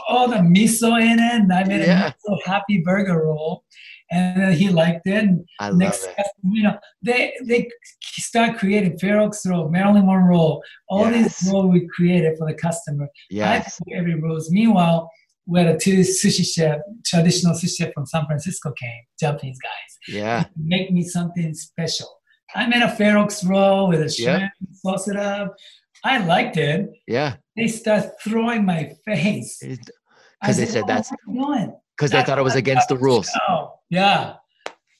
all 0.09 0.27
the 0.27 0.37
miso 0.37 0.99
in 0.99 1.19
it 1.19 1.33
and 1.33 1.53
I 1.53 1.63
made 1.65 1.81
Yeah. 1.85 2.07
a 2.07 2.11
miso 2.31 2.37
happy 2.45 2.81
burger 2.81 3.23
roll. 3.25 3.63
And 4.11 4.41
then 4.41 4.51
he 4.53 4.69
liked 4.69 5.05
it. 5.05 5.23
And 5.23 5.45
I 5.59 5.69
love 5.69 5.93
it. 5.93 6.25
You 6.43 6.63
know, 6.63 6.77
they 7.01 7.33
they 7.45 7.69
start 8.01 8.57
creating 8.57 8.97
Ferox 8.97 9.45
roll, 9.49 9.69
Marilyn 9.69 10.05
Monroe, 10.05 10.61
all 10.87 11.09
Yes. 11.11 11.39
these 11.41 11.51
rolls 11.51 11.71
we 11.71 11.87
created 11.95 12.37
for 12.37 12.47
the 12.47 12.53
customer. 12.53 13.05
I 13.05 13.09
Yes. 13.29 13.77
took 13.77 13.87
every 13.95 14.15
rules. 14.15 14.49
Meanwhile, 14.51 15.09
we 15.45 15.59
had 15.59 15.75
a 15.75 15.77
two 15.77 15.99
sushi 16.01 16.45
chef, 16.45 16.79
traditional 17.05 17.53
sushi 17.55 17.75
chef 17.77 17.93
from 17.93 18.05
San 18.05 18.25
Francisco 18.25 18.71
came, 18.73 19.01
Japanese 19.19 19.57
guys 19.63 20.15
Yeah. 20.15 20.45
make 20.57 20.91
me 20.91 21.03
something 21.03 21.53
special. 21.53 22.07
I 22.55 22.65
made 22.67 22.81
a 22.81 22.87
Ferox 22.87 23.47
roll 23.47 23.87
with 23.89 24.01
a 24.01 24.09
shrimp, 24.09 24.51
sauce 24.73 25.07
it 25.07 25.15
up. 25.17 25.55
I 26.03 26.17
liked 26.19 26.57
it. 26.57 26.89
Yeah. 27.07 27.35
They 27.55 27.67
start 27.67 28.05
throwing 28.23 28.65
my 28.65 28.93
face. 29.05 29.59
Because 29.61 30.57
they 30.57 30.65
said 30.65 30.83
"Oh, 30.83 30.87
that's 30.87 31.11
what 31.11 31.19
are 31.19 31.33
you 31.33 31.65
doing? 31.65 31.79
because 31.97 32.11
they 32.11 32.23
thought 32.23 32.39
it 32.39 32.43
was 32.43 32.55
against 32.55 32.87
the 32.87 32.95
rules. 32.97 33.29
Oh, 33.49 33.73
yeah. 33.89 34.35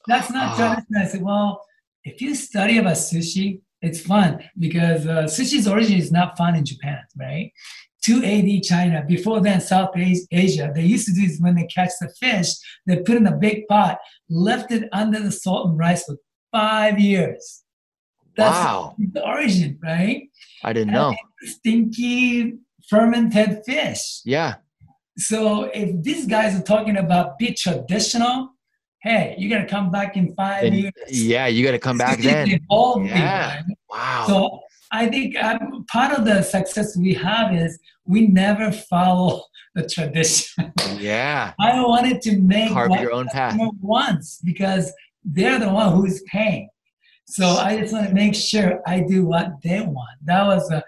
That's 0.06 0.30
not 0.30 0.52
Ah. 0.52 0.56
traditional. 0.56 1.02
I 1.02 1.06
said, 1.06 1.22
well, 1.22 1.62
if 2.04 2.20
you 2.20 2.34
study 2.34 2.78
about 2.78 2.94
sushi, 2.96 3.60
it's 3.82 4.00
fun 4.00 4.42
because 4.58 5.06
uh, 5.06 5.24
sushi's 5.24 5.66
origin 5.68 5.98
is 5.98 6.10
not 6.12 6.36
found 6.36 6.56
in 6.56 6.64
Japan, 6.64 7.00
right? 7.18 7.50
2 8.02 8.22
AD 8.24 8.62
China, 8.62 9.04
before 9.06 9.40
then 9.42 9.60
South 9.60 9.90
As- 9.96 10.26
Asia, 10.30 10.72
they 10.74 10.82
used 10.82 11.06
to 11.06 11.12
do 11.14 11.26
this 11.26 11.38
when 11.38 11.54
they 11.54 11.66
catch 11.66 11.90
the 12.00 12.08
fish, 12.18 12.48
they 12.86 12.96
put 13.02 13.16
in 13.18 13.26
a 13.26 13.36
big 13.36 13.66
pot, 13.68 13.98
left 14.30 14.70
it 14.72 14.88
under 14.92 15.20
the 15.20 15.30
salt 15.30 15.68
and 15.68 15.78
rice 15.78 16.04
for 16.04 16.16
five 16.50 16.98
years. 16.98 17.62
That's 18.36 18.56
Wow. 18.56 18.94
the 18.98 19.22
origin, 19.22 19.78
right? 19.82 20.22
I 20.64 20.72
didn't 20.72 20.90
And 20.90 20.96
know. 20.96 21.14
Stinky 21.42 22.54
fermented 22.88 23.62
fish. 23.66 24.20
Yeah. 24.24 24.56
So 25.18 25.64
if 25.64 26.02
these 26.02 26.26
guys 26.26 26.58
are 26.58 26.62
talking 26.62 26.96
about 26.96 27.38
be 27.38 27.52
traditional, 27.52 28.54
hey, 29.02 29.34
you're 29.38 29.50
gonna 29.50 29.68
come 29.68 29.90
back 29.90 30.16
in 30.16 30.34
five 30.34 30.64
And 30.64 30.74
years. 30.76 30.92
yeah, 31.08 31.46
you 31.46 31.64
got 31.64 31.72
to 31.72 31.78
come 31.78 31.96
back 31.98 32.18
then. 32.20 32.48
evolving, 32.50 33.06
Yeah. 33.08 33.54
right? 33.56 33.64
Wow. 33.88 34.24
So 34.28 34.60
I 34.92 35.06
think 35.08 35.36
um, 35.42 35.84
part 35.90 36.16
of 36.18 36.24
the 36.24 36.42
success 36.42 36.96
we 36.96 37.14
have 37.14 37.54
is 37.54 37.78
we 38.04 38.26
never 38.26 38.70
follow 38.72 39.44
the 39.74 39.86
tradition. 39.88 40.72
Yeah. 40.98 41.52
I 41.60 41.80
wanted 41.82 42.20
to 42.22 42.38
make 42.40 42.72
Carve 42.72 42.90
your 43.00 43.12
own 43.12 43.26
path. 43.28 43.56
once 43.80 44.40
because 44.44 44.92
they're 45.24 45.58
the 45.58 45.70
one 45.70 45.92
who 45.94 46.04
is 46.06 46.22
paying. 46.26 46.68
So 47.26 47.46
I 47.46 47.78
just 47.78 47.92
want 47.92 48.08
to 48.08 48.14
make 48.14 48.34
sure 48.34 48.80
I 48.86 49.00
do 49.00 49.24
what 49.24 49.48
they 49.62 49.80
want. 49.80 50.18
That 50.24 50.44
was 50.46 50.68
a, 50.72 50.82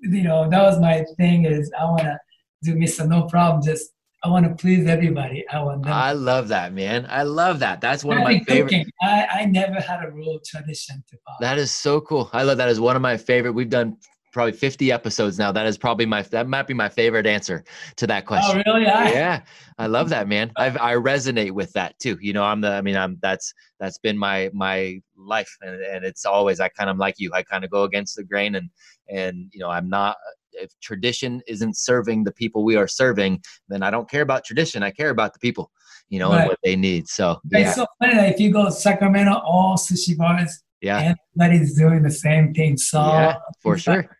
you 0.00 0.22
know, 0.22 0.48
that 0.48 0.62
was 0.62 0.78
my 0.80 1.04
thing. 1.18 1.44
Is 1.44 1.72
I 1.78 1.84
want 1.86 2.02
to 2.02 2.18
do 2.62 2.76
Mr. 2.76 3.06
No 3.08 3.24
Problem. 3.24 3.62
Just 3.62 3.90
I 4.24 4.28
want 4.28 4.46
to 4.46 4.54
please 4.54 4.86
everybody. 4.86 5.44
I 5.48 5.62
want. 5.62 5.86
I 5.86 6.12
love 6.12 6.48
that, 6.48 6.72
man. 6.72 7.06
I 7.10 7.24
love 7.24 7.58
that. 7.58 7.80
That's 7.80 8.04
one 8.04 8.18
of 8.18 8.22
I 8.22 8.24
my 8.24 8.32
think 8.44 8.70
favorite. 8.70 8.86
I, 9.02 9.26
I 9.32 9.44
never 9.46 9.80
had 9.80 10.04
a 10.04 10.10
rule 10.10 10.40
tradition 10.44 11.02
to 11.08 11.16
follow. 11.26 11.38
That 11.40 11.58
is 11.58 11.72
so 11.72 12.00
cool. 12.00 12.30
I 12.32 12.44
love 12.44 12.58
that. 12.58 12.68
Is 12.68 12.78
one 12.78 12.94
of 12.94 13.02
my 13.02 13.16
favorite. 13.16 13.52
We've 13.52 13.68
done 13.68 13.96
probably 14.32 14.52
50 14.52 14.90
episodes 14.90 15.38
now. 15.38 15.52
That 15.52 15.66
is 15.66 15.78
probably 15.78 16.06
my 16.06 16.22
that 16.22 16.48
might 16.48 16.66
be 16.66 16.74
my 16.74 16.88
favorite 16.88 17.26
answer 17.26 17.64
to 17.96 18.06
that 18.06 18.24
oh, 18.24 18.26
question. 18.26 18.62
Oh, 18.66 18.72
really? 18.72 18.86
I, 18.86 19.10
Yeah, 19.12 19.42
I 19.78 19.86
love 19.86 20.08
that, 20.08 20.26
man. 20.28 20.50
I've, 20.56 20.76
I 20.78 20.94
resonate 20.94 21.52
with 21.52 21.72
that 21.74 21.98
too. 21.98 22.18
You 22.20 22.32
know, 22.32 22.42
I'm 22.42 22.60
the. 22.60 22.70
I 22.70 22.80
mean, 22.80 22.96
I'm 22.96 23.18
that's 23.22 23.52
that's 23.78 23.98
been 23.98 24.18
my 24.18 24.50
my 24.52 25.00
life, 25.16 25.54
and, 25.60 25.80
and 25.82 26.04
it's 26.04 26.24
always 26.24 26.60
I 26.60 26.68
kind 26.68 26.90
of 26.90 26.96
like 26.96 27.16
you. 27.18 27.30
I 27.32 27.42
kind 27.42 27.64
of 27.64 27.70
go 27.70 27.84
against 27.84 28.16
the 28.16 28.24
grain, 28.24 28.54
and 28.54 28.70
and 29.08 29.48
you 29.52 29.60
know, 29.60 29.68
I'm 29.68 29.88
not. 29.88 30.16
If 30.54 30.70
tradition 30.80 31.40
isn't 31.46 31.78
serving 31.78 32.24
the 32.24 32.32
people 32.32 32.62
we 32.62 32.76
are 32.76 32.88
serving, 32.88 33.42
then 33.68 33.82
I 33.82 33.90
don't 33.90 34.08
care 34.10 34.20
about 34.20 34.44
tradition. 34.44 34.82
I 34.82 34.90
care 34.90 35.08
about 35.08 35.32
the 35.32 35.38
people, 35.38 35.70
you 36.10 36.18
know, 36.18 36.32
and 36.32 36.46
what 36.46 36.58
they 36.62 36.76
need. 36.76 37.08
So 37.08 37.40
It's 37.50 37.74
so 37.74 37.86
funny 37.98 38.16
that 38.16 38.34
if 38.34 38.38
you 38.38 38.52
go 38.52 38.66
to 38.66 38.70
Sacramento, 38.70 39.32
all 39.32 39.78
sushi 39.78 40.14
bars, 40.14 40.62
yeah, 40.82 41.14
everybody's 41.38 41.74
doing 41.74 42.02
the 42.02 42.10
same 42.10 42.52
thing. 42.52 42.76
So 42.76 43.00
yeah, 43.00 43.36
for 43.62 43.78
sure. 43.78 44.10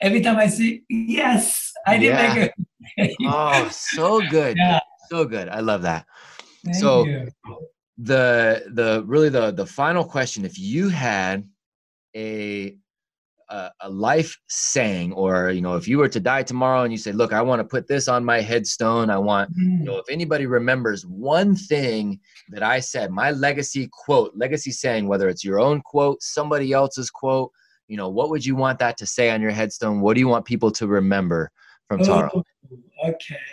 Every 0.00 0.20
time 0.20 0.36
I 0.36 0.46
see, 0.48 0.82
yes, 0.88 1.72
I 1.86 1.98
did 1.98 2.06
Yeah. 2.06 2.34
make 2.34 2.52
it. 2.98 3.16
Oh, 3.26 3.68
so 3.70 4.20
good, 4.28 4.56
Yeah. 4.56 4.80
so 5.08 5.24
good. 5.24 5.48
I 5.48 5.60
love 5.60 5.82
that. 5.82 6.04
Thank 6.64 6.76
so- 6.76 7.04
you. 7.04 7.28
the 7.98 8.64
the 8.74 9.04
really 9.06 9.28
the 9.28 9.50
the 9.52 9.66
final 9.66 10.04
question 10.04 10.44
if 10.44 10.58
you 10.58 10.88
had 10.88 11.46
a 12.16 12.76
a, 13.52 13.70
a 13.82 13.90
life 13.90 14.36
saying 14.48 15.12
or 15.12 15.50
you 15.50 15.60
know 15.60 15.76
if 15.76 15.86
you 15.86 15.98
were 15.98 16.08
to 16.08 16.18
die 16.20 16.42
tomorrow 16.42 16.82
and 16.82 16.92
you 16.92 16.98
say 16.98 17.12
look 17.12 17.32
i 17.32 17.42
want 17.42 17.60
to 17.60 17.64
put 17.64 17.86
this 17.86 18.08
on 18.08 18.24
my 18.24 18.40
headstone 18.40 19.10
i 19.10 19.18
want 19.18 19.50
you 19.56 19.84
know 19.84 19.96
mm. 19.96 20.00
if 20.00 20.06
anybody 20.10 20.46
remembers 20.46 21.04
one 21.06 21.54
thing 21.54 22.18
that 22.48 22.62
i 22.62 22.80
said 22.80 23.10
my 23.10 23.30
legacy 23.30 23.88
quote 23.92 24.32
legacy 24.34 24.70
saying 24.70 25.06
whether 25.06 25.28
it's 25.28 25.44
your 25.44 25.60
own 25.60 25.80
quote 25.82 26.20
somebody 26.22 26.72
else's 26.72 27.10
quote 27.10 27.50
you 27.92 27.98
know 27.98 28.08
what 28.08 28.30
would 28.30 28.44
you 28.50 28.56
want 28.56 28.78
that 28.78 28.96
to 28.96 29.06
say 29.16 29.26
on 29.34 29.42
your 29.44 29.50
headstone 29.60 30.00
what 30.00 30.14
do 30.14 30.20
you 30.20 30.28
want 30.34 30.44
people 30.46 30.70
to 30.70 30.84
remember 30.86 31.40
from 31.88 31.98
taro 32.02 32.30
Oh, 32.34 32.42
okay. 33.10 33.48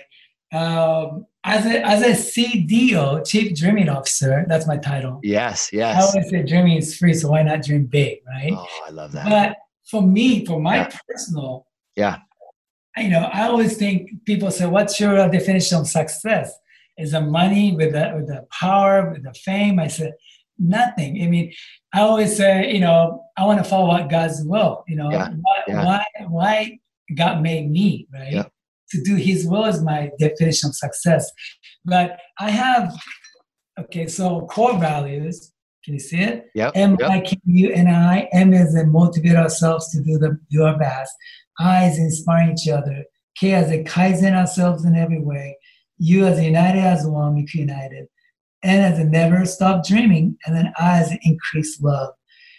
Um, 0.62 1.26
as 1.44 1.66
a 1.66 1.76
as 1.94 2.02
a 2.12 2.14
CDO, 2.30 3.28
Chief 3.30 3.48
Dreaming 3.60 3.90
Officer, 3.98 4.46
that's 4.48 4.66
my 4.66 4.78
title. 4.78 5.20
yes 5.38 5.70
yes. 5.82 5.92
I 5.98 6.00
always 6.08 6.30
say 6.32 6.40
dreaming 6.52 6.78
is 6.78 6.98
free, 6.98 7.14
so 7.14 7.26
why 7.32 7.42
not 7.44 7.64
dream 7.68 7.84
big, 8.00 8.14
right? 8.36 8.54
oh 8.56 8.68
i 8.88 8.92
love 9.00 9.12
that 9.12 9.26
But 9.36 9.50
for 9.92 10.02
me, 10.02 10.46
for 10.48 10.58
my 10.70 10.78
Yeah. 10.78 10.90
personal, 11.08 11.52
Yeah. 12.04 12.16
you 13.04 13.10
know, 13.14 13.26
I 13.40 13.42
always 13.50 13.74
think 13.82 14.00
people 14.26 14.50
say, 14.58 14.66
"What's 14.76 14.96
your 15.04 15.16
definition 15.38 15.76
of 15.82 15.86
success?" 16.00 16.48
Is 17.04 17.12
the 17.18 17.22
money 17.40 17.66
with 17.80 17.92
the 17.98 18.06
with 18.16 18.28
the 18.34 18.42
power 18.62 18.96
with 19.12 19.24
the 19.28 19.34
fame? 19.48 19.76
I 19.86 19.88
said, 19.98 20.14
nothing. 20.60 21.22
I 21.24 21.28
mean, 21.28 21.53
I 21.93 22.01
always 22.01 22.36
say, 22.36 22.72
you 22.72 22.80
know, 22.82 23.24
I 23.38 23.45
want 23.45 23.57
to 23.60 23.64
follow 23.64 23.88
what 23.88 24.10
God's 24.10 24.43
will. 24.43 24.84
You 24.88 24.97
know, 24.97 25.12
Yeah. 25.12 25.30
why, 25.41 25.64
Yeah. 25.68 25.86
why 25.86 26.03
why 26.28 26.80
God 27.16 27.41
made 27.41 27.70
me, 27.72 28.07
right? 28.14 28.32
Yeah. 28.34 28.45
To 28.91 29.03
do 29.03 29.16
His 29.16 29.45
will 29.47 29.66
is 29.66 29.82
my 29.82 30.12
definition 30.20 30.70
of 30.70 30.76
success. 30.76 31.32
But 31.86 32.20
I 32.39 32.49
have, 32.51 32.95
okay, 33.80 34.07
so 34.07 34.41
core 34.47 34.78
values. 34.78 35.51
Can 35.86 35.93
you 35.93 35.99
see 35.99 36.20
it? 36.20 36.47
yep, 36.53 36.74
M 36.76 36.97
yep. 36.99 37.10
I 37.10 37.20
K 37.22 37.39
U 37.45 37.72
N 37.72 37.88
I. 37.88 38.28
M 38.34 38.53
is 38.53 38.76
in 38.76 38.91
motivate 38.91 39.36
ourselves 39.36 39.89
to 39.91 40.01
do 40.03 40.18
the 40.18 40.38
do 40.51 40.64
our 40.64 40.78
best. 40.78 41.14
I 41.57 41.86
is 41.86 41.97
inspiring 41.97 42.51
each 42.57 42.68
other. 42.70 43.05
K 43.36 43.53
as 43.53 43.72
a 43.72 43.84
kaizen 43.84 44.34
ourselves 44.34 44.84
in 44.86 44.95
every 44.95 45.22
way. 45.22 45.57
U 45.99 46.26
as 46.26 46.41
united 46.41 46.80
as 46.80 47.05
one, 47.05 47.36
we 47.36 47.47
united. 47.53 48.07
N 48.64 48.82
as 48.91 48.99
a 48.99 49.03
never 49.05 49.45
stop 49.45 49.86
dreaming, 49.86 50.38
and 50.45 50.55
then 50.55 50.72
I 50.80 50.99
as 50.99 51.14
increased 51.24 51.82
love. 51.84 52.14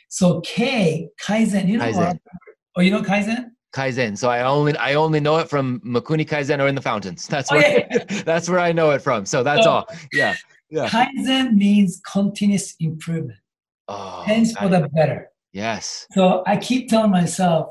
So 0.09 0.40
K 0.40 1.09
kaizen. 1.22 1.68
You 1.68 1.78
know 1.78 1.84
Kaizen. 1.84 1.96
what? 1.96 2.16
Oh, 2.76 2.80
you 2.80 2.90
know 2.90 3.03
kaizen? 3.03 3.51
Kaizen. 3.74 4.16
So 4.18 4.28
I 4.30 4.42
only 4.42 4.76
I 4.78 4.94
only 4.94 5.20
know 5.20 5.36
it 5.38 5.48
from 5.48 5.80
Mikuni 5.80 6.26
Kaizen 6.28 6.59
or 6.61 6.66
in 6.68 6.74
the 6.74 6.80
fountains. 6.82 7.26
That's 7.28 7.53
Oh, 7.53 7.57
where 7.57 7.86
yeah. 7.90 8.05
that's 8.24 8.48
where 8.48 8.59
I 8.61 8.72
know 8.72 8.90
it 8.90 9.01
from. 9.03 9.24
So 9.26 9.42
that's 9.42 9.64
So- 9.64 9.70
all. 9.70 9.86
Yeah. 10.12 10.34
Yeah. 10.70 10.88
Kaizen 10.88 11.55
means 11.55 12.01
continuous 12.11 12.74
improvement. 12.80 13.38
Oh, 13.88 14.22
Hence 14.24 14.53
for 14.57 14.68
the 14.68 14.88
better. 14.94 15.28
yes. 15.53 16.07
So 16.12 16.42
I 16.46 16.57
keep 16.57 16.88
telling 16.88 17.11
myself, 17.11 17.68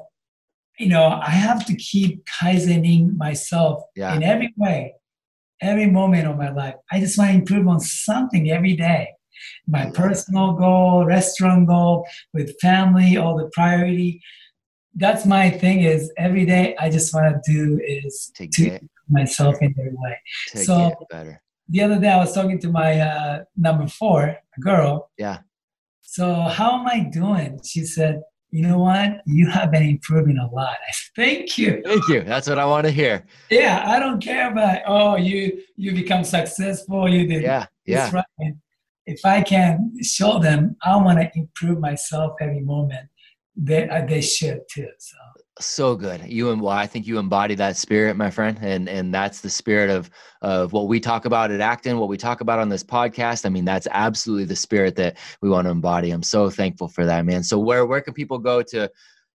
you 0.78 0.88
know, 0.90 1.06
I 1.22 1.30
have 1.30 1.66
to 1.66 1.76
keep 1.76 2.26
kaizening 2.26 3.16
myself 3.18 3.84
Yeah. 3.96 4.16
in 4.16 4.24
every 4.24 4.54
way, 4.58 4.94
every 5.62 5.88
moment 5.88 6.28
of 6.28 6.38
my 6.38 6.50
life. 6.52 6.76
I 6.92 7.00
just 7.00 7.18
want 7.18 7.32
to 7.32 7.38
improve 7.38 7.68
on 7.68 7.80
something 7.80 8.50
every 8.52 8.76
day. 8.76 9.08
My 9.68 9.86
Mhm. 9.86 9.94
personal 9.94 10.54
goal, 10.54 11.06
restaurant 11.06 11.68
goal, 11.68 12.06
with 12.34 12.60
family, 12.62 13.18
all 13.18 13.36
the 13.38 13.50
priority. 13.54 14.22
That's 14.96 15.26
my 15.26 15.50
thing 15.50 15.82
is 15.84 16.12
every 16.18 16.46
day 16.46 16.76
I 16.80 16.90
just 16.90 17.14
want 17.14 17.28
to 17.44 17.52
do 17.54 17.80
is 17.86 18.32
To 18.36 18.48
to 18.48 18.64
get 18.66 18.84
myself 19.08 19.56
in 19.62 19.74
every 19.80 19.94
way. 19.96 20.16
to 20.52 20.58
So-. 20.66 20.96
The 21.72 21.82
other 21.84 22.00
day 22.00 22.10
I 22.10 22.18
was 22.18 22.34
talking 22.34 22.60
to 22.60 22.70
my 22.72 23.00
uh, 23.00 23.44
number 23.56 23.88
four, 23.88 24.22
a 24.58 24.60
girl, 24.60 25.12
Yeah. 25.20 25.38
so 26.02 26.26
how 26.58 26.80
am 26.80 26.88
I 26.88 27.00
doing? 27.02 27.60
She 27.64 27.86
said, 27.86 28.22
you 28.52 28.64
know 28.64 28.80
what? 28.80 29.22
You 29.26 29.50
have 29.50 29.72
been 29.72 29.84
improving 29.84 30.38
a 30.38 30.48
lot. 30.54 30.78
I 30.88 30.92
Thank 31.16 31.58
you. 31.58 31.82
Thank 31.86 32.08
you. 32.08 32.22
That's 32.22 32.48
what 32.50 32.58
I 32.58 32.66
want 32.66 32.86
to 32.86 32.92
hear. 32.92 33.26
Yeah, 33.50 33.84
I 33.86 34.00
don't 34.00 34.22
care 34.22 34.52
about 34.52 34.82
oh 34.88 35.16
you 35.16 35.62
you 35.76 35.94
become 35.94 36.24
successful, 36.24 37.08
you 37.10 37.28
did 37.28 37.44
Yeah. 37.44 37.66
Yeah. 37.86 38.12
right. 38.12 38.54
If 39.06 39.26
I 39.26 39.42
can 39.42 39.94
show 40.04 40.40
them, 40.40 40.76
I 40.84 40.96
want 40.98 41.20
to 41.20 41.30
improve 41.36 41.80
myself 41.80 42.34
every 42.42 42.62
moment. 42.62 43.10
They 43.56 43.88
uh, 43.90 44.06
they 44.06 44.22
should 44.22 44.62
too. 44.72 44.90
So 44.98 45.18
So 45.60 45.96
good. 45.96 46.22
You 46.26 46.52
and 46.52 46.62
well, 46.62 46.72
I 46.72 46.88
think 46.88 47.06
you 47.06 47.20
embody 47.20 47.54
that 47.56 47.76
spirit, 47.76 48.16
my 48.16 48.32
friend. 48.32 48.58
And 48.62 48.88
and 48.88 49.14
that's 49.14 49.42
the 49.42 49.50
spirit 49.50 49.90
of 49.90 50.10
of 50.42 50.72
what 50.72 50.88
we 50.88 51.02
talk 51.02 51.26
about 51.26 51.52
at 51.52 51.60
Acton, 51.60 51.98
what 51.98 52.08
we 52.08 52.16
talk 52.16 52.40
about 52.40 52.60
on 52.60 52.70
this 52.70 52.84
podcast. 52.84 53.46
I 53.46 53.50
mean, 53.50 53.66
that's 53.66 53.88
absolutely 53.92 54.46
the 54.46 54.56
spirit 54.56 54.96
that 54.96 55.18
we 55.42 55.50
want 55.50 55.66
to 55.66 55.72
embody. 55.72 56.12
I'm 56.12 56.24
so 56.24 56.50
thankful 56.50 56.88
for 56.88 57.06
that, 57.06 57.26
man. 57.26 57.44
So 57.44 57.60
where 57.60 57.86
where 57.86 58.00
can 58.00 58.14
people 58.14 58.38
go 58.38 58.62
to 58.64 58.90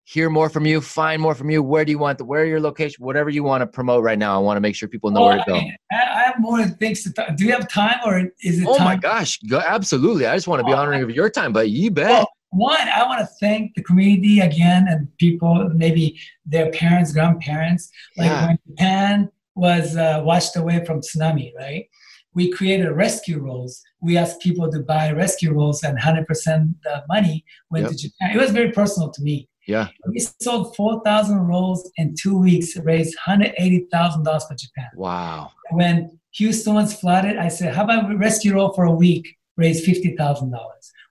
hear 0.05 0.31
more 0.31 0.49
from 0.49 0.65
you, 0.65 0.81
find 0.81 1.21
more 1.21 1.35
from 1.35 1.51
you? 1.51 1.61
Where 1.61 1.85
do 1.85 1.91
you 1.91 1.99
want 1.99 2.19
the 2.19 2.25
where 2.25 2.43
are 2.43 2.47
your 2.47 2.61
location? 2.61 3.05
Whatever 3.05 3.31
you 3.31 3.43
want 3.43 3.63
to 3.63 3.67
promote 3.67 4.05
right 4.05 4.19
now. 4.19 4.37
I 4.37 4.39
want 4.39 4.57
to 4.57 4.61
make 4.61 4.77
sure 4.77 4.89
people 4.89 5.11
know 5.11 5.23
where 5.23 5.39
to 5.39 5.45
go. 5.47 5.57
I, 5.57 5.73
I 5.91 6.23
have 6.23 6.39
more 6.39 6.65
things 6.67 7.03
to 7.03 7.13
talk. 7.13 7.35
Do 7.37 7.45
you 7.45 7.53
have 7.53 7.69
time 7.69 7.99
or 8.05 8.31
is 8.43 8.61
it 8.61 8.67
Oh 8.69 8.79
my 8.79 8.95
gosh, 8.95 9.41
go, 9.49 9.59
absolutely. 9.59 10.27
I 10.27 10.37
just 10.37 10.47
want 10.47 10.61
to 10.61 10.65
be 10.65 10.73
honoring 10.73 11.03
of 11.03 11.11
your 11.11 11.31
time, 11.31 11.53
but 11.53 11.71
you 11.71 11.91
bet. 11.91 12.11
Well, 12.11 12.29
one, 12.53 12.87
I 12.89 13.03
want 13.05 13.21
to 13.21 13.27
thank 13.41 13.75
the 13.75 13.83
community 13.83 14.41
again 14.41 14.87
and 14.89 15.09
people, 15.19 15.71
maybe 15.75 16.19
their 16.47 16.71
parents, 16.71 17.13
grandparents. 17.13 17.91
Like 18.17 18.27
Yeah. 18.29 18.47
when 18.47 18.59
Japan 18.69 19.31
was 19.55 19.97
uh, 19.97 20.21
washed 20.25 20.57
away 20.57 20.85
from 20.85 21.01
tsunami, 21.01 21.53
right? 21.59 21.87
We 22.35 22.51
created 22.51 22.89
rescue 22.91 23.39
rolls. 23.39 23.83
We 24.01 24.17
asked 24.17 24.41
people 24.41 24.71
to 24.71 24.81
buy 24.81 25.13
rescue 25.13 25.53
rolls, 25.53 25.83
and 25.83 25.99
100% 25.99 26.75
the 26.85 27.05
money 27.09 27.45
went 27.71 27.83
Yep. 27.85 27.91
to 27.93 27.97
Japan. 27.99 28.31
It 28.37 28.41
was 28.41 28.51
very 28.51 28.71
personal 28.73 29.11
to 29.11 29.23
me. 29.23 29.49
Yeah. 29.67 29.89
We 30.09 30.19
sold 30.41 30.75
4,000 30.77 31.39
rolls 31.39 31.91
in 31.97 32.15
two 32.21 32.37
weeks, 32.39 32.77
raised 32.79 33.15
$180,000 33.27 34.47
for 34.49 34.55
Japan 34.55 34.89
Wow. 34.97 35.51
when 35.71 36.19
Houston 36.33 36.75
was 36.75 36.95
flooded, 36.95 37.37
I 37.37 37.49
said, 37.49 37.75
how 37.75 37.85
about 37.85 38.09
we 38.09 38.15
rescue 38.15 38.55
roll 38.55 38.73
for 38.73 38.85
a 38.85 38.91
week, 38.91 39.37
raise 39.57 39.87
$50,000. 39.87 40.53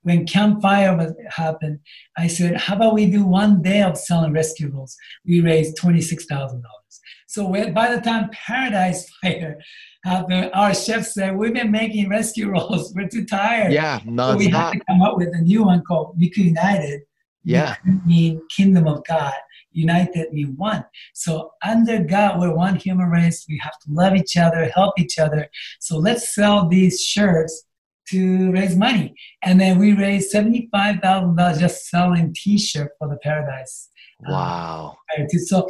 When 0.04 0.26
campfire 0.26 0.96
was 0.98 1.14
happened, 1.30 1.80
I 2.18 2.28
said, 2.28 2.58
how 2.58 2.76
about 2.76 2.96
we 2.96 3.06
do 3.06 3.24
one 3.24 3.62
day 3.62 3.84
of 3.84 3.98
selling 3.98 4.34
rescue 4.34 4.70
rolls? 4.70 4.98
We 5.26 5.42
raised 5.42 5.78
$26,000. 5.78 6.62
So 7.28 7.48
when, 7.48 7.74
by 7.74 7.96
the 7.96 8.02
time 8.02 8.30
Paradise 8.32 9.10
Fire 9.24 9.58
happened, 10.04 10.52
our 10.54 10.74
chef 10.74 11.06
said, 11.06 11.38
we've 11.38 11.54
been 11.54 11.72
making 11.72 12.10
rescue 12.10 12.50
rolls. 12.50 12.94
We're 12.96 13.08
too 13.08 13.26
tired. 13.26 13.72
Yeah, 13.72 14.00
So 14.00 14.38
we 14.38 14.50
had 14.50 14.72
to 14.72 14.80
come 14.90 15.02
up 15.02 15.18
with 15.18 15.30
a 15.34 15.42
new 15.42 15.64
one 15.64 15.84
called 15.84 16.20
Mikuni 16.20 16.46
United. 16.46 17.02
Yeah. 17.44 17.76
Mikuni 17.86 18.06
mean 18.06 18.42
kingdom 18.56 18.88
of 18.88 19.04
God. 19.08 19.34
United, 19.74 20.28
we 20.34 20.44
one. 20.44 20.84
So 21.14 21.52
under 21.66 22.04
God, 22.04 22.40
we're 22.40 22.54
one 22.54 22.76
human 22.76 23.10
race. 23.10 23.46
We 23.48 23.58
have 23.64 23.80
to 23.80 23.88
love 23.90 24.16
each 24.16 24.36
other, 24.36 24.66
help 24.66 25.00
each 25.00 25.18
other. 25.18 25.48
So 25.80 25.98
let's 25.98 26.36
sell 26.36 26.68
these 26.68 27.00
shirts 27.02 27.64
to 28.10 28.52
raise 28.52 28.76
money. 28.76 29.16
And 29.44 29.60
then 29.60 29.80
we 29.80 29.94
raised 29.94 30.34
$75,000 30.34 31.60
just 31.60 31.90
selling 31.90 32.34
t-shirt 32.34 32.92
for 32.98 33.08
the 33.08 33.18
Paradise. 33.18 33.90
Wow. 34.28 34.98
Uh, 35.14 35.16
Charity. 35.18 35.38
So 35.40 35.70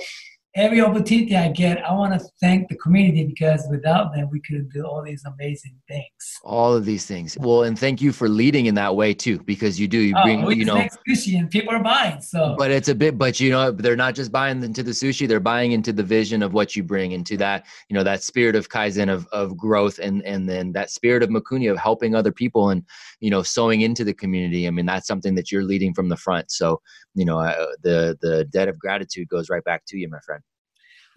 every 0.56 0.82
opportunity 0.82 1.36
I 1.36 1.50
get, 1.50 1.84
I 1.86 1.94
want 1.94 2.20
to 2.20 2.26
thank 2.40 2.68
the 2.70 2.76
community 2.76 3.26
because 3.26 3.66
without 3.70 4.14
them, 4.14 4.30
we 4.32 4.42
couldn't 4.42 4.72
do 4.74 4.84
all 4.86 5.02
these 5.04 5.24
amazing 5.26 5.76
things. 5.88 6.06
All 6.44 6.74
of 6.76 6.86
these 6.86 7.06
things. 7.06 7.38
Well, 7.40 7.64
and 7.64 7.78
thank 7.78 8.02
you 8.02 8.12
for 8.12 8.28
leading 8.28 8.66
in 8.66 8.76
that 8.76 8.96
way 8.96 9.14
too, 9.14 9.40
because 9.40 9.80
you 9.80 9.88
do. 9.88 9.98
You 9.98 10.16
Oh, 10.18 10.24
bring, 10.24 10.60
you 10.60 10.66
know, 10.66 10.76
make 10.76 10.92
sushi 11.08 11.38
and 11.38 11.50
people 11.50 11.74
are 11.74 11.84
buying. 11.84 12.22
So 12.22 12.56
but 12.58 12.70
it's 12.72 12.90
a 12.90 12.96
bit. 12.96 13.18
But 13.18 13.40
you 13.40 13.52
know, 13.52 13.72
they're 13.72 13.96
not 13.96 14.16
just 14.16 14.32
buying 14.32 14.62
into 14.64 14.84
the 14.84 14.92
sushi; 14.92 15.28
they're 15.28 15.40
buying 15.40 15.72
into 15.72 15.94
the 15.94 16.04
vision 16.04 16.44
of 16.44 16.54
what 16.54 16.76
you 16.76 16.84
bring, 16.84 17.14
into 17.14 17.38
that, 17.38 17.66
you 17.90 17.96
know, 17.96 18.04
that 18.04 18.24
spirit 18.24 18.56
of 18.56 18.70
kaizen 18.70 19.10
of 19.10 19.28
of 19.32 19.56
growth, 19.56 20.00
and 20.00 20.24
and 20.26 20.50
then 20.50 20.72
that 20.74 20.90
spirit 20.90 21.24
of 21.24 21.30
Mikuni 21.30 21.72
of 21.72 21.78
helping 21.78 22.16
other 22.16 22.32
people 22.32 22.70
and 22.70 22.84
you 23.20 23.30
know 23.30 23.44
sewing 23.44 23.82
into 23.82 24.04
the 24.04 24.14
community. 24.14 24.68
I 24.68 24.72
mean, 24.72 24.86
that's 24.86 25.08
something 25.08 25.36
that 25.36 25.52
you're 25.52 25.64
leading 25.64 25.94
from 25.94 26.10
the 26.10 26.18
front. 26.18 26.52
So 26.52 26.82
you 27.16 27.26
know, 27.26 27.40
uh, 27.40 27.68
the 27.84 28.18
the 28.22 28.46
debt 28.46 28.68
of 28.68 28.80
gratitude 28.80 29.30
goes 29.30 29.50
right 29.50 29.64
back 29.64 29.84
to 29.88 29.98
you, 29.98 30.10
my 30.10 30.20
friend. 30.26 30.42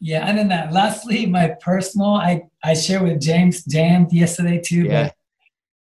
Yeah, 0.00 0.26
and 0.26 0.38
then 0.38 0.48
that 0.48 0.72
lastly, 0.72 1.26
my 1.26 1.56
personal, 1.60 2.14
I 2.14 2.42
I 2.62 2.74
share 2.74 3.02
with 3.02 3.20
James 3.20 3.64
Jam 3.64 4.06
yesterday 4.10 4.60
too. 4.60 4.84
Yeah. 4.84 5.04
But 5.04 5.14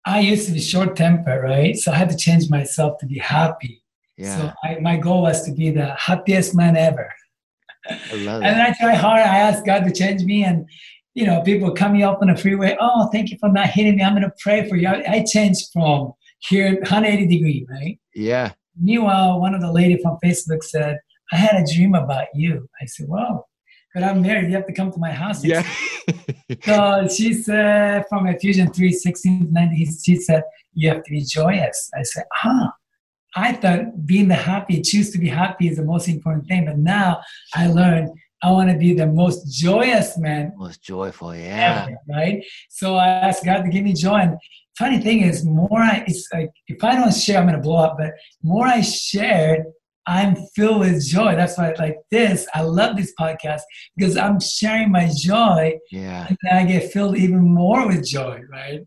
I 0.04 0.20
used 0.20 0.46
to 0.46 0.52
be 0.52 0.60
short 0.60 0.96
tempered, 0.96 1.42
right? 1.42 1.76
So 1.76 1.92
I 1.92 1.96
had 1.96 2.10
to 2.10 2.16
change 2.16 2.50
myself 2.50 2.98
to 2.98 3.06
be 3.06 3.18
happy. 3.18 3.82
Yeah, 4.16 4.36
So 4.36 4.52
I, 4.64 4.78
my 4.80 4.96
goal 4.96 5.22
was 5.22 5.44
to 5.44 5.52
be 5.52 5.70
the 5.70 5.94
happiest 5.94 6.54
man 6.56 6.76
ever. 6.76 7.12
I 7.88 8.14
love 8.16 8.42
And 8.42 8.58
it. 8.58 8.62
I 8.68 8.74
try 8.80 8.94
hard. 8.94 9.20
I 9.20 9.38
ask 9.38 9.64
God 9.64 9.84
to 9.84 9.92
change 9.92 10.24
me. 10.24 10.44
And, 10.44 10.68
you 11.14 11.24
know, 11.24 11.40
people 11.42 11.70
coming 11.72 12.02
up 12.02 12.18
on 12.20 12.28
the 12.28 12.36
freeway, 12.36 12.76
oh, 12.80 13.08
thank 13.12 13.30
you 13.30 13.38
for 13.38 13.48
not 13.48 13.68
hitting 13.68 13.96
me. 13.96 14.02
I'm 14.02 14.12
going 14.14 14.22
to 14.24 14.32
pray 14.40 14.68
for 14.68 14.76
you. 14.76 14.88
I, 14.88 15.04
I 15.08 15.24
changed 15.24 15.66
from 15.72 16.12
here 16.40 16.74
180 16.74 17.26
degree, 17.28 17.66
right? 17.70 17.98
Yeah, 18.14 18.52
Meanwhile, 18.80 19.40
one 19.40 19.54
of 19.54 19.60
the 19.60 19.72
lady 19.72 19.98
from 20.02 20.18
Facebook 20.24 20.62
said, 20.62 20.98
I 21.32 21.36
had 21.36 21.56
a 21.62 21.72
dream 21.74 21.94
about 21.94 22.26
you. 22.34 22.68
I 22.80 22.86
said, 22.86 23.06
whoa, 23.08 23.46
but 23.94 24.02
I'm 24.02 24.22
married. 24.22 24.48
You 24.48 24.56
have 24.56 24.66
to 24.66 24.72
come 24.72 24.90
to 24.92 24.98
my 24.98 25.12
house. 25.12 25.44
yeah. 25.44 25.66
So 26.64 27.08
she 27.08 27.32
said 27.32 28.04
from 28.08 28.26
Ephesians 28.26 28.76
3, 28.76 28.92
16 28.92 29.46
to 29.46 29.52
19, 29.52 29.86
she 30.04 30.16
said, 30.16 30.42
you 30.74 30.88
have 30.90 31.02
to 31.02 31.10
be 31.10 31.22
joyous. 31.22 31.90
I 31.98 32.02
said, 32.02 32.24
ah, 32.44 32.72
I 33.34 33.52
thought 33.54 34.06
being 34.06 34.28
the 34.28 34.34
happy, 34.34 34.82
choose 34.82 35.10
to 35.12 35.18
be 35.18 35.28
happy 35.28 35.68
is 35.68 35.76
the 35.76 35.84
most 35.84 36.08
important 36.08 36.46
thing. 36.46 36.66
But 36.66 36.78
now 36.78 37.20
I 37.54 37.68
learned 37.68 38.10
I 38.42 38.50
want 38.50 38.70
to 38.70 38.76
be 38.76 38.92
the 38.92 39.06
most 39.06 39.46
joyous 39.52 40.18
man 40.18 40.52
Most 40.56 40.82
joyful. 40.82 41.34
Yeah. 41.34 41.86
ever, 41.86 41.96
right? 42.08 42.44
So 42.70 42.96
I 42.96 43.06
asked 43.06 43.44
God 43.44 43.62
to 43.62 43.70
give 43.70 43.84
me 43.84 43.92
joy. 43.92 44.16
And 44.16 44.36
funny 44.76 44.98
thing 44.98 45.20
is, 45.20 45.44
more 45.44 45.78
I, 45.78 46.04
it's 46.06 46.28
like, 46.32 46.50
if 46.66 46.82
I 46.82 46.96
don't 46.96 47.14
share, 47.14 47.38
I'm 47.38 47.46
going 47.46 47.54
to 47.54 47.62
blow 47.62 47.76
up. 47.76 47.96
But 47.98 48.12
more 48.42 48.66
I 48.66 48.80
shared, 48.80 49.66
I'm 50.06 50.34
filled 50.56 50.80
with 50.80 51.04
joy. 51.06 51.36
That's 51.36 51.56
why, 51.56 51.74
like 51.78 51.96
this, 52.10 52.46
I 52.54 52.62
love 52.62 52.96
this 52.96 53.12
podcast 53.18 53.60
because 53.96 54.16
I'm 54.16 54.40
sharing 54.40 54.90
my 54.90 55.08
joy 55.16 55.78
Yeah. 55.90 56.26
and 56.28 56.38
I 56.58 56.64
get 56.64 56.92
filled 56.92 57.16
even 57.16 57.40
more 57.40 57.86
with 57.86 58.04
joy, 58.06 58.40
right? 58.50 58.80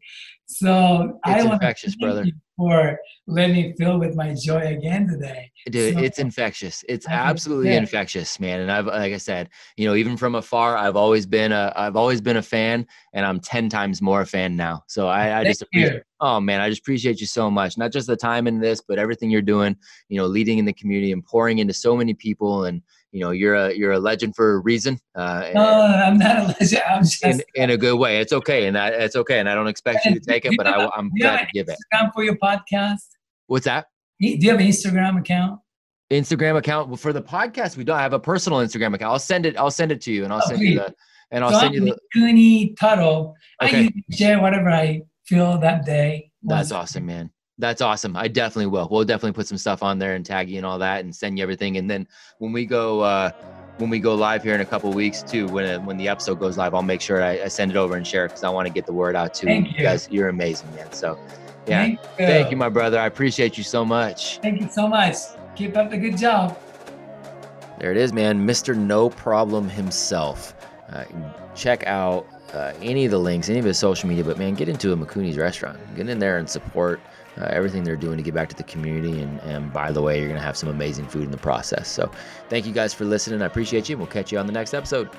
So 0.45 1.19
I 1.23 1.35
It's 1.37 1.45
want 1.45 1.61
to 1.61 1.67
infectious, 1.67 1.95
brother. 1.95 2.23
you 2.25 2.33
for 2.57 2.97
letting 3.27 3.55
me 3.55 3.73
fill 3.77 3.99
with 3.99 4.15
my 4.15 4.33
joy 4.33 4.61
again 4.61 5.07
today. 5.07 5.51
Dude, 5.69 5.95
So- 5.95 5.99
it's 6.01 6.19
infectious. 6.19 6.83
It's 6.87 7.07
I 7.07 7.13
absolutely 7.13 7.69
bet. 7.69 7.81
infectious, 7.81 8.39
man. 8.39 8.61
And 8.61 8.71
I've, 8.71 8.85
like 8.85 9.13
I 9.13 9.17
said, 9.17 9.49
you 9.77 9.87
know, 9.87 9.95
even 9.95 10.15
from 10.15 10.35
afar, 10.35 10.77
I've 10.77 10.95
always 10.95 11.25
been 11.25 11.51
a, 11.51 11.73
I've 11.75 11.95
always 11.95 12.21
been 12.21 12.37
a 12.37 12.41
fan, 12.41 12.85
and 13.13 13.25
I'm 13.25 13.39
ten 13.39 13.67
times 13.69 14.01
more 14.01 14.21
a 14.21 14.25
fan 14.25 14.55
now. 14.55 14.83
So 14.87 15.07
I, 15.07 15.39
I 15.39 15.43
just 15.43 15.61
appreciate. 15.63 16.03
Oh 16.21 16.39
man, 16.39 16.61
I 16.61 16.69
just 16.69 16.79
appreciate 16.81 17.19
you 17.19 17.27
so 17.27 17.51
much. 17.51 17.77
Not 17.77 17.91
just 17.91 18.07
the 18.07 18.15
time 18.15 18.47
in 18.47 18.59
this, 18.59 18.81
but 18.87 18.97
everything 18.97 19.29
you're 19.29 19.41
doing. 19.41 19.75
You 20.07 20.19
know, 20.19 20.27
leading 20.27 20.59
in 20.59 20.65
the 20.65 20.73
community 20.73 21.11
and 21.11 21.25
pouring 21.25 21.59
into 21.59 21.73
so 21.73 21.95
many 21.97 22.13
people. 22.13 22.65
And 22.65 22.81
you 23.15 23.21
know, 23.21 23.31
you're 23.31 23.55
a 23.55 23.73
you're 23.73 23.93
a 23.93 23.99
legend 23.99 24.35
for 24.35 24.55
a 24.55 24.59
reason. 24.59 24.99
Uh, 25.15 25.49
No, 25.53 25.63
I'm 25.63 26.17
not 26.17 26.37
a 26.37 26.43
legend. 26.59 26.81
I'm 26.89 27.01
just. 27.03 27.23
in, 27.23 27.41
in 27.55 27.69
a 27.69 27.77
good 27.77 27.97
way. 27.97 28.19
It's 28.19 28.33
okay, 28.33 28.67
and 28.67 28.77
I, 28.77 28.89
it's 28.89 29.15
okay, 29.15 29.39
and 29.39 29.47
I 29.47 29.55
don't 29.55 29.67
expect 29.69 30.03
you 30.03 30.13
to 30.15 30.19
take 30.19 30.43
it, 30.43 30.55
but 30.57 30.67
I, 30.67 30.81
have 30.81 30.91
glad 31.17 31.39
to 31.39 31.47
give 31.53 31.69
it. 31.69 31.77
Instagram 31.93 32.13
for 32.13 32.25
your 32.25 32.35
podcast? 32.35 32.99
What's 33.47 33.63
that? 33.63 33.85
Do 34.19 34.27
you 34.27 34.49
have 34.51 34.59
an 34.59 34.67
Instagram 34.67 35.17
account? 35.17 35.61
Instagram 36.11 36.57
account 36.57 36.89
Well, 36.89 36.97
for 36.97 37.13
the 37.13 37.21
podcast. 37.21 37.77
We 37.77 37.85
don't 37.85 37.97
I 37.97 38.01
have 38.01 38.11
a 38.11 38.19
personal 38.19 38.59
Instagram 38.59 38.93
account. 38.95 39.13
I'll 39.13 39.17
send 39.19 39.45
it. 39.45 39.55
I'll 39.57 39.71
send 39.71 39.93
it 39.93 40.01
to 40.01 40.11
you, 40.11 40.25
and 40.25 40.33
I'll 40.33 40.41
Oh, 40.43 40.49
send 40.49 40.61
you 40.61 40.75
the 40.75 40.93
and 41.31 41.41
I'll 41.41 41.51
so 41.53 41.59
send 41.59 41.73
you 41.73 41.81
I'm 41.83 41.87
the. 41.87 41.97
Cooney 42.13 42.75
Tuttle. 42.77 43.33
I 43.61 43.67
Okay. 43.67 43.77
usually 43.83 44.03
share 44.11 44.41
whatever 44.41 44.69
I 44.69 45.03
feel 45.23 45.57
that 45.59 45.85
day. 45.85 46.31
That's 46.43 46.73
awesome, 46.73 47.05
man. 47.05 47.31
That's 47.57 47.81
awesome. 47.81 48.17
I 48.17 48.27
definitely 48.27 48.67
will. 48.67 48.87
We'll 48.91 49.05
definitely 49.05 49.31
put 49.31 49.47
some 49.47 49.57
stuff 49.57 49.81
on 49.81 49.97
there 49.97 50.15
and 50.15 50.25
tag 50.25 50.49
you 50.49 50.57
and 50.57 50.65
all 50.65 50.77
that, 50.79 51.05
and 51.05 51.15
send 51.15 51.37
you 51.37 51.43
everything. 51.43 51.77
And 51.77 51.89
then 51.89 52.05
when 52.39 52.51
we 52.51 52.65
go, 52.65 52.99
uh, 52.99 53.31
when 53.77 53.89
we 53.89 53.99
go 53.99 54.13
live 54.13 54.43
here 54.43 54.53
in 54.55 54.61
a 54.61 54.65
couple 54.65 54.91
weeks 54.91 55.23
too, 55.23 55.47
when 55.47 55.65
it, 55.65 55.81
when 55.81 55.97
the 55.97 56.07
episode 56.09 56.39
goes 56.39 56.57
live, 56.57 56.73
I'll 56.73 56.81
make 56.81 56.99
sure 57.01 57.23
I, 57.23 57.43
I 57.43 57.47
send 57.47 57.71
it 57.71 57.77
over 57.77 57.95
and 57.95 58.05
share 58.05 58.25
it 58.25 58.29
because 58.29 58.43
I 58.43 58.49
want 58.49 58.67
to 58.67 58.73
get 58.73 58.85
the 58.85 58.93
word 58.93 59.15
out 59.15 59.33
too. 59.33 59.47
Thank 59.47 59.77
you. 59.77 59.83
guys, 59.83 60.09
you're 60.11 60.27
amazing, 60.27 60.73
man. 60.75 60.91
So, 60.91 61.17
yeah, 61.65 61.81
Thank 61.83 61.99
you. 61.99 62.07
thank 62.17 62.51
you, 62.51 62.57
my 62.57 62.69
brother. 62.69 62.99
I 62.99 63.05
appreciate 63.05 63.57
you 63.57 63.63
so 63.63 63.85
much. 63.85 64.39
Thank 64.39 64.61
you 64.61 64.69
so 64.69 64.87
much. 64.87 65.15
Keep 65.55 65.77
up 65.77 65.89
the 65.89 65.97
good 65.97 66.17
job. 66.17 66.59
There 67.79 67.91
it 67.91 67.97
is, 67.97 68.13
man. 68.13 68.45
Mr. 68.45 68.75
No 68.75 69.09
Problem 69.09 69.69
himself. 69.69 70.55
Uh, 70.91 71.03
check 71.55 71.85
out 71.87 72.27
uh, 72.53 72.73
any 72.81 73.05
of 73.05 73.11
the 73.11 73.17
links, 73.17 73.49
any 73.49 73.59
of 73.59 73.65
his 73.65 73.77
social 73.77 74.07
media, 74.07 74.23
but 74.23 74.37
man, 74.37 74.53
get 74.55 74.69
into 74.69 74.93
a 74.93 74.95
Mikuni's 74.95 75.37
restaurant. 75.37 75.77
Get 75.95 76.07
in 76.07 76.19
there 76.19 76.37
and 76.37 76.49
support 76.49 76.99
uh, 77.37 77.45
everything 77.49 77.83
they're 77.83 77.95
doing 77.95 78.17
to 78.17 78.23
get 78.23 78.33
back 78.33 78.49
to 78.49 78.55
the 78.55 78.63
community. 78.63 79.21
And, 79.21 79.39
and 79.41 79.71
by 79.73 79.91
the 79.91 80.01
way, 80.01 80.19
you're 80.19 80.27
going 80.27 80.39
to 80.39 80.45
have 80.45 80.57
some 80.57 80.69
amazing 80.69 81.07
food 81.07 81.23
in 81.23 81.31
the 81.31 81.37
process. 81.37 81.87
So 81.87 82.11
thank 82.49 82.65
you 82.65 82.73
guys 82.73 82.93
for 82.93 83.05
listening. 83.05 83.41
I 83.41 83.45
appreciate 83.45 83.89
you. 83.89 83.97
We'll 83.97 84.07
catch 84.07 84.31
you 84.31 84.39
on 84.39 84.45
the 84.45 84.53
next 84.53 84.73
episode. 84.73 85.09